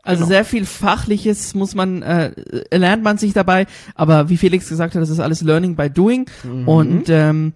[0.03, 0.29] Also Genau.
[0.35, 2.33] sehr viel Fachliches muss man, äh,
[2.77, 6.27] lernt man sich dabei, aber wie Felix gesagt hat, das ist alles Learning by Doing
[6.45, 6.69] Mhm.
[6.69, 7.55] und ähm,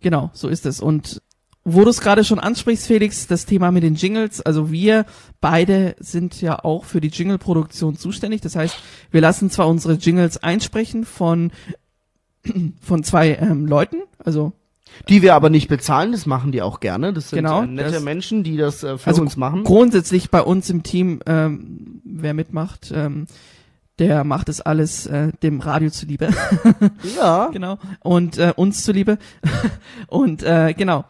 [0.00, 0.80] genau, so ist es.
[0.80, 1.20] Und
[1.68, 5.04] wo du es gerade schon ansprichst, Felix, das Thema mit den Jingles, also wir
[5.40, 8.40] beide sind ja auch für die Jingle-Produktion zuständig.
[8.40, 8.76] Das heißt,
[9.10, 11.50] wir lassen zwar unsere Jingles einsprechen von
[12.80, 14.52] von zwei ähm, Leuten, also
[15.08, 17.12] Die wir aber nicht bezahlen, das machen die auch gerne.
[17.12, 19.64] Das sind Genau, äh, nette das- Menschen, die das äh, für Also uns machen.
[19.64, 23.26] grundsätzlich bei uns im Team, ähm, wer mitmacht, ähm,
[23.98, 26.28] der macht es alles äh, dem Radio zuliebe.
[27.16, 27.48] Ja.
[27.52, 27.78] genau.
[28.00, 29.18] Und äh, uns zuliebe.
[30.06, 31.04] und äh, genau.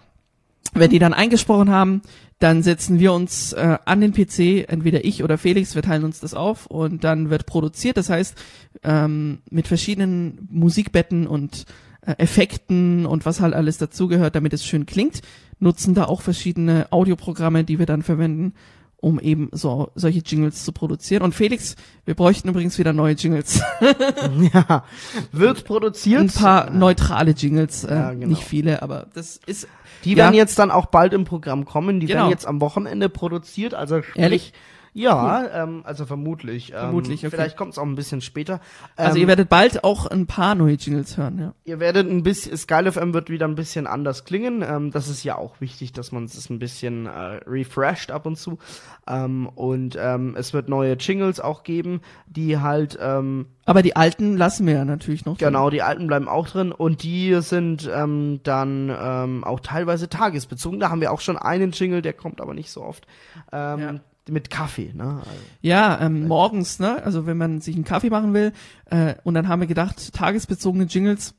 [0.75, 2.03] Wenn die dann eingesprochen haben,
[2.39, 6.21] dann setzen wir uns äh, an den PC, entweder ich oder Felix, wir teilen uns
[6.21, 7.97] das auf und dann wird produziert.
[7.97, 8.37] Das heißt,
[8.83, 11.65] ähm, mit verschiedenen Musikbetten und
[12.03, 15.23] äh, Effekten und was halt alles dazugehört, damit es schön klingt,
[15.59, 18.53] nutzen da auch verschiedene Audioprogramme, die wir dann verwenden.
[18.99, 21.23] Um eben so solche Jingles zu produzieren.
[21.23, 23.63] Und Felix, wir bräuchten übrigens wieder neue Jingles.
[24.55, 24.85] ja,
[25.33, 26.21] wird produziert.
[26.23, 28.27] Ein paar neutrale Jingles, äh, Ja, genau.
[28.29, 29.69] nicht viele, aber das ist
[30.05, 30.17] Die Ja.
[30.19, 32.01] werden jetzt dann auch bald im Programm kommen.
[32.01, 32.21] Die Genau.
[32.23, 33.75] werden jetzt am Wochenende produziert.
[33.75, 34.53] Also sprich, Ehrlich?
[34.97, 36.71] Ja, ähm, also vermutlich.
[36.73, 37.31] Ähm, Vermutlich, okay.
[37.37, 38.61] Vielleicht kommt es auch ein bisschen später.
[38.97, 41.53] Also ähm, ihr werdet bald auch ein paar neue Jingles hören, ja.
[41.65, 44.65] Ihr werdet ein bisschen, FM wird wieder ein bisschen anders klingen.
[44.67, 47.11] Ähm, das ist ja auch wichtig, dass man es ein bisschen äh,
[47.47, 48.59] refreshed ab und zu.
[49.07, 54.39] Ähm, und ähm, es wird neue Jingles auch geben, die halt, ähm, Aber die alten
[54.39, 55.37] lassen wir ja natürlich noch.
[55.37, 55.49] drin.
[55.49, 60.81] genau, die alten bleiben auch drin und die sind ähm, dann ähm, auch teilweise tagesbezogen.
[60.81, 63.07] Da haben wir auch schon einen Jingle, der kommt aber nicht so oft.
[63.53, 63.95] Ähm, Ja.
[64.29, 65.23] Mit Kaffee, ne?
[65.61, 67.03] Ja, ähm, morgens, ne?
[67.05, 68.53] Also wenn man sich einen Kaffee machen will,
[68.87, 71.35] äh, und dann haben wir gedacht, tagesbezogene Jingles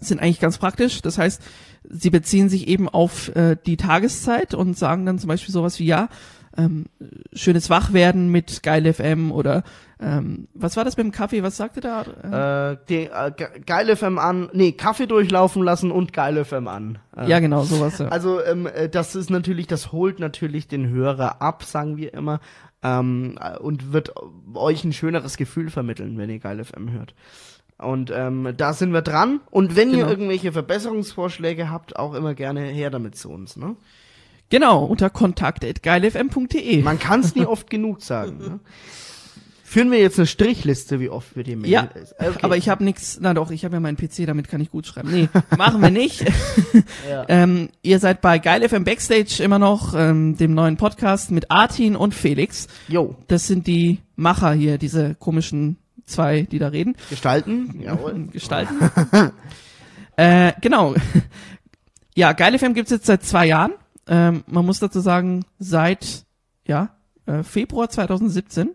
[0.00, 1.02] sind eigentlich ganz praktisch.
[1.02, 1.42] Das heißt,
[1.88, 5.86] sie beziehen sich eben auf äh, die Tageszeit und sagen dann zum Beispiel sowas wie,
[5.86, 6.08] ja,
[6.56, 6.86] ähm,
[7.32, 9.64] schönes Wachwerden mit Geil FM oder
[10.00, 11.42] ähm, was war das mit dem Kaffee?
[11.42, 12.02] Was sagte da?
[12.02, 16.68] Äh, Äh, die, äh, Ge- Geil FM an, nee, Kaffee durchlaufen lassen und Geil FM
[16.68, 16.98] an.
[17.16, 17.98] Äh, ja, genau, sowas.
[17.98, 18.08] Ja.
[18.08, 22.40] Also ähm, äh, das ist natürlich, das holt natürlich den Hörer ab, sagen wir immer,
[22.82, 24.12] ähm, äh, und wird
[24.54, 27.14] euch ein schöneres Gefühl vermitteln, wenn ihr Geil FM hört.
[27.78, 29.40] Und ähm, da sind wir dran.
[29.50, 30.08] Und wenn ihr Genau.
[30.10, 33.56] irgendwelche Verbesserungsvorschläge habt, auch immer gerne her damit zu uns.
[33.56, 33.74] Ne?
[34.54, 36.80] Genau, unter kontakt.geilfm.de.
[36.82, 38.38] Man kann es nie oft genug sagen.
[38.38, 38.60] Ne?
[39.64, 41.88] Führen wir jetzt eine Strichliste, wie oft wir die Mail Ja,
[42.20, 42.38] Okay.
[42.42, 44.86] aber ich habe nichts, na doch, ich habe ja meinen PC, damit kann ich gut
[44.86, 45.10] schreiben.
[45.10, 45.28] Nee,
[45.58, 46.24] machen wir nicht.
[47.10, 47.24] Ja.
[47.28, 51.96] ähm, ihr seid bei Geil FM Backstage immer noch, ähm, dem neuen Podcast mit Artin
[51.96, 52.68] und Felix.
[52.86, 56.94] Jo, Das sind die Macher hier, diese komischen zwei, die da reden.
[57.10, 57.80] gestalten.
[57.82, 58.28] Jawohl.
[58.32, 58.76] Gestalten.
[60.16, 60.94] äh, genau.
[62.16, 63.72] Ja, Geil FM gibt's jetzt seit zwei Jahren.
[64.06, 66.24] Ähm, man muss dazu sagen, seit,
[66.66, 66.90] ja,
[67.26, 68.70] äh, Februar 2017.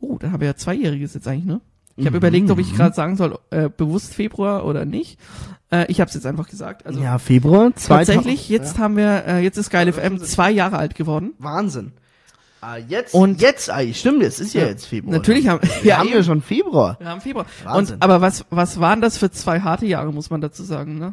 [0.00, 1.60] Oh, da haben wir ja Zweijähriges jetzt eigentlich, ne?
[1.98, 2.18] Ich habe Mhm.
[2.18, 5.18] überlegt, ob ich gerade sagen soll, äh, bewusst Februar oder nicht.
[5.72, 6.84] Äh, ich habe es jetzt einfach gesagt.
[6.84, 7.74] Also ja, Februar.
[7.74, 11.32] 2000 tatsächlich, jetzt haben wir, äh, jetzt ist Geil FM zwei Jahre alt geworden.
[11.38, 11.92] Wahnsinn.
[12.60, 15.12] Ah, jetzt, Und- jetzt, ah, stimmt, es ist ja, Ja, jetzt Februar.
[15.16, 16.96] Natürlich haben Wir ja, haben ja schon Februar.
[16.98, 17.46] wir haben Februar.
[17.64, 17.96] Wahnsinn.
[17.96, 21.12] Und aber was was waren das für zwei harte Jahre, muss man dazu sagen, ne?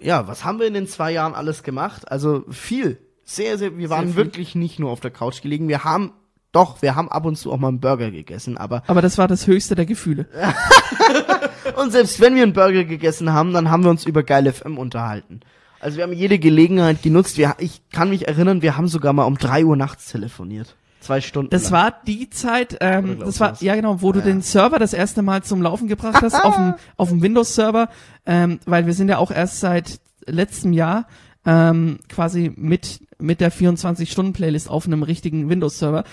[0.00, 2.10] Ja, was haben wir in den zwei Jahren alles gemacht?
[2.10, 2.98] Also viel.
[3.24, 4.16] Sehr, sehr, wir waren viel.
[4.16, 5.68] wirklich nicht nur auf der Couch gelegen.
[5.68, 6.12] Wir haben,
[6.50, 9.28] doch, wir haben ab und zu auch mal einen Burger gegessen, aber, Aber das war
[9.28, 10.26] das höchste der Gefühle.
[11.76, 14.78] und selbst wenn wir einen Burger gegessen haben, dann haben wir uns über Geil FM
[14.78, 15.40] unterhalten.
[15.80, 17.38] Also wir haben jede Gelegenheit genutzt.
[17.38, 20.76] Wir, ich kann mich erinnern, wir haben sogar mal um drei Uhr nachts telefoniert.
[21.00, 21.50] Zwei Stunden.
[21.50, 21.72] Das lang.
[21.72, 23.62] war die Zeit, ähm, das war, was?
[23.62, 24.26] ja genau, wo du Ja.
[24.26, 27.88] den Server das erste Mal zum Laufen gebracht hast, auf dem, auf dem Windows-Server,
[28.26, 31.06] ähm, weil wir sind ja auch erst seit letztem Jahr
[31.46, 36.04] ähm, quasi mit, mit der 24-Stunden-Playlist auf einem richtigen Windows-Server.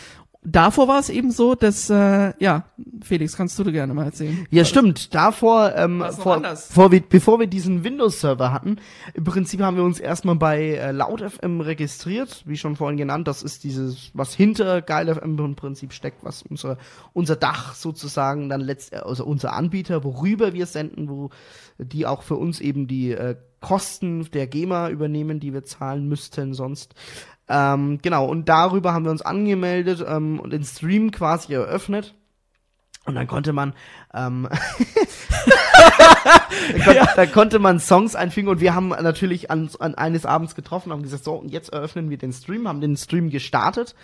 [0.44, 2.66] Davor war es eben so, dass, äh, ja,
[3.02, 4.48] Felix, kannst du dir gerne mal erzählen.
[4.50, 5.14] Ja, stimmt.
[5.14, 8.78] Davor, ähm, vor, vor wir, bevor wir diesen Windows-Server hatten,
[9.14, 13.28] im Prinzip haben wir uns erstmal bei äh, LautFM registriert, wie schon vorhin genannt.
[13.28, 16.78] Das ist dieses, was hinter GeilFM im Prinzip steckt, was unser,
[17.14, 21.30] unser Dach sozusagen dann letzt, also unser Anbieter, worüber wir senden, wo
[21.78, 26.54] die auch für uns eben die äh, Kosten der GEMA übernehmen, die wir zahlen müssten
[26.54, 26.94] sonst.
[27.50, 32.14] Ähm, genau, und darüber haben wir uns angemeldet ähm, und den Stream quasi eröffnet.
[33.08, 33.74] Und dann konnte man,
[34.14, 34.50] ähm,
[36.74, 40.56] da, kon da konnte man Songs einfügen und wir haben natürlich an, an eines Abends
[40.56, 43.96] getroffen, haben gesagt, so, und jetzt eröffnen wir den Stream, haben den Stream gestartet.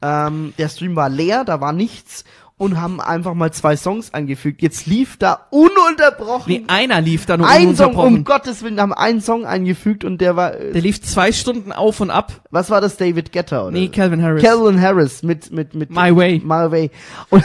[0.00, 2.22] Ähm, der Stream war leer, da war nichts
[2.62, 4.62] und haben einfach mal zwei Songs eingefügt.
[4.62, 8.94] Jetzt lief da ununterbrochen Nee, einer lief da nur ein Song, um Gottes Willen, haben
[8.94, 12.32] einen Song eingefügt und der war, äh, Der lief zwei Stunden auf und ab.
[12.50, 13.72] was war das, David Guetta oder?
[13.72, 14.44] Nee, Calvin Harris.
[14.44, 16.40] Calvin Harris mit, mit, mit My Way.
[16.44, 16.90] My Way.
[17.30, 17.42] Und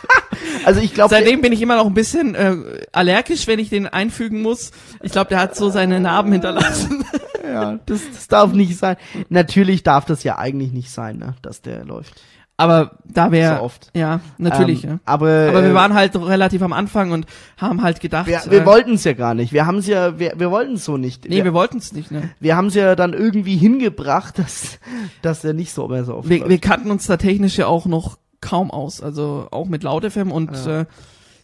[0.64, 2.56] also ich glaube, Seitdem bin ich immer noch ein bisschen äh,
[2.92, 4.70] allergisch, wenn ich den einfügen muss.
[5.02, 7.04] Ich glaube, der hat so seine Narben hinterlassen.
[7.46, 8.96] ja, das, das darf nicht sein.
[9.28, 12.14] Natürlich darf das ja eigentlich nicht sein, ne, dass der läuft.
[12.58, 13.90] Aber da wäre So oft.
[13.94, 14.84] ja natürlich.
[14.84, 14.98] Ähm, ja.
[15.04, 17.26] Aber, Aber wir äh, waren halt relativ am Anfang und
[17.58, 19.52] haben halt gedacht, wir, wir äh, wollten es ja gar nicht.
[19.52, 21.28] Wir haben es ja, wir, wir wollten es so nicht.
[21.28, 22.10] nee, wir wollten es nicht.
[22.10, 22.30] Ne?
[22.40, 24.78] wir haben es ja dann irgendwie hingebracht, dass,
[25.22, 26.50] dass er nicht so mehr so oft Wir, läuft.
[26.50, 30.30] wir kannten uns da technisch ja auch noch kaum aus, also auch mit Laut FM
[30.32, 30.86] und ja, äh,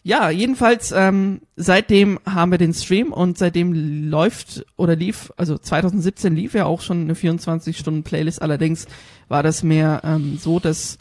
[0.03, 6.35] ja jedenfalls ähm, seitdem haben wir den Stream und seitdem läuft oder lief, also 2017
[6.35, 8.41] lief ja auch schon eine 24 Stunden Playlist.
[8.41, 8.87] Allerdings
[9.29, 10.97] war das mehr ähm, so, dass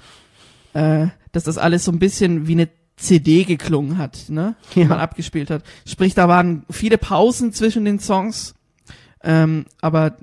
[0.75, 4.55] äh, dass das alles so ein bisschen wie eine CD geklungen hat, ne?
[4.75, 4.87] Die Ja.
[4.87, 5.65] man abgespielt hat.
[5.87, 8.55] Sprich, da waren viele Pausen zwischen den Songs,
[9.25, 10.17] ähm, aber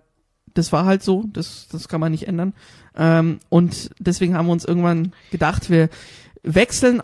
[0.53, 2.53] das war halt so, das, das kann man nicht ändern.
[2.95, 5.89] Ähm, und deswegen haben wir uns irgendwann gedacht, wir
[6.43, 7.01] wechseln.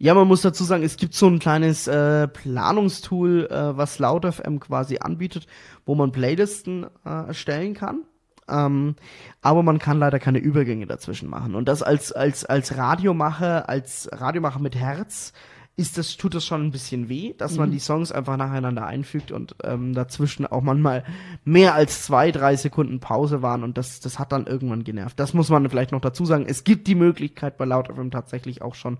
[0.00, 4.60] Ja, man muss dazu sagen, es gibt so ein kleines äh, Planungstool, äh, was LautFM
[4.60, 5.48] quasi anbietet,
[5.86, 8.04] wo man Playlisten äh, erstellen kann.
[8.48, 8.94] Ähm,
[9.42, 11.56] aber man kann leider keine Übergänge dazwischen machen.
[11.56, 15.32] Und das als, als, als Radiomacher, als Radiomacher mit Herz,
[15.78, 19.30] ist das, tut das schon ein bisschen weh, dass man die Songs einfach nacheinander einfügt
[19.30, 21.04] und ähm, dazwischen auch manchmal
[21.44, 25.20] mehr als zwei, drei Sekunden Pause waren und das, das hat dann irgendwann genervt.
[25.20, 26.46] Das muss man vielleicht noch dazu sagen.
[26.48, 28.98] Es gibt die Möglichkeit bei Loud FM tatsächlich auch schon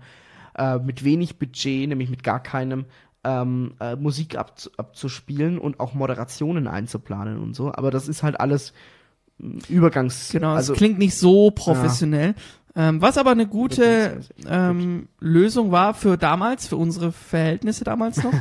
[0.57, 2.85] äh, mit wenig Budget, nämlich mit gar keinem,
[3.23, 7.73] ähm, äh, Musik ab, abzuspielen und auch Moderationen einzuplanen und so.
[7.73, 8.73] Aber das ist halt alles
[9.37, 10.29] mh, Übergangs.
[10.31, 12.35] Genau, also, es klingt nicht so professionell.
[12.75, 18.33] Ähm, was aber eine gute ähm, Lösung war für damals, für unsere Verhältnisse damals noch.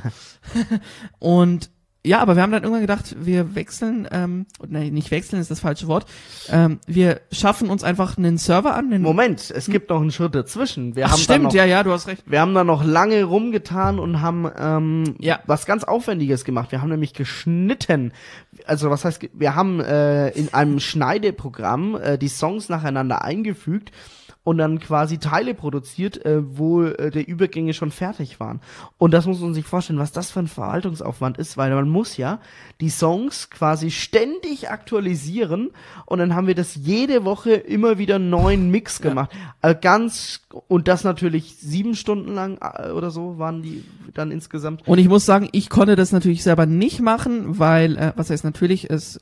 [1.18, 1.70] und
[2.06, 5.60] ja, aber wir haben dann irgendwann gedacht, wir wechseln, ähm, nein, nicht wechseln ist das
[5.60, 6.06] falsche Wort.
[6.48, 8.92] Ähm, wir schaffen uns einfach einen Server an.
[8.92, 10.94] einen- Moment, es gibt noch einen Schritt dazwischen.
[10.96, 12.22] Wir Ach, haben stimmt, noch, ja, ja, du hast recht.
[12.26, 15.40] Wir haben da noch lange rumgetan und haben ähm, Ja.
[15.46, 16.72] was ganz Aufwendiges gemacht.
[16.72, 18.12] Wir haben nämlich geschnitten.
[18.64, 23.90] Also was heißt, wir haben äh, in einem Schneideprogramm äh, die Songs nacheinander eingefügt
[24.48, 28.60] und dann quasi Teile produziert, äh, wo äh, die Übergänge schon fertig waren.
[28.96, 32.16] Und das muss man sich vorstellen, was das für ein Verwaltungsaufwand ist, weil man muss
[32.16, 32.40] ja
[32.80, 35.68] die Songs quasi ständig aktualisieren
[36.06, 39.10] und dann haben wir das jede Woche immer wieder einen neuen Mix Ja.
[39.10, 39.32] gemacht.
[39.60, 43.84] Äh, ganz und das natürlich sieben Stunden lang äh, oder so waren die
[44.14, 44.88] dann insgesamt.
[44.88, 48.44] Und ich muss sagen, ich konnte das natürlich selber nicht machen, weil, äh, was heißt
[48.44, 49.20] natürlich, es,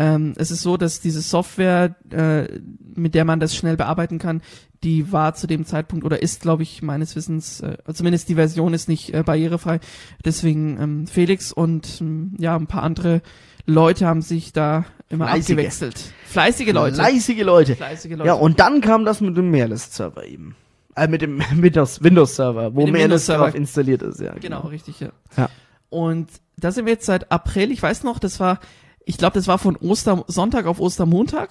[0.00, 2.48] ähm, es ist so, dass diese Software, äh,
[2.94, 4.40] mit der man das schnell bearbeiten kann,
[4.82, 8.72] die war zu dem Zeitpunkt oder ist, glaube ich, meines Wissens, äh, zumindest die Version
[8.72, 9.78] ist nicht äh, barrierefrei.
[10.24, 13.20] Deswegen ähm, Felix und ähm, ja, ein paar andere
[13.66, 15.50] Leute haben sich da immer Fleißige.
[15.50, 16.00] abgewechselt.
[16.24, 16.94] Fleißige Leute.
[16.96, 17.76] Fleißige Leute.
[17.76, 18.26] Fleißige Leute.
[18.26, 20.56] Ja, und dann kam das mit dem Mailist-Server eben.
[20.96, 23.44] Äh, mit dem Windows- Windows-Server, wo Mailist Windows-Server.
[23.44, 24.32] drauf installiert ist, ja.
[24.40, 25.10] Genau, richtig, ja.
[25.36, 25.50] Ja.
[25.90, 28.60] Und da sind wir jetzt seit April, ich weiß noch, das war,
[29.04, 31.50] ich glaube, das war von Ostersonntag auf Ostermontag.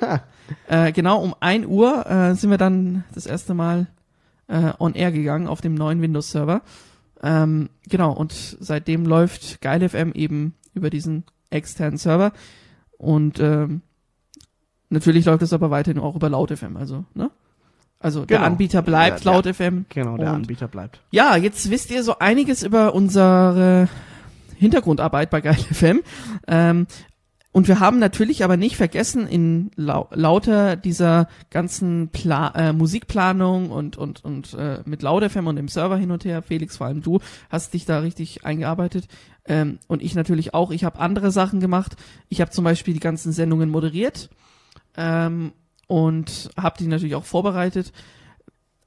[0.68, 3.86] äh, genau, um 1 Uhr äh, sind wir dann das erste Mal
[4.48, 6.62] äh, on air gegangen auf dem neuen Windows-Server.
[7.22, 12.32] Ähm, genau, und seitdem läuft GeilFM eben über diesen externen Server.
[12.98, 13.82] Und ähm,
[14.88, 17.30] natürlich läuft es aber weiterhin auch über LautFM, also, ne?
[17.98, 18.46] Also der Genau.
[18.50, 19.36] Anbieter bleibt Ja, ja.
[19.38, 19.86] LautFM.
[19.88, 21.00] Genau, der Anbieter bleibt.
[21.10, 23.88] Ja, jetzt wisst ihr so einiges über unsere
[24.56, 26.02] Hintergrundarbeit bei Geil FM.
[26.46, 26.86] Ähm,
[27.54, 33.70] und wir haben natürlich aber nicht vergessen, in lau lauter dieser ganzen Pla äh, Musikplanung
[33.70, 36.88] und, und, und äh, mit Laut FM und dem Server hin und her, Felix, vor
[36.88, 37.20] allem du,
[37.50, 39.06] hast dich da richtig eingearbeitet.
[39.44, 40.72] Ähm, und ich natürlich auch.
[40.72, 41.94] Ich habe andere Sachen gemacht.
[42.28, 44.30] Ich habe zum Beispiel die ganzen Sendungen moderiert
[44.96, 45.52] ähm,
[45.86, 47.92] und habe die natürlich auch vorbereitet.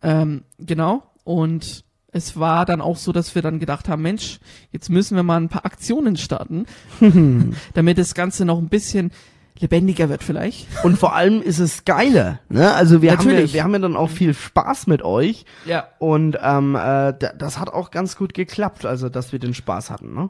[0.01, 1.03] Ähm, genau.
[1.23, 4.39] Und es war dann auch so, dass wir dann gedacht haben, Mensch,
[4.71, 6.65] jetzt müssen wir mal ein paar Aktionen starten,
[7.73, 9.11] damit das Ganze noch ein bisschen
[9.59, 10.67] lebendiger wird vielleicht.
[10.83, 12.73] Und vor allem ist es geiler, ne?
[12.75, 13.53] Also wir haben, ja, Natürlich.
[13.53, 15.87] wir haben ja dann auch viel Spaß mit euch Ja.
[15.99, 16.79] und ähm, äh,
[17.17, 20.29] da- das hat auch ganz gut geklappt, also dass wir den Spaß hatten, ne?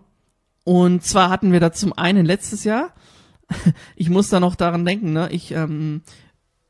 [0.63, 2.93] Und zwar hatten wir da zum einen letztes Jahr,
[3.95, 6.01] ich muss da noch daran denken, ne, ich, ähm,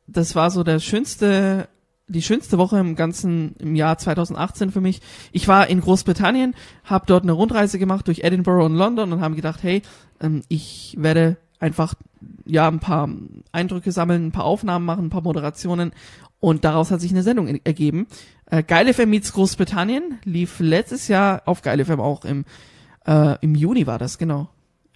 [0.07, 1.67] das war so der schönste,
[2.07, 5.01] die schönste Woche im ganzen, im Jahr 2018 für mich.
[5.31, 9.35] Ich war in Großbritannien, habe dort eine Rundreise gemacht durch Edinburgh und London und haben
[9.35, 9.81] gedacht, hey,
[10.21, 11.95] ähm, ich werde einfach,
[12.45, 13.09] ja, ein paar
[13.51, 15.91] Eindrücke sammeln, ein paar Aufnahmen machen, ein paar Moderationen
[16.39, 18.07] und daraus hat sich eine Sendung ergeben.
[18.45, 22.45] Äh, Geil FM meets Großbritannien lief letztes Jahr auf Geil FM auch im
[23.07, 24.49] äh, Im Juni war das, genau.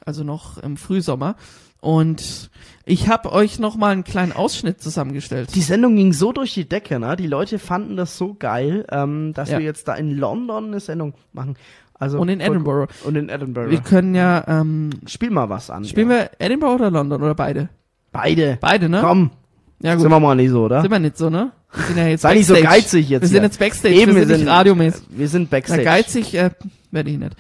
[0.06, 1.36] Also noch im Frühsommer.
[1.80, 2.52] Und
[2.86, 5.54] ich habe euch noch mal einen kleinen Ausschnitt zusammengestellt.
[5.56, 7.16] Die Sendung ging so durch die Decke, ne?
[7.16, 9.60] Die Leute fanden das so geil, ähm, dass Ja.
[9.60, 11.56] wir jetzt da in London eine Sendung machen.
[11.94, 12.88] Also Und in Edinburgh.
[13.06, 13.70] Und in Edinburgh.
[13.70, 15.86] Wir können ja, ähm, Spiel mal was an.
[15.86, 16.18] spielen ja.
[16.18, 17.70] wir Edinburgh oder London oder beide?
[18.12, 18.58] Beide.
[18.60, 19.02] Beide, ne?
[19.02, 19.30] Komm,
[19.82, 20.02] ja gut.
[20.02, 20.82] sind wir mal nicht so, oder?
[20.82, 21.52] Sind wir nicht so, ne?
[21.74, 22.76] Wir sind ja jetzt Sei nicht so Backstage.
[22.82, 23.44] geizig jetzt Wir sind hier.
[23.44, 25.04] jetzt Backstage, Eben, wir sind nicht radiomäßig.
[25.10, 25.84] Wir sind Na, Backstage.
[25.84, 26.50] geizig äh,
[26.90, 27.36] werde ich nicht.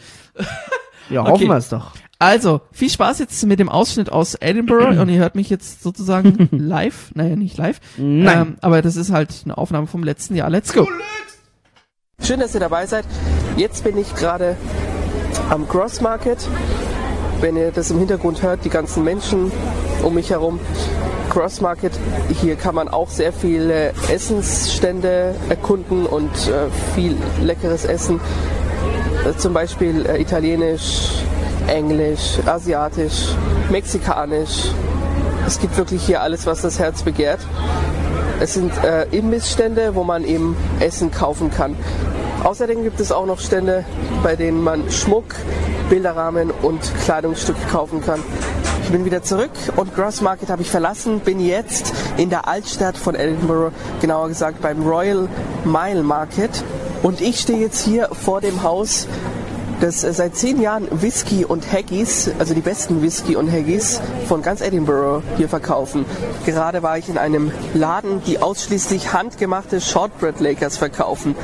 [1.09, 1.31] Ja, Okay.
[1.31, 1.91] hoffen wir es doch.
[2.22, 6.49] Also, viel Spaß jetzt mit dem Ausschnitt aus Edinburgh und ihr hört mich jetzt sozusagen
[6.52, 7.10] live.
[7.15, 7.80] Naja, nicht live.
[7.98, 8.41] Nein.
[8.41, 10.48] Ähm, aber das ist halt eine Aufnahme vom letzten Jahr.
[10.52, 10.88] Let's go.
[12.22, 13.06] Schön, dass ihr dabei seid.
[13.57, 14.56] Jetzt bin ich gerade
[15.49, 16.38] am Cross Market.
[17.39, 19.52] Wenn ihr das im Hintergrund hört, die ganzen Menschen
[20.03, 20.60] um mich herum.
[21.31, 21.93] Cross Market,
[22.39, 28.19] hier kann man auch sehr viele Essensstände erkunden und äh, viel leckeres Essen.
[29.26, 31.23] Äh, zum Beispiel äh, italienisch,
[31.68, 33.36] englisch, asiatisch,
[33.70, 34.72] mexikanisch,
[35.48, 37.40] Es gibt wirklich hier alles, was das Herz begehrt.
[38.40, 41.76] Es sind äh, Imbissstände, wo man eben Essen kaufen kann.
[42.44, 43.84] Außerdem gibt es auch noch Stände,
[44.24, 45.36] bei denen man Schmuck,
[45.90, 48.22] Bilderrahmen und Kleidungsstücke kaufen kann.
[48.84, 52.98] Ich bin wieder zurück und Gross Market habe ich verlassen, bin jetzt in der Altstadt
[52.98, 55.28] von Edinburgh, genauer gesagt beim Royal
[55.66, 56.64] Mile Market.
[57.04, 59.08] Und ich stehe jetzt hier vor dem Haus,
[59.82, 64.41] das äh, seit zehn Jahren Whisky und Haggis, also die besten Whisky und Haggis von
[64.41, 66.06] ganz Edinburgh hier verkaufen.
[66.45, 71.36] Gerade war ich in einem Laden, die ausschließlich handgemachte Shortbread Lakers verkaufen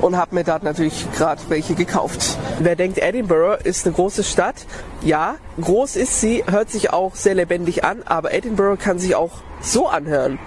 [0.00, 2.36] und habe mir dort natürlich gerade welche gekauft.
[2.58, 4.56] Wer denkt, Edinburgh ist eine große Stadt?
[5.02, 9.42] Ja, groß ist sie, hört sich auch sehr lebendig an, aber Edinburgh kann sich auch
[9.60, 10.38] so anhören.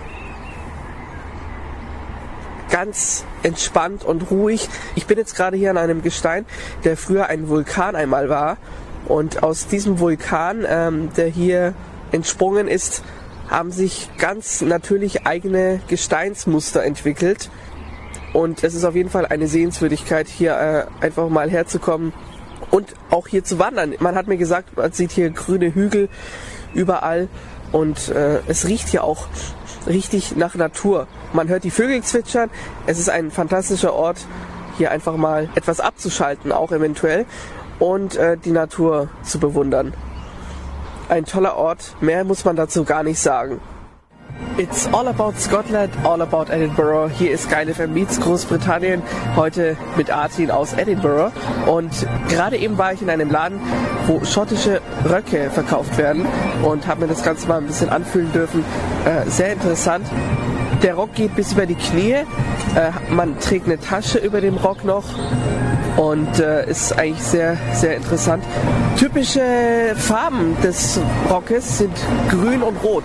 [2.70, 4.68] Ganz entspannt und ruhig.
[4.96, 6.46] Ich bin jetzt gerade hier an einem Gestein,
[6.84, 8.58] der früher ein Vulkan einmal war.
[9.08, 11.74] Und aus diesem Vulkan, ähm, der hier
[12.12, 13.04] entsprungen ist,
[13.50, 17.50] haben sich ganz natürlich eigene Gesteinsmuster entwickelt.
[18.34, 22.12] Und es ist auf jeden Fall eine Sehenswürdigkeit, hier äh, einfach mal herzukommen
[22.72, 23.96] und auch hier zu wandern.
[24.00, 26.10] Man hat mir gesagt, man sieht hier grüne Hügel
[26.74, 27.30] überall
[27.72, 29.28] und äh, es riecht hier auch
[29.88, 31.08] richtig nach Natur.
[31.34, 32.50] Man hört die Vögel zwitschern.
[32.86, 34.26] Es ist ein fantastischer Ort,
[34.78, 37.26] hier einfach mal etwas abzuschalten, auch eventuell,
[37.80, 39.94] und äh, die Natur zu bewundern.
[41.08, 43.60] Ein toller Ort, mehr muss man dazu gar nicht sagen.
[44.58, 47.10] It's all about Scotland, all about Edinburgh.
[47.10, 49.02] Hier ist Geile FM Meets Großbritannien.
[49.36, 51.32] Heute mit Artin aus Edinburgh.
[51.66, 53.60] Und gerade eben war ich in einem Laden,
[54.08, 56.26] wo schottische Röcke verkauft werden
[56.64, 58.64] und habe mir das Ganze mal ein bisschen anfühlen dürfen.
[59.06, 60.06] Äh, sehr interessant.
[60.84, 62.14] Der Rock geht bis über die Knie.
[62.14, 62.26] Äh,
[63.10, 65.04] man trägt eine Tasche über dem Rock noch
[65.98, 68.44] und äh, ist eigentlich sehr, sehr interessant.
[68.98, 69.42] Typische
[69.96, 71.00] Farben des
[71.30, 71.94] Rockes sind
[72.30, 73.04] grün und rot.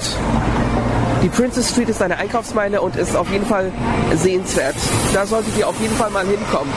[1.22, 3.70] Die Princess Street ist eine Einkaufsmeile und ist auf jeden Fall
[4.14, 4.74] sehenswert.
[5.12, 6.72] Da solltet ihr auf jeden Fall mal hinkommen.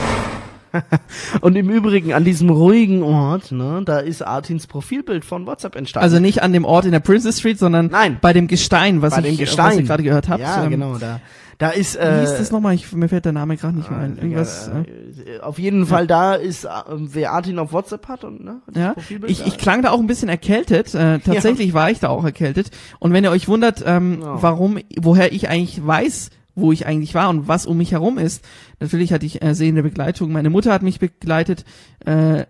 [1.40, 6.02] Und im Übrigen an diesem ruhigen Ort, ne, da ist Artins Profilbild von WhatsApp entstanden.
[6.04, 8.18] Also nicht an dem Ort in der Princess Street, sondern Nein.
[8.20, 10.40] bei dem Gestein, was bei ich, dem Gestein, was ihr gerade gehört habt.
[10.40, 11.20] Ja, Ähm, genau, da.
[11.58, 12.74] Da ist Wie äh, hieß das nochmal?
[12.74, 14.16] Ich, mir fällt der Name gerade nicht mehr ein.
[14.16, 14.68] Irgendwas.
[14.68, 18.76] äh, auf jeden Fall da ist, äh, wer Artin auf WhatsApp hat und ne, das
[18.76, 18.94] Ja,
[19.26, 20.94] ich, ich klang da auch ein bisschen erkältet.
[20.94, 22.70] Äh, tatsächlich war ich da auch erkältet.
[22.98, 24.42] Und wenn ihr euch wundert, ähm, Ja.
[24.42, 28.44] warum, woher ich eigentlich weiß, wo ich eigentlich war und was um mich herum ist,
[28.80, 30.32] natürlich hatte ich äh, sehende Begleitung.
[30.32, 31.64] Meine Mutter hat mich begleitet
[32.04, 32.44] äh,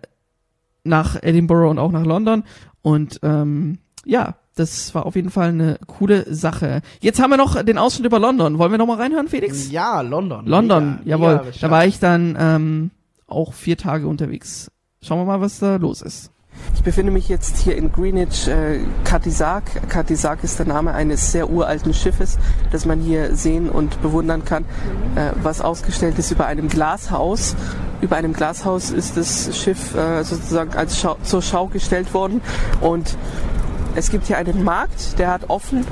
[0.83, 2.43] nach Edinburgh und auch nach London.
[2.81, 6.81] Und ähm, ja, das war auf jeden Fall eine coole Sache.
[7.01, 8.57] Jetzt haben wir noch den Ausschnitt über London.
[8.57, 9.69] Wollen wir noch mal reinhören, Felix?
[9.69, 10.45] ja, London.
[10.45, 11.35] London, Mega, jawohl.
[11.45, 12.91] mega da war ich dann ähm,
[13.27, 14.71] auch vier Tage unterwegs.
[15.01, 16.31] Schauen wir mal, was da los ist.
[16.73, 19.89] Ich befinde mich jetzt hier in Greenwich, äh, Katisak.
[19.89, 22.37] Katisak ist der Name eines sehr uralten Schiffes,
[22.71, 24.63] das man hier sehen und bewundern kann,
[25.15, 27.57] äh, was ausgestellt ist über einem Glashaus.
[27.99, 32.39] Über einem Glashaus ist das Schiff äh, sozusagen als Schau zur Schau gestellt worden
[32.79, 33.17] und
[33.95, 35.85] es gibt hier einen Markt, der hat offen.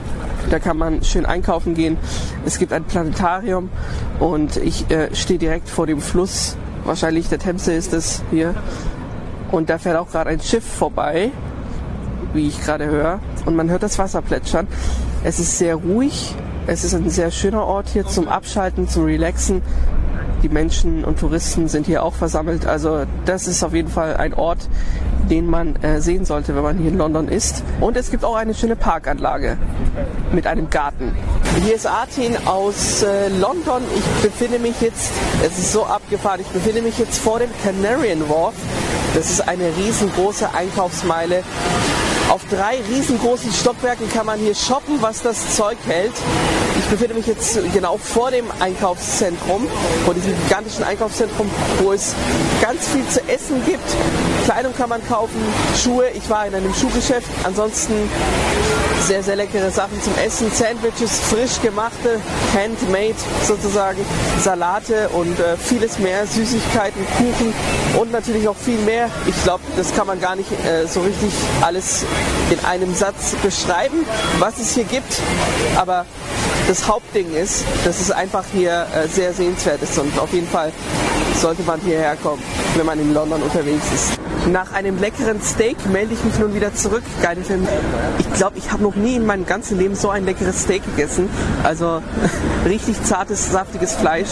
[0.49, 1.97] Da kann man schön einkaufen gehen.
[2.45, 3.69] Es gibt ein Planetarium
[4.19, 6.57] und ich äh, stehe direkt vor dem Fluss.
[6.83, 8.53] Wahrscheinlich der Themse ist es hier.
[9.51, 11.31] Und da fährt auch gerade ein Schiff vorbei,
[12.33, 13.19] wie ich gerade höre.
[13.45, 14.67] Und man hört das Wasser plätschern.
[15.23, 16.35] Es ist sehr ruhig.
[16.65, 19.61] Es ist ein sehr schöner Ort hier zum Abschalten, zum Relaxen.
[20.43, 22.65] Die Menschen und Touristen sind hier auch versammelt.
[22.65, 24.69] Also das ist auf jeden Fall ein Ort,
[25.29, 27.63] den man äh, sehen sollte, wenn man hier in London ist.
[27.81, 29.57] Und es gibt auch eine schöne Parkanlage
[30.31, 31.13] mit einem Garten.
[31.63, 33.81] Hier ist Artin aus äh, London.
[33.95, 35.11] Ich befinde mich jetzt,
[35.45, 38.55] es ist so abgefahren, ich befinde mich jetzt vor dem Canarian Wharf.
[39.15, 41.43] Das ist eine riesengroße Einkaufsmeile.
[42.29, 46.13] Auf drei riesengroßen Stockwerken kann man hier shoppen, was das Zeug hält.
[46.79, 49.67] Ich befinde mich jetzt genau vor dem Einkaufszentrum,
[50.05, 51.49] vor diesem gigantischen Einkaufszentrum,
[51.81, 52.15] wo es
[52.61, 53.83] ganz viel zu essen gibt.
[54.45, 55.41] Kleidung kann man kaufen,
[55.81, 56.09] Schuhe.
[56.15, 57.27] Ich war in einem Schuhgeschäft.
[57.43, 57.93] Ansonsten
[59.07, 60.51] sehr, sehr leckere Sachen zum Essen.
[60.51, 62.21] Sandwiches, frisch gemachte,
[62.53, 63.15] handmade
[63.45, 63.99] sozusagen,
[64.41, 67.53] Salate und äh, vieles mehr, Süßigkeiten, Kuchen
[67.99, 69.09] und natürlich noch viel mehr.
[69.25, 71.31] Ich glaube, das kann man gar nicht äh, so richtig
[71.61, 72.05] alles
[72.49, 74.05] in einem Satz beschreiben,
[74.39, 75.21] was es hier gibt.
[75.75, 76.05] Aber
[76.67, 80.71] das Hauptding ist, dass es einfach hier äh, sehr sehenswert ist und auf jeden Fall
[81.41, 82.41] sollte man hierher kommen,
[82.75, 84.22] wenn man in London unterwegs ist.
[84.51, 87.03] Nach einem leckeren Steak melde ich mich nun wieder zurück.
[87.21, 87.65] Geil, Film.
[88.19, 91.29] Ich glaube, ich habe noch nie in meinem ganzen Leben so ein leckeres Steak gegessen.
[91.63, 92.01] Also
[92.65, 94.27] richtig zartes, saftiges Fleisch.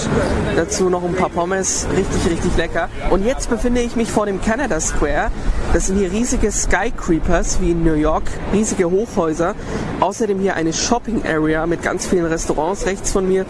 [0.58, 1.88] Dazu noch ein paar Pommes.
[1.96, 2.90] Richtig, richtig lecker.
[3.10, 5.32] Und jetzt befinde ich mich vor dem Canada Square.
[5.72, 8.24] Das sind hier riesige Skycreepers wie in New York.
[8.52, 9.56] Riesige Hochhäuser.
[10.02, 13.46] Außerdem hier eine Shopping Area mit ganz vielen Restaurants rechts von mir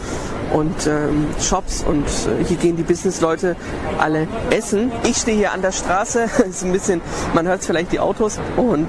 [0.53, 3.55] und ähm, Shops und äh, hier gehen die Businessleute
[3.97, 4.91] alle essen.
[5.03, 7.01] Ich stehe hier an der Straße, ist ein bisschen,
[7.33, 8.87] man hört vielleicht die Autos und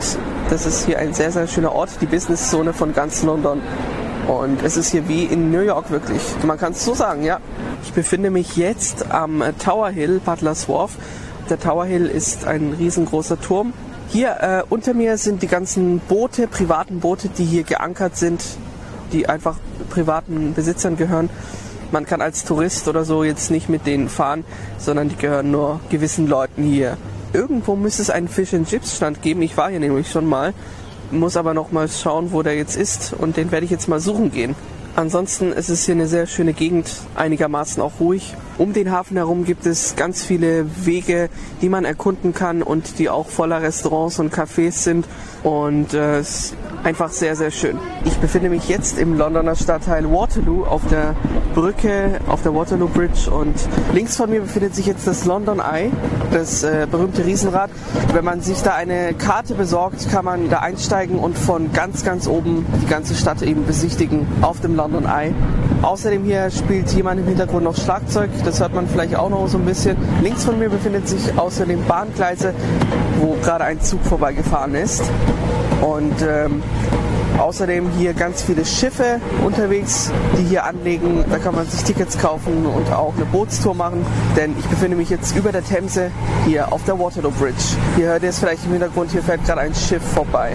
[0.51, 3.61] das ist hier ein sehr, sehr schöner Ort, die Businesszone von ganz London.
[4.29, 6.23] Und es ist hier wie in New York wirklich.
[6.45, 7.41] Man kann es so sagen, ja.
[7.83, 10.93] Ich befinde mich jetzt am Tower Hill, Butler's Wharf.
[11.51, 13.73] Der Tower Hill ist ein riesengroßer Turm.
[14.09, 18.43] Hier äh, unter mir sind die ganzen Boote, privaten Boote, die hier geankert sind,
[19.13, 19.57] die einfach
[19.91, 21.31] privaten Besitzern gehören.
[21.91, 24.45] Man kann als Tourist oder so jetzt nicht mit denen fahren,
[24.79, 26.97] sondern die gehören nur gewissen Leuten hier.
[27.33, 29.43] Irgendwo müsste es einen Fish and Chips Stand geben.
[29.43, 30.53] Ich war hier nämlich schon mal,
[31.11, 34.01] muss aber noch mal schauen, wo der jetzt ist und den werde ich jetzt mal
[34.01, 34.55] suchen gehen.
[34.95, 38.35] Ansonsten ist es hier eine sehr schöne Gegend, einigermaßen auch ruhig.
[38.59, 41.31] Um den Hafen herum gibt es ganz viele Wege,
[41.63, 45.07] die man erkunden kann und die auch voller Restaurants und Cafés sind.
[45.43, 46.55] Und äh, es
[46.85, 47.79] einfach sehr, sehr schön.
[48.05, 51.15] Ich befinde mich jetzt im Londoner Stadtteil Waterloo auf der
[51.55, 53.55] Brücke, auf der Waterloo Bridge und
[53.93, 55.91] links von mir befindet sich jetzt das London Eye,
[56.33, 57.71] das äh, berühmte Riesenrad.
[58.13, 62.27] Wenn man sich da eine Karte besorgt, kann man da einsteigen und von ganz, ganz
[62.27, 65.33] oben die ganze Stadt eben besichtigen auf dem London Eye.
[65.83, 69.59] Außerdem hier spielt jemand im Hintergrund noch Schlagzeug, das hört man vielleicht auch noch so
[69.59, 69.97] ein bisschen.
[70.23, 72.53] Links von mir befindet sich außerdem Bahngleise,
[73.21, 75.03] wo gerade ein Zug vorbeigefahren ist.
[75.81, 76.63] Und ähm,
[77.39, 81.25] außerdem hier ganz viele Schiffe unterwegs, die hier anlegen.
[81.31, 84.05] Da kann man sich Tickets kaufen und auch eine Bootstour machen.
[84.37, 86.11] Denn ich befinde mich jetzt über der Themse
[86.45, 87.77] hier auf der Waterloo Bridge.
[87.97, 90.53] Hier hört ihr es vielleicht im Hintergrund, hier fährt gerade ein Schiff vorbei.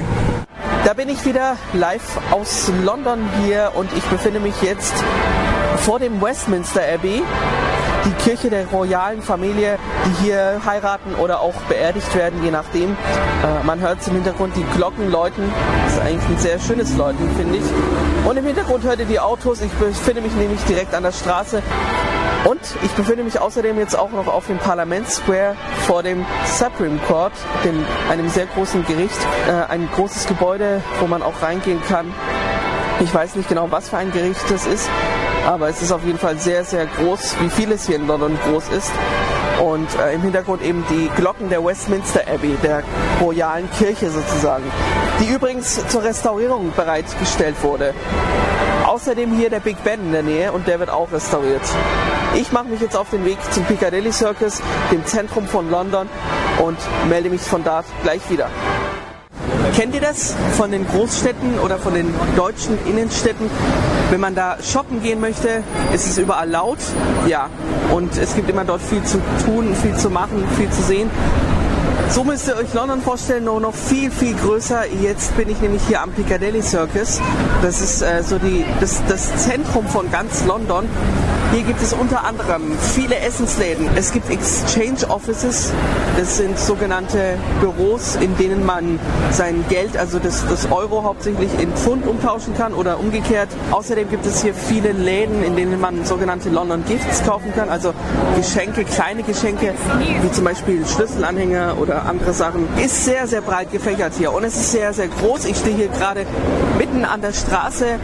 [0.88, 4.93] Da bin ich wieder live aus London hier und ich befinde mich jetzt
[5.80, 7.22] vor dem Westminster Abbey
[8.05, 12.91] die Kirche der royalen Familie, die hier heiraten oder auch beerdigt werden, je nachdem.
[12.91, 15.51] Äh, man hört im Hintergrund die Glocken läuten.
[15.84, 17.65] Das ist eigentlich ein sehr schönes Läuten, finde ich.
[18.26, 19.59] Und im Hintergrund hört ihr die Autos.
[19.59, 21.61] Ich befinde mich nämlich direkt an der Straße.
[22.45, 25.55] Und ich befinde mich außerdem jetzt auch noch auf dem Parlament Square
[25.85, 27.34] vor dem Supreme Court,
[27.64, 29.18] dem, einem sehr großen Gericht.
[29.47, 32.14] Äh, ein großes Gebäude, wo man auch reingehen kann.
[32.99, 34.89] Ich weiß nicht genau, was für ein Gericht das ist,
[35.45, 38.69] aber es ist auf jeden Fall sehr, sehr groß, wie vieles hier in London groß
[38.69, 38.91] ist.
[39.64, 42.84] Und äh, im Hintergrund eben die Glocken der Westminster Abbey, der
[43.22, 44.64] royalen Kirche sozusagen,
[45.19, 47.93] die übrigens zur Restaurierung bereitgestellt wurde.
[48.98, 51.61] Außerdem hier der Big Ben in der Nähe und der wird auch restauriert.
[52.34, 54.60] Ich mache mich jetzt auf den Weg zum Piccadilly Circus,
[54.91, 56.10] dem Zentrum von London
[56.65, 58.49] und melde mich von dort gleich wieder.
[59.76, 63.52] Kennt ihr das von den Großstädten oder von den deutschen Innenstädten?
[64.10, 65.61] Wenn man da shoppen gehen möchte,
[65.94, 66.80] ist es überall laut,
[67.28, 67.52] ja.
[67.94, 71.11] Und es gibt immer dort viel zu tun, viel zu machen, viel zu sehen.
[72.10, 74.86] So müsst ihr euch London vorstellen, nur noch viel, viel größer.
[75.02, 77.22] Jetzt bin ich nämlich hier am Piccadilly Circus.
[77.61, 80.86] Das ist äh, so die, das, das Zentrum von ganz London.
[81.53, 83.88] Hier gibt es unter anderem viele Essensläden.
[83.95, 85.72] Es gibt Exchange Offices.
[86.18, 88.99] Das sind sogenannte Büros, in denen man
[89.32, 93.48] sein Geld, also das, das Euro hauptsächlich in Pfund umtauschen kann oder umgekehrt.
[93.72, 97.69] Außerdem gibt es hier viele Läden, in denen man sogenannte London Gifts kaufen kann.
[97.69, 97.94] Also
[98.36, 99.74] Geschenke, kleine Geschenke,
[100.22, 102.68] wie zum Beispiel Schlüsselanhänger oder andere Sachen.
[102.77, 105.45] Ist sehr, sehr breit gefächert hier und es ist sehr, sehr groß.
[105.45, 106.26] Ich stehe hier gerade
[106.77, 107.99] mitten an der Straße.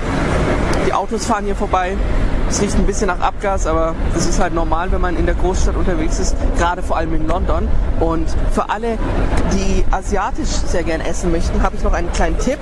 [0.88, 1.98] Die Autos fahren hier vorbei.
[2.54, 5.34] Es riecht ein bisschen nach Abgas, aber das ist halt normal, wenn man in der
[5.34, 7.68] Großstadt unterwegs ist, gerade vor allem in London.
[8.00, 9.00] Und für alle,
[9.52, 12.60] die asiatisch sehr gern essen möchten, habe ich noch einen kleinen Tipp.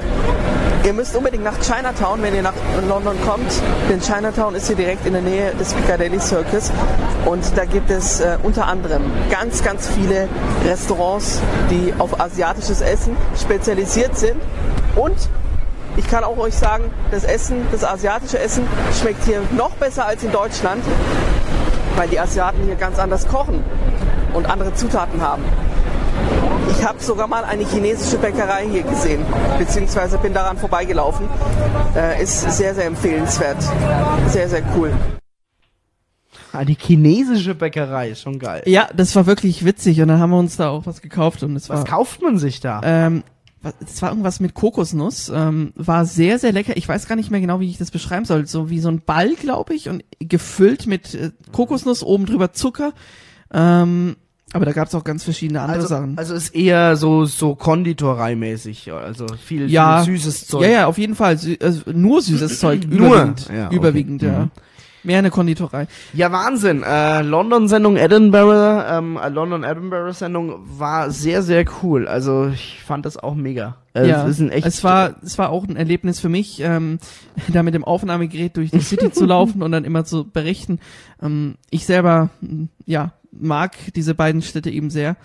[0.85, 2.53] Ihr müsst unbedingt nach Chinatown, wenn ihr nach
[2.87, 3.51] London kommt,
[3.89, 6.71] denn Chinatown ist hier direkt in der Nähe des Piccadilly Circus
[7.25, 10.29] und da gibt es äh, unter anderem ganz, ganz viele
[10.65, 14.37] Restaurants, die auf asiatisches Essen spezialisiert sind
[14.95, 15.17] und
[15.97, 18.63] ich kann auch euch sagen, das Essen, das asiatische Essen
[18.99, 20.83] schmeckt hier noch besser als in Deutschland,
[21.95, 23.63] weil die Asiaten hier ganz anders kochen
[24.33, 25.43] und andere Zutaten haben.
[26.69, 29.25] Ich habe sogar mal eine chinesische Bäckerei hier gesehen,
[29.57, 31.27] beziehungsweise bin daran vorbeigelaufen.
[31.95, 33.57] Äh, ist sehr, sehr empfehlenswert.
[34.29, 34.91] Sehr, sehr cool.
[36.53, 38.63] Ah, die chinesische Bäckerei ist schon geil.
[38.65, 41.55] Ja, das war wirklich witzig und dann haben wir uns da auch was gekauft und
[41.55, 42.81] es war Was kauft man sich da?
[42.83, 43.23] ähm,
[43.85, 46.75] es war irgendwas mit Kokosnuss, ähm, war sehr, sehr lecker.
[46.77, 48.47] Ich weiß gar nicht mehr genau, wie ich das beschreiben soll.
[48.47, 52.93] So wie so ein Ball, glaube ich, und gefüllt mit äh, Kokosnuss, oben drüber Zucker.
[53.53, 54.15] Ähm,
[54.53, 56.17] Aber da gab's auch ganz verschiedene andere Also, Sachen.
[56.17, 60.63] also ist eher so so Konditoreimäßig, also viel, ja, viel süßes Zeug.
[60.63, 61.37] Ja, ja, auf jeden Fall.
[61.37, 62.87] Sü also nur süßes Zeug.
[62.87, 63.07] Nur?
[63.07, 63.47] Überwiegend.
[63.53, 63.75] Ja, okay.
[63.75, 64.39] Überwiegend, ja.
[64.45, 64.51] Mhm.
[65.03, 65.87] Mehr eine Konditorei.
[66.13, 66.83] Ja, Wahnsinn.
[66.83, 72.07] Äh, London-Sendung Edinburgh, ähm, äh, London-Edinburgh-Sendung war sehr, sehr cool.
[72.07, 73.77] Also ich fand das auch mega.
[73.93, 76.59] Äh, ja, es ist ein echt, es war, es war auch ein Erlebnis für mich,
[76.61, 76.99] ähm,
[77.47, 80.79] da mit dem Aufnahmegerät durch die City zu laufen und dann immer zu berichten.
[81.21, 82.29] Ähm, ich selber,
[82.85, 85.17] ja, mag diese beiden Städte eben sehr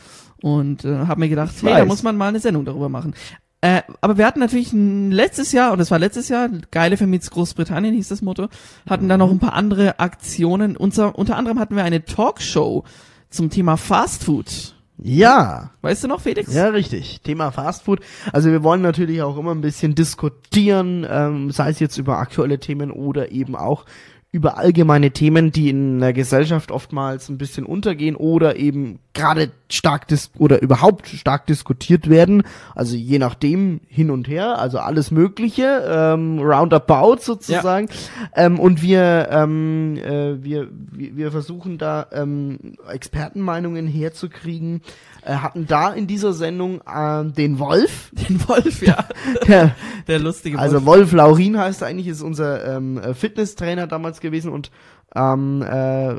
[0.42, 3.14] und äh, habe mir gedacht, hey, da muss man mal eine Sendung darüber machen.
[3.62, 7.30] Äh, aber wir hatten natürlich ein letztes Jahr, und es war letztes Jahr, geile Vermiets
[7.30, 8.48] Großbritannien hieß das Motto,
[8.88, 10.76] hatten da noch ein paar andere Aktionen.
[10.76, 12.84] Unter, unter anderem hatten wir eine Talkshow
[13.30, 14.74] zum Thema Fast Food.
[14.98, 15.70] ja.
[15.82, 16.52] Weißt du noch, Felix?
[16.52, 17.20] Ja, richtig.
[17.22, 18.00] Thema Fastfood.
[18.32, 22.58] Also wir wollen natürlich auch immer ein bisschen diskutieren, ähm, sei es jetzt über aktuelle
[22.58, 23.84] Themen oder eben auch
[24.32, 30.08] über allgemeine Themen, die in der Gesellschaft oftmals ein bisschen untergehen oder eben gerade stark
[30.08, 32.42] dis oder überhaupt stark diskutiert werden.
[32.74, 37.88] Also je nachdem hin und her, also alles Mögliche, ähm, roundabout sozusagen.
[38.34, 42.58] Ähm, und wir, ähm, äh, wir, wir versuchen da ähm,
[42.90, 44.82] Expertenmeinungen herzukriegen.
[45.26, 48.10] Äh, hatten da in dieser Sendung ähm, den Wolf.
[48.28, 49.04] Den Wolf, ja.
[49.48, 49.74] Der,
[50.06, 50.62] Der lustige Wolf.
[50.62, 54.70] also Wolf Laurin heißt er eigentlich, ist unser ähm, äh, Fitnesstrainer damals gewesen und
[55.16, 55.66] ähm, äh,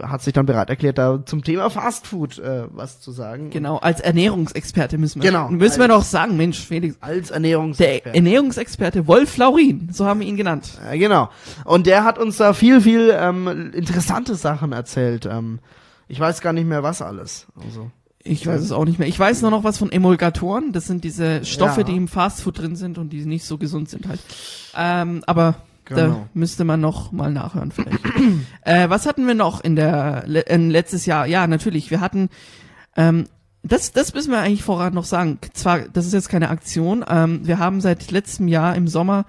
[0.04, 3.50] hat sich dann bereit erklärt, da zum Thema Fastfood äh, was zu sagen.
[3.50, 5.30] Genau, als Ernährungsexperte müssen wir.
[5.30, 6.98] Genau, Müssen wir doch sagen, Mensch, Felix.
[7.00, 8.14] Als Der Ernährungsexperte.
[8.16, 10.78] Ernährungsexperte Wolf Laurin, so haben wir ihn genannt.
[10.84, 11.30] Ja, genau.
[11.64, 15.26] Und der hat uns da viel, viel ähm, interessante Sachen erzählt.
[15.32, 15.60] Ähm,
[16.10, 17.48] ich weiß gar nicht mehr was alles.
[17.64, 17.92] Also.
[18.30, 19.08] Ich weiß es auch nicht mehr.
[19.08, 20.72] Ich weiß nur noch was von Emulgatoren.
[20.74, 21.88] Das sind diese Stoffe, Ja.
[21.88, 24.20] die im Fastfood drin sind und die nicht so gesund sind halt.
[24.76, 25.56] Ähm, aber
[25.90, 26.28] da Genau.
[26.34, 28.00] müsste man noch mal nachhören vielleicht.
[28.62, 31.26] äh, was hatten wir noch in der in letztes Jahr?
[31.28, 31.90] Ja, natürlich.
[31.92, 32.30] Wir hatten
[32.98, 33.28] ähm,
[33.64, 35.40] das, das müssen wir eigentlich vorrat noch sagen.
[35.54, 37.04] Zwar, das ist jetzt keine Aktion.
[37.08, 39.26] Ähm, wir haben seit letztem Jahr im Sommer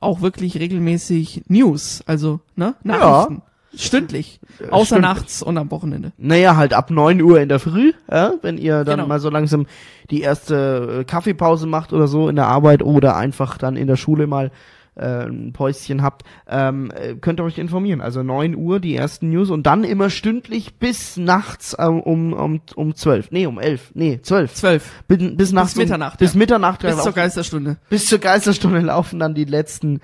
[0.00, 3.42] auch wirklich regelmäßig News, also ne Nachrichten,
[3.74, 4.40] stündlich,
[4.70, 5.02] außer stimmt.
[5.02, 6.12] nachts und am Wochenende.
[6.16, 9.08] Naja, halt ab 9 Uhr in der Früh, ja, wenn ihr dann Genau.
[9.08, 9.66] mal so langsam
[10.10, 13.96] die erste äh, Kaffeepause macht oder so in der Arbeit oder einfach dann in der
[13.96, 14.50] Schule mal
[14.96, 18.00] äh, ein Päuschen habt, ähm, äh, könnt ihr euch informieren.
[18.00, 22.60] Also 9 Uhr die ersten News und dann immer stündlich bis nachts ähm, um, um,
[22.74, 23.30] um 12.
[23.30, 23.92] Nee, um 11.
[23.94, 24.54] Nee, 12.
[24.54, 26.38] Zwölf Bis, bis nachts um- Mitternacht, Bis ja.
[26.38, 26.80] Mitternacht.
[26.82, 27.76] bis zur Geisterstunde.
[27.90, 30.00] bis zur Geisterstunde laufen dann die letzten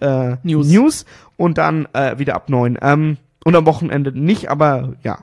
[0.00, 0.68] äh, News.
[0.68, 1.04] News
[1.36, 2.78] und dann äh, wieder ab 9.
[2.80, 5.18] Ähm, und am Wochenende nicht, aber ja,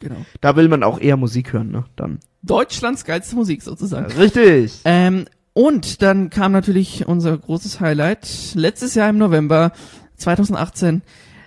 [0.00, 0.16] Genau.
[0.40, 1.84] da will man auch eher Musik hören, ne?
[1.96, 2.20] Dann.
[2.42, 4.10] Deutschlands geilste Musik sozusagen.
[4.12, 4.80] Richtig.
[4.86, 8.54] Ähm, und dann kam natürlich unser großes Highlight.
[8.54, 9.72] Letztes Jahr im November
[10.16, 11.02] 2018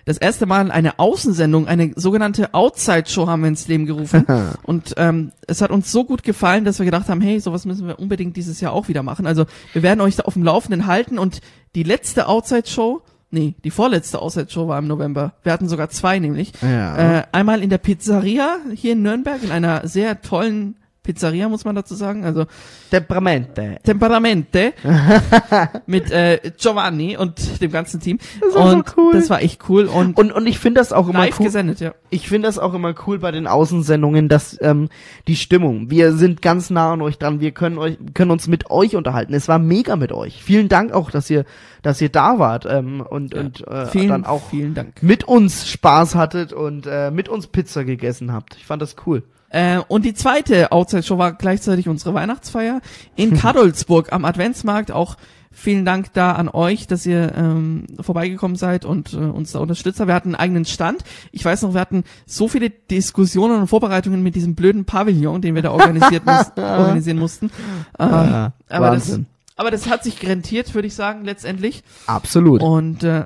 [0.05, 4.26] das erste Mal eine Außensendung, eine sogenannte Outside-Show haben wir ins Leben gerufen.
[4.64, 7.88] Und ähm, es hat uns so gut gefallen, dass wir gedacht haben, hey, sowas müssen
[7.88, 9.26] wir unbedingt dieses Jahr auch wieder machen.
[9.26, 11.39] Also wir werden euch da auf dem Laufenden halten und
[11.76, 13.02] die letzte Outside-Show,
[13.32, 15.34] nee, die vorletzte Outside-Show war im November.
[15.44, 16.52] Wir hatten sogar zwei nämlich.
[16.62, 17.20] Ja.
[17.20, 21.75] Äh, einmal in der Pizzeria hier in Nürnberg, in einer sehr tollen Pizzeria, muss man
[21.75, 22.23] dazu sagen.
[22.23, 22.45] Also
[22.89, 23.77] Temperamente.
[23.84, 24.73] Temperamente
[25.85, 28.19] mit äh, Giovanni und dem ganzen Team.
[28.41, 29.13] Das war so und cool.
[29.13, 31.45] das war echt cool und, Und, und ich finde das auch immer cool.
[31.45, 31.93] gesendet, ja.
[32.09, 34.89] Ich finde das auch immer cool bei den Außensendungen, dass ähm,
[35.27, 35.89] die Stimmung.
[35.89, 37.39] Wir sind ganz nah an euch dran.
[37.39, 39.34] Wir können euch, können uns mit euch unterhalten.
[39.34, 40.41] Es war mega mit euch.
[40.43, 41.45] Vielen Dank auch, dass ihr,
[41.81, 43.41] dass ihr da wart ähm, und Ja.
[43.41, 45.01] und äh, Vielen, dann auch vielen Dank.
[45.01, 48.55] mit uns Spaß hattet und äh, mit uns Pizza gegessen habt.
[48.55, 49.23] Ich fand das cool.
[49.53, 52.81] Äh, und die zweite Outside-Show war gleichzeitig unsere Weihnachtsfeier
[53.15, 54.91] in Kadolsburg am Adventsmarkt.
[54.91, 55.15] Auch
[55.51, 59.99] vielen Dank da an euch, dass ihr ähm, vorbeigekommen seid und äh, uns da unterstützt
[59.99, 60.07] habt.
[60.07, 61.03] Wir hatten einen eigenen Stand.
[61.31, 65.53] Ich weiß noch, wir hatten so viele Diskussionen und Vorbereitungen mit diesem blöden Pavillon, den
[65.53, 67.51] wir da organisiert mus organisieren mussten.
[67.99, 69.19] Äh, aber, das,
[69.55, 71.84] aber das hat sich rentiert, würde ich sagen, letztendlich.
[72.07, 72.63] Absolut.
[72.63, 73.25] und äh,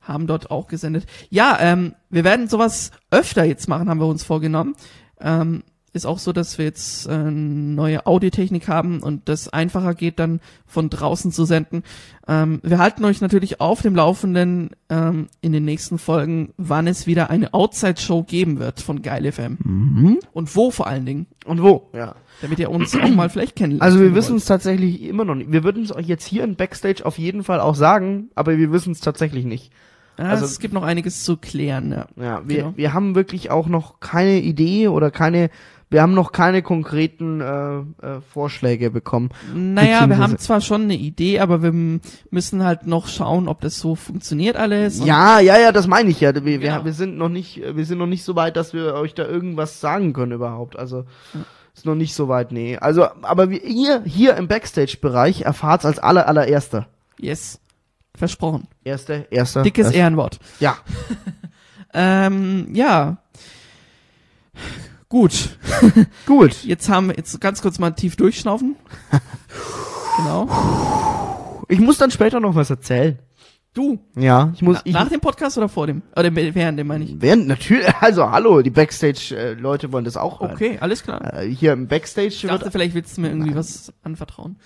[0.00, 1.04] haben dort auch gesendet.
[1.28, 4.74] Ja, ähm, wir werden sowas öfter jetzt machen, haben wir uns vorgenommen.
[5.20, 5.62] Ähm,
[5.96, 10.40] ist auch so, dass wir jetzt äh, neue Audiotechnik haben und das einfacher geht dann
[10.66, 11.82] von draußen zu senden.
[12.28, 17.06] Ähm, wir halten euch natürlich auf dem Laufenden ähm, in den nächsten Folgen, wann es
[17.06, 19.56] wieder eine Outside-Show geben wird von Geil FM.
[19.64, 20.18] Mhm.
[20.32, 21.88] Und wo vor allen Dingen, Und wo?
[21.94, 22.14] Ja.
[22.42, 23.82] damit ihr uns auch mal vielleicht kennenlernt.
[23.82, 25.50] Also wir wissen es tatsächlich immer noch nicht.
[25.50, 28.70] Wir würden es euch jetzt hier in Backstage auf jeden Fall auch sagen, aber wir
[28.70, 29.72] wissen es tatsächlich nicht.
[30.18, 31.92] Ja, also- es gibt noch einiges zu klären.
[31.92, 32.06] Ja.
[32.22, 32.72] Ja, wir, Genau.
[32.76, 35.50] wir haben wirklich auch noch keine Idee oder keine,
[35.90, 39.30] wir haben noch keine konkreten äh, äh, Vorschläge bekommen.
[39.54, 43.78] Naja, wir haben zwar schon eine Idee, aber wir müssen halt noch schauen, ob das
[43.78, 45.04] so funktioniert alles.
[45.04, 46.34] Ja, ja, ja, das meine ich ja.
[46.34, 46.84] Wir, wir, Genau.
[46.84, 49.80] wir sind noch nicht, wir sind noch nicht so weit, dass wir euch da irgendwas
[49.80, 50.76] sagen können überhaupt.
[50.78, 51.04] Also
[51.74, 52.78] Ist noch nicht so weit, nee.
[52.78, 56.86] Also, aber wir, ihr hier im Backstage-Bereich erfahrt's als aller, allererster.
[57.20, 57.60] Yes.
[58.16, 58.68] Versprochen.
[58.84, 59.62] Erster, erster.
[59.62, 59.98] Dickes erster.
[59.98, 60.38] Ehrenwort.
[60.60, 60.76] Ja.
[61.98, 63.16] Ähm, ja.
[65.08, 65.56] Gut.
[66.26, 66.62] Gut.
[66.64, 68.76] Jetzt haben wir jetzt ganz kurz mal tief durchschnaufen.
[70.18, 71.64] genau.
[71.68, 73.18] Ich muss dann später noch was erzählen.
[73.76, 73.98] Du.
[74.16, 76.00] Ja, ich muss, Na, ich, nach dem Podcast oder vor dem?
[76.16, 77.20] Oder während dem meine ich.
[77.20, 80.52] während, natürlich, also hallo, die Backstage-Leute wollen das auch hören.
[80.52, 81.34] Okay, alles klar.
[81.34, 84.56] Äh, hier im Backstage Ich dachte, wird, vielleicht willst du mir irgendwie was anvertrauen.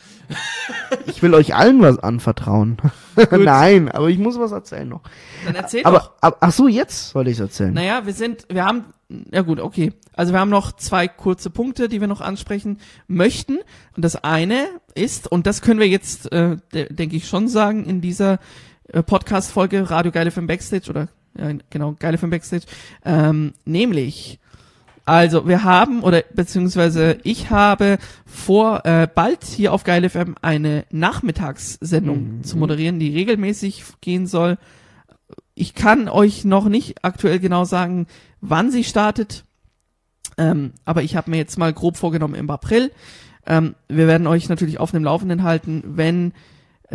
[1.07, 2.77] ich will euch allen was anvertrauen.
[3.33, 5.03] Nein, aber ich muss was erzählen noch.
[5.45, 5.89] Dann erzähl doch.
[5.89, 7.75] Aber, aber ach so, jetzt soll ich erzählen.
[7.75, 8.85] Naja, wir sind, wir haben,
[9.33, 9.93] ja gut, okay.
[10.13, 12.79] Also wir haben noch zwei kurze Punkte, die wir noch ansprechen
[13.09, 13.59] möchten.
[13.97, 17.85] Und das eine ist, und das können wir jetzt, äh, de denke ich, schon sagen,
[17.87, 18.39] in dieser äh,
[18.93, 21.09] Podcast-Folge Radio Geile FM Backstage oder,
[21.39, 22.65] ja, genau, Geile FM Backstage,
[23.05, 24.39] ähm, nämlich,
[25.05, 30.85] also wir haben, oder beziehungsweise ich habe vor, äh, bald hier auf Geile FM eine
[30.91, 34.59] Nachmittagssendung zu moderieren, die regelmäßig gehen soll.
[35.55, 38.07] Ich kann euch noch nicht aktuell genau sagen,
[38.41, 39.45] wann sie startet.
[40.39, 42.93] Ähm, aber ich habe mir jetzt mal grob vorgenommen im April.
[43.47, 46.35] Ähm, wir werden euch natürlich auf dem Laufenden halten, wenn äh,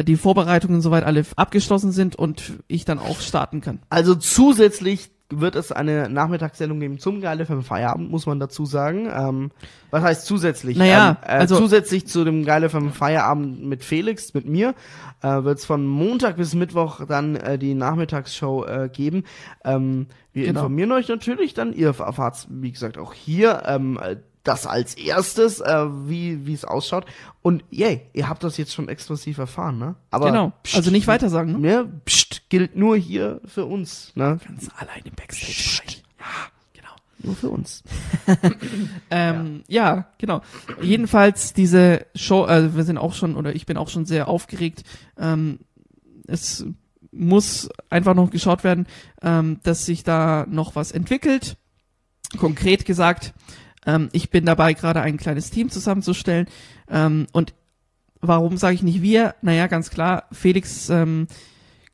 [0.03, 3.79] die Vorbereitungen soweit alle abgeschlossen sind und ich dann auch starten kann.
[3.89, 9.09] Also zusätzlich wird es eine Nachmittagssendung geben zum Geile FM Feierabend, muss man dazu sagen.
[9.11, 9.51] Ähm,
[9.89, 10.77] was heißt zusätzlich?
[10.77, 14.75] Naja, ähm, äh, also- zusätzlich zu dem Geile FM Feierabend mit Felix, mit mir,
[15.23, 19.23] äh, wird es von Montag bis Mittwoch dann äh, die Nachmittagsshow äh, geben.
[19.63, 20.59] Ähm, wir Genau.
[20.59, 21.73] informieren euch natürlich dann.
[21.73, 24.17] Ihr erfahrt, wie gesagt, auch hier ähm, äh,
[24.47, 27.05] das als erstes, äh, wie wie es ausschaut.
[27.41, 29.95] Und yay, ihr habt das jetzt schon exklusiv erfahren, ne?
[30.11, 30.53] Aber genau.
[30.63, 31.53] pst, also nicht weiter sagen.
[31.53, 31.59] Ne?
[31.59, 32.01] Ne?
[32.05, 34.39] Psst, gilt nur hier für uns, ne?
[34.45, 36.01] Ganz allein im Backstage.
[36.19, 36.25] Ja,
[36.73, 36.95] genau.
[37.19, 37.83] Nur für uns.
[39.11, 40.07] Ähm, ja.
[40.17, 40.41] genau.
[40.81, 44.83] Jedenfalls diese Show, also wir sind auch schon, oder ich bin auch schon sehr aufgeregt.
[45.17, 45.59] Ähm,
[46.27, 46.65] es
[47.11, 48.87] muss einfach noch geschaut werden,
[49.21, 51.57] ähm, dass sich da noch was entwickelt.
[52.37, 53.33] Konkret gesagt,
[53.85, 56.47] ähm, ich bin dabei, gerade ein kleines Team zusammenzustellen.
[56.89, 57.53] Ähm, und
[58.21, 59.35] warum sage ich nicht wir?
[59.41, 61.27] Naja, ganz klar, Felix ähm,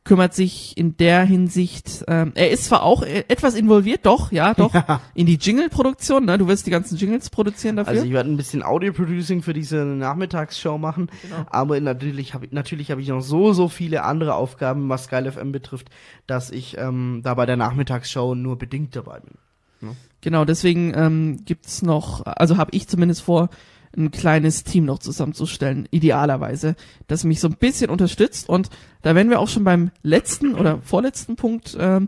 [0.03, 4.55] kümmert sich in der Hinsicht, ähm, er ist zwar auch äh, etwas involviert, doch, ja,
[4.55, 4.73] doch,
[5.13, 6.39] in die Jingle-Produktion, ne?
[6.39, 7.91] Du wirst die ganzen Jingles produzieren dafür.
[7.91, 11.45] Also ich werde ein bisschen Audio-Producing für diese Nachmittagsshow machen, Genau.
[11.51, 15.31] aber natürlich habe ich, natürlich habe ich noch so, so viele andere Aufgaben, was Geil
[15.31, 15.91] FM betrifft,
[16.25, 19.93] dass ich ähm, da bei der Nachmittagsshow nur bedingt dabei bin.
[20.21, 23.49] Genau, deswegen ähm, gibt's noch, also habe ich zumindest vor,
[23.95, 26.75] ein kleines Team noch zusammenzustellen, idealerweise,
[27.07, 28.47] das mich so ein bisschen unterstützt.
[28.47, 28.69] Und
[29.01, 31.75] da wären wir auch schon beim letzten oder vorletzten Punkt.
[31.79, 32.07] Ähm,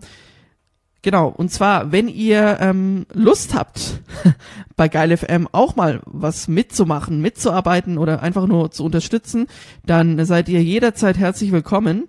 [1.02, 4.02] genau, und zwar, wenn ihr ähm, Lust habt,
[4.76, 9.48] bei Geil FM auch mal was mitzumachen, mitzuarbeiten oder einfach nur zu unterstützen,
[9.85, 12.07] dann seid ihr jederzeit herzlich willkommen.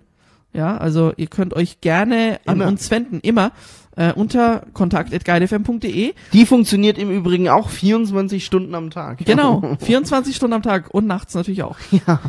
[0.53, 2.67] Ja, also ihr könnt euch gerne an Immer.
[2.67, 3.51] uns wenden, immer
[3.95, 6.13] äh, unter kontakt.geilfm.de.
[6.33, 9.19] Die funktioniert im Übrigen auch 24 Stunden am Tag.
[9.25, 11.77] Genau, 24 Stunden am Tag und nachts natürlich auch.
[12.07, 12.19] Ja.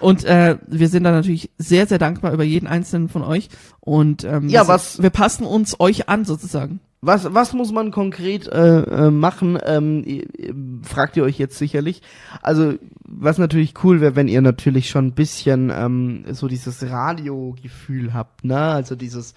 [0.00, 3.48] Und äh, wir sind da natürlich sehr, sehr dankbar über jeden einzelnen von euch.
[3.80, 6.80] Und ähm, Ja, was- wir passen uns euch an sozusagen.
[7.04, 9.58] Was, was muss man konkret äh, äh, machen?
[9.66, 10.04] Ähm,
[10.84, 12.00] fragt ihr euch jetzt sicherlich.
[12.42, 18.14] Also, was natürlich cool wäre, wenn ihr natürlich schon ein bisschen ähm, so dieses Radio-Gefühl
[18.14, 18.56] habt, ne?
[18.56, 19.34] Also dieses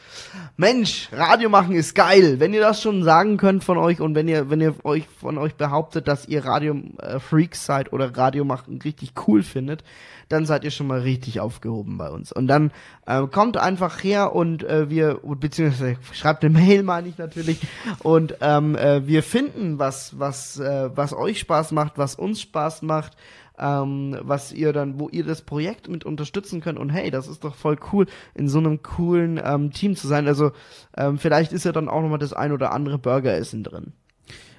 [0.58, 2.40] Mensch, Radio machen ist geil.
[2.40, 5.40] Wenn ihr das schon sagen könnt von euch und wenn ihr, wenn ihr euch von
[5.40, 9.84] euch behauptet, dass ihr Radio-Freaks seid oder Radio machen richtig cool findet,
[10.30, 12.32] dann seid ihr schon mal richtig aufgehoben bei uns.
[12.32, 12.72] Und dann
[13.06, 17.60] äh, kommt einfach her und äh, wir, beziehungsweise schreibt eine Mail, meine ich natürlich,
[18.04, 22.82] und ähm, äh, wir finden was, was, äh, was euch Spaß macht, was uns Spaß
[22.82, 23.16] macht,
[23.58, 27.44] ähm, was ihr dann, wo ihr das Projekt mit unterstützen könnt und hey, das ist
[27.44, 30.28] doch voll cool, in so einem coolen ähm, Team zu sein.
[30.28, 30.52] Also
[30.98, 33.94] ähm, vielleicht ist ja dann auch nochmal das ein oder andere Burgeressen drin.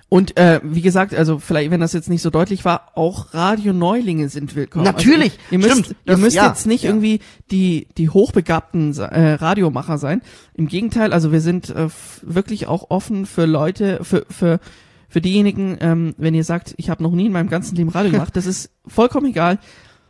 [0.09, 4.29] Und äh, wie gesagt, also vielleicht, wenn das jetzt nicht so deutlich war, auch Radio-Neulinge
[4.29, 4.85] sind willkommen.
[4.85, 6.91] Natürlich, also, ihr müsst, stimmt, ihr das- müsst ja, jetzt nicht ja.
[6.91, 7.21] irgendwie
[7.51, 10.23] die die hochbegabten äh, Radiomacher sein.
[10.55, 11.89] Im Gegenteil, also wir sind äh,
[12.23, 14.61] wirklich auch offen für Leute, für für
[15.09, 18.11] für diejenigen, ähm, wenn ihr sagt, ich habe noch nie in meinem ganzen Leben Radio
[18.13, 19.59] gemacht, das ist vollkommen egal.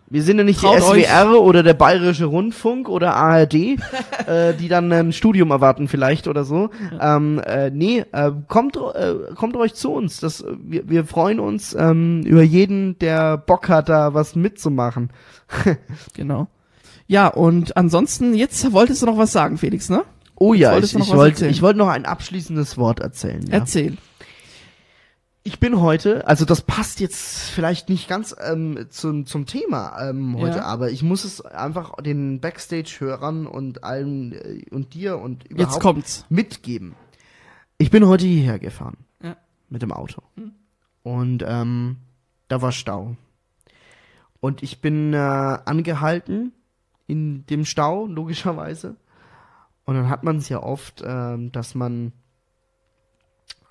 [0.08, 3.76] Wir sind ja nicht Traut die SWR oder der Bayerische Rundfunk oder ARD, äh,
[4.58, 6.70] die dann ein Studium erwarten vielleicht oder so.
[7.00, 10.20] Ähm, äh, nee, äh, kommt, äh, kommt euch zu uns.
[10.20, 15.10] Das, wir, wir freuen uns ähm, über jeden, der Bock hat, da was mitzumachen.
[16.14, 16.48] Genau.
[17.08, 20.02] Ja, und ansonsten, jetzt wolltest du noch was sagen, Felix, ne?
[20.34, 21.50] Oh ja, ich, ich wollte erzählen?
[21.50, 23.42] ich wollte noch ein abschließendes Wort erzählen.
[23.46, 23.54] Ja?
[23.54, 23.96] Erzähl.
[25.46, 30.36] Ich bin heute, also das passt jetzt vielleicht nicht ganz ähm, zum, zum Thema ähm,
[30.36, 30.64] heute, Ja.
[30.64, 35.80] aber ich muss es einfach den Backstage-Hörern und allen äh, und dir und überhaupt Jetzt
[35.80, 36.26] kommt's.
[36.28, 36.94] mitgeben.
[37.78, 38.96] Ich bin heute hierher gefahren.
[39.22, 39.36] Ja.
[39.68, 40.22] Mit dem Auto.
[41.02, 41.98] Und ähm,
[42.48, 43.16] da war Stau.
[44.40, 46.52] Und ich bin äh, angehalten
[47.06, 48.96] in dem Stau, logischerweise.
[49.84, 52.12] Und dann hat man es ja oft, ähm, dass man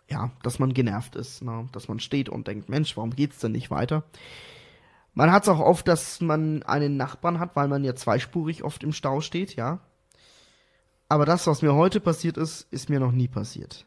[0.10, 1.68] ja, dass man genervt ist, ne?
[1.72, 4.04] dass man steht und denkt, Mensch, warum geht's denn nicht weiter?
[5.14, 8.84] Man hat es auch oft, dass man einen Nachbarn hat, weil man ja zweispurig oft
[8.84, 9.80] im Stau steht, ja.
[11.08, 13.86] Aber das, was mir heute passiert ist, ist mir noch nie passiert.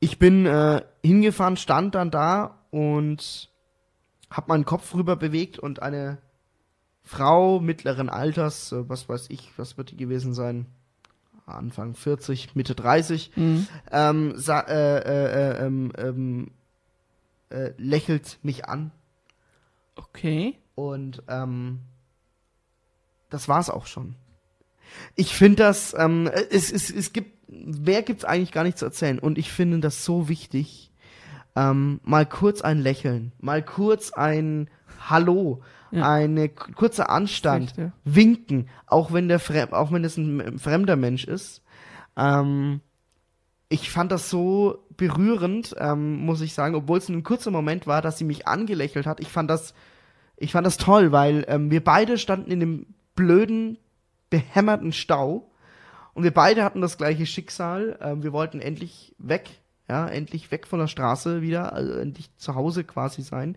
[0.00, 3.50] Ich bin äh, hingefahren, stand dann da und
[4.30, 6.18] hab meinen Kopf rüber bewegt und eine
[7.04, 10.66] Frau mittleren Alters, äh, was weiß ich, was wird die gewesen sein?
[11.54, 13.66] Anfang 40, Mitte 30, Mhm.
[13.90, 15.00] ähm, äh, äh,
[15.58, 16.50] äh, ähm, ähm,
[17.50, 18.90] äh, lächelt mich an
[19.96, 20.56] Okay.
[20.74, 21.80] und ähm,
[23.30, 24.14] das war's auch schon.
[25.14, 29.18] Ich finde das, ähm, es, es, es gibt, wer gibt's eigentlich gar nicht zu erzählen
[29.18, 30.90] und ich finde das so wichtig,
[31.56, 34.68] ähm, mal kurz ein Lächeln, mal kurz ein
[35.08, 35.62] Hallo,
[35.92, 36.10] Ja.
[36.10, 37.92] eine kurze Anstand, Recht, ja.
[38.04, 41.62] winken, auch wenn der Fre auch wenn es ein fremder Mensch ist.
[42.16, 42.80] Ähm,
[43.68, 48.02] ich fand das so berührend, ähm, muss ich sagen, obwohl es ein kurzer Moment war,
[48.02, 49.20] dass sie mich angelächelt hat.
[49.20, 49.74] Ich fand das,
[50.36, 53.78] ich fand das toll, weil ähm, wir beide standen in dem blöden,
[54.30, 55.50] behämmerten Stau
[56.14, 57.98] und wir beide hatten das gleiche Schicksal.
[58.00, 59.48] Ähm, wir wollten endlich weg,
[59.88, 63.56] ja, endlich weg von der Straße wieder, also endlich zu Hause quasi sein.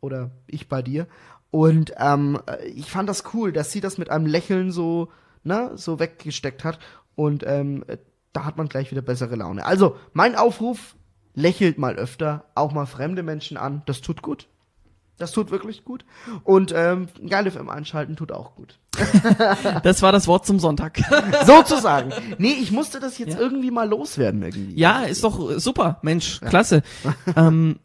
[0.00, 1.06] Oder ich bei dir.
[1.52, 5.08] Und ähm, äh, ich fand das cool, dass sie das mit einem Lächeln so,
[5.44, 6.80] ne, so weggesteckt hat.
[7.14, 7.98] Und ähm, äh,
[8.32, 9.64] da hat man gleich wieder bessere Laune.
[9.64, 10.96] Also, mein Aufruf,
[11.34, 13.82] lächelt mal öfter, auch mal fremde Menschen an.
[13.86, 14.48] Das tut gut.
[15.18, 16.04] Das tut wirklich gut.
[16.42, 18.78] Und ähm, geile FM einschalten tut auch gut.
[19.82, 20.98] Das war das Wort zum Sonntag.
[21.46, 22.12] Sozusagen.
[22.38, 23.40] Nee, ich musste das jetzt Ja.
[23.40, 24.74] irgendwie mal loswerden irgendwie.
[24.78, 26.82] Ja, ist doch super, Mensch, klasse.
[27.36, 27.78] ähm,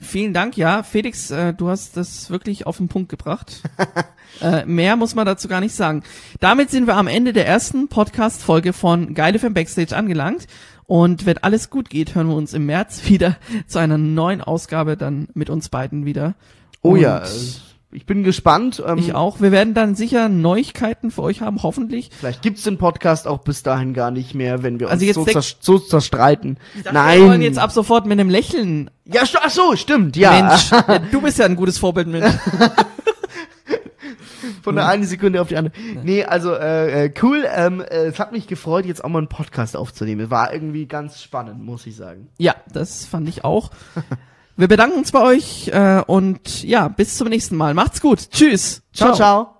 [0.00, 3.62] vielen Dank, ja, Felix, äh, du hast das wirklich auf den Punkt gebracht.
[4.42, 6.02] äh, mehr muss man dazu gar nicht sagen.
[6.40, 10.46] Damit sind wir am Ende der ersten Podcast-Folge von Geile FM Backstage angelangt.
[10.86, 14.96] Und wenn alles gut geht, hören wir uns im März wieder zu einer neuen Ausgabe
[14.96, 16.34] dann mit uns beiden wieder.
[16.82, 17.28] Oh Und ja, äh,
[17.90, 18.82] ich bin gespannt.
[18.86, 19.40] Ähm, Ich auch.
[19.40, 22.10] Wir werden dann sicher Neuigkeiten für euch haben, hoffentlich.
[22.12, 25.14] Vielleicht gibt's den Podcast auch bis dahin gar nicht mehr, wenn wir uns Also jetzt
[25.14, 26.58] so, zers so zerstreiten.
[26.82, 27.22] Wir Nein.
[27.22, 28.90] wollen jetzt ab sofort mit einem Lächeln.
[29.06, 30.30] ja, ach so, stimmt, ja.
[30.30, 30.70] Mensch,
[31.12, 32.32] du bist ja ein gutes Vorbild, Mensch.
[34.62, 35.74] Von der einen Sekunde auf die andere.
[36.02, 37.46] Nee, also äh, äh, cool.
[37.50, 40.30] Ähm, äh, es hat mich gefreut, jetzt auch mal einen Podcast aufzunehmen.
[40.30, 42.28] War irgendwie ganz spannend, muss ich sagen.
[42.38, 43.70] Ja, das fand ich auch.
[44.58, 47.74] Wir bedanken uns bei euch äh, und ja, bis zum nächsten Mal.
[47.74, 48.28] Macht's gut.
[48.32, 48.82] Tschüss.
[48.92, 49.14] ciao.
[49.14, 49.57] ciao.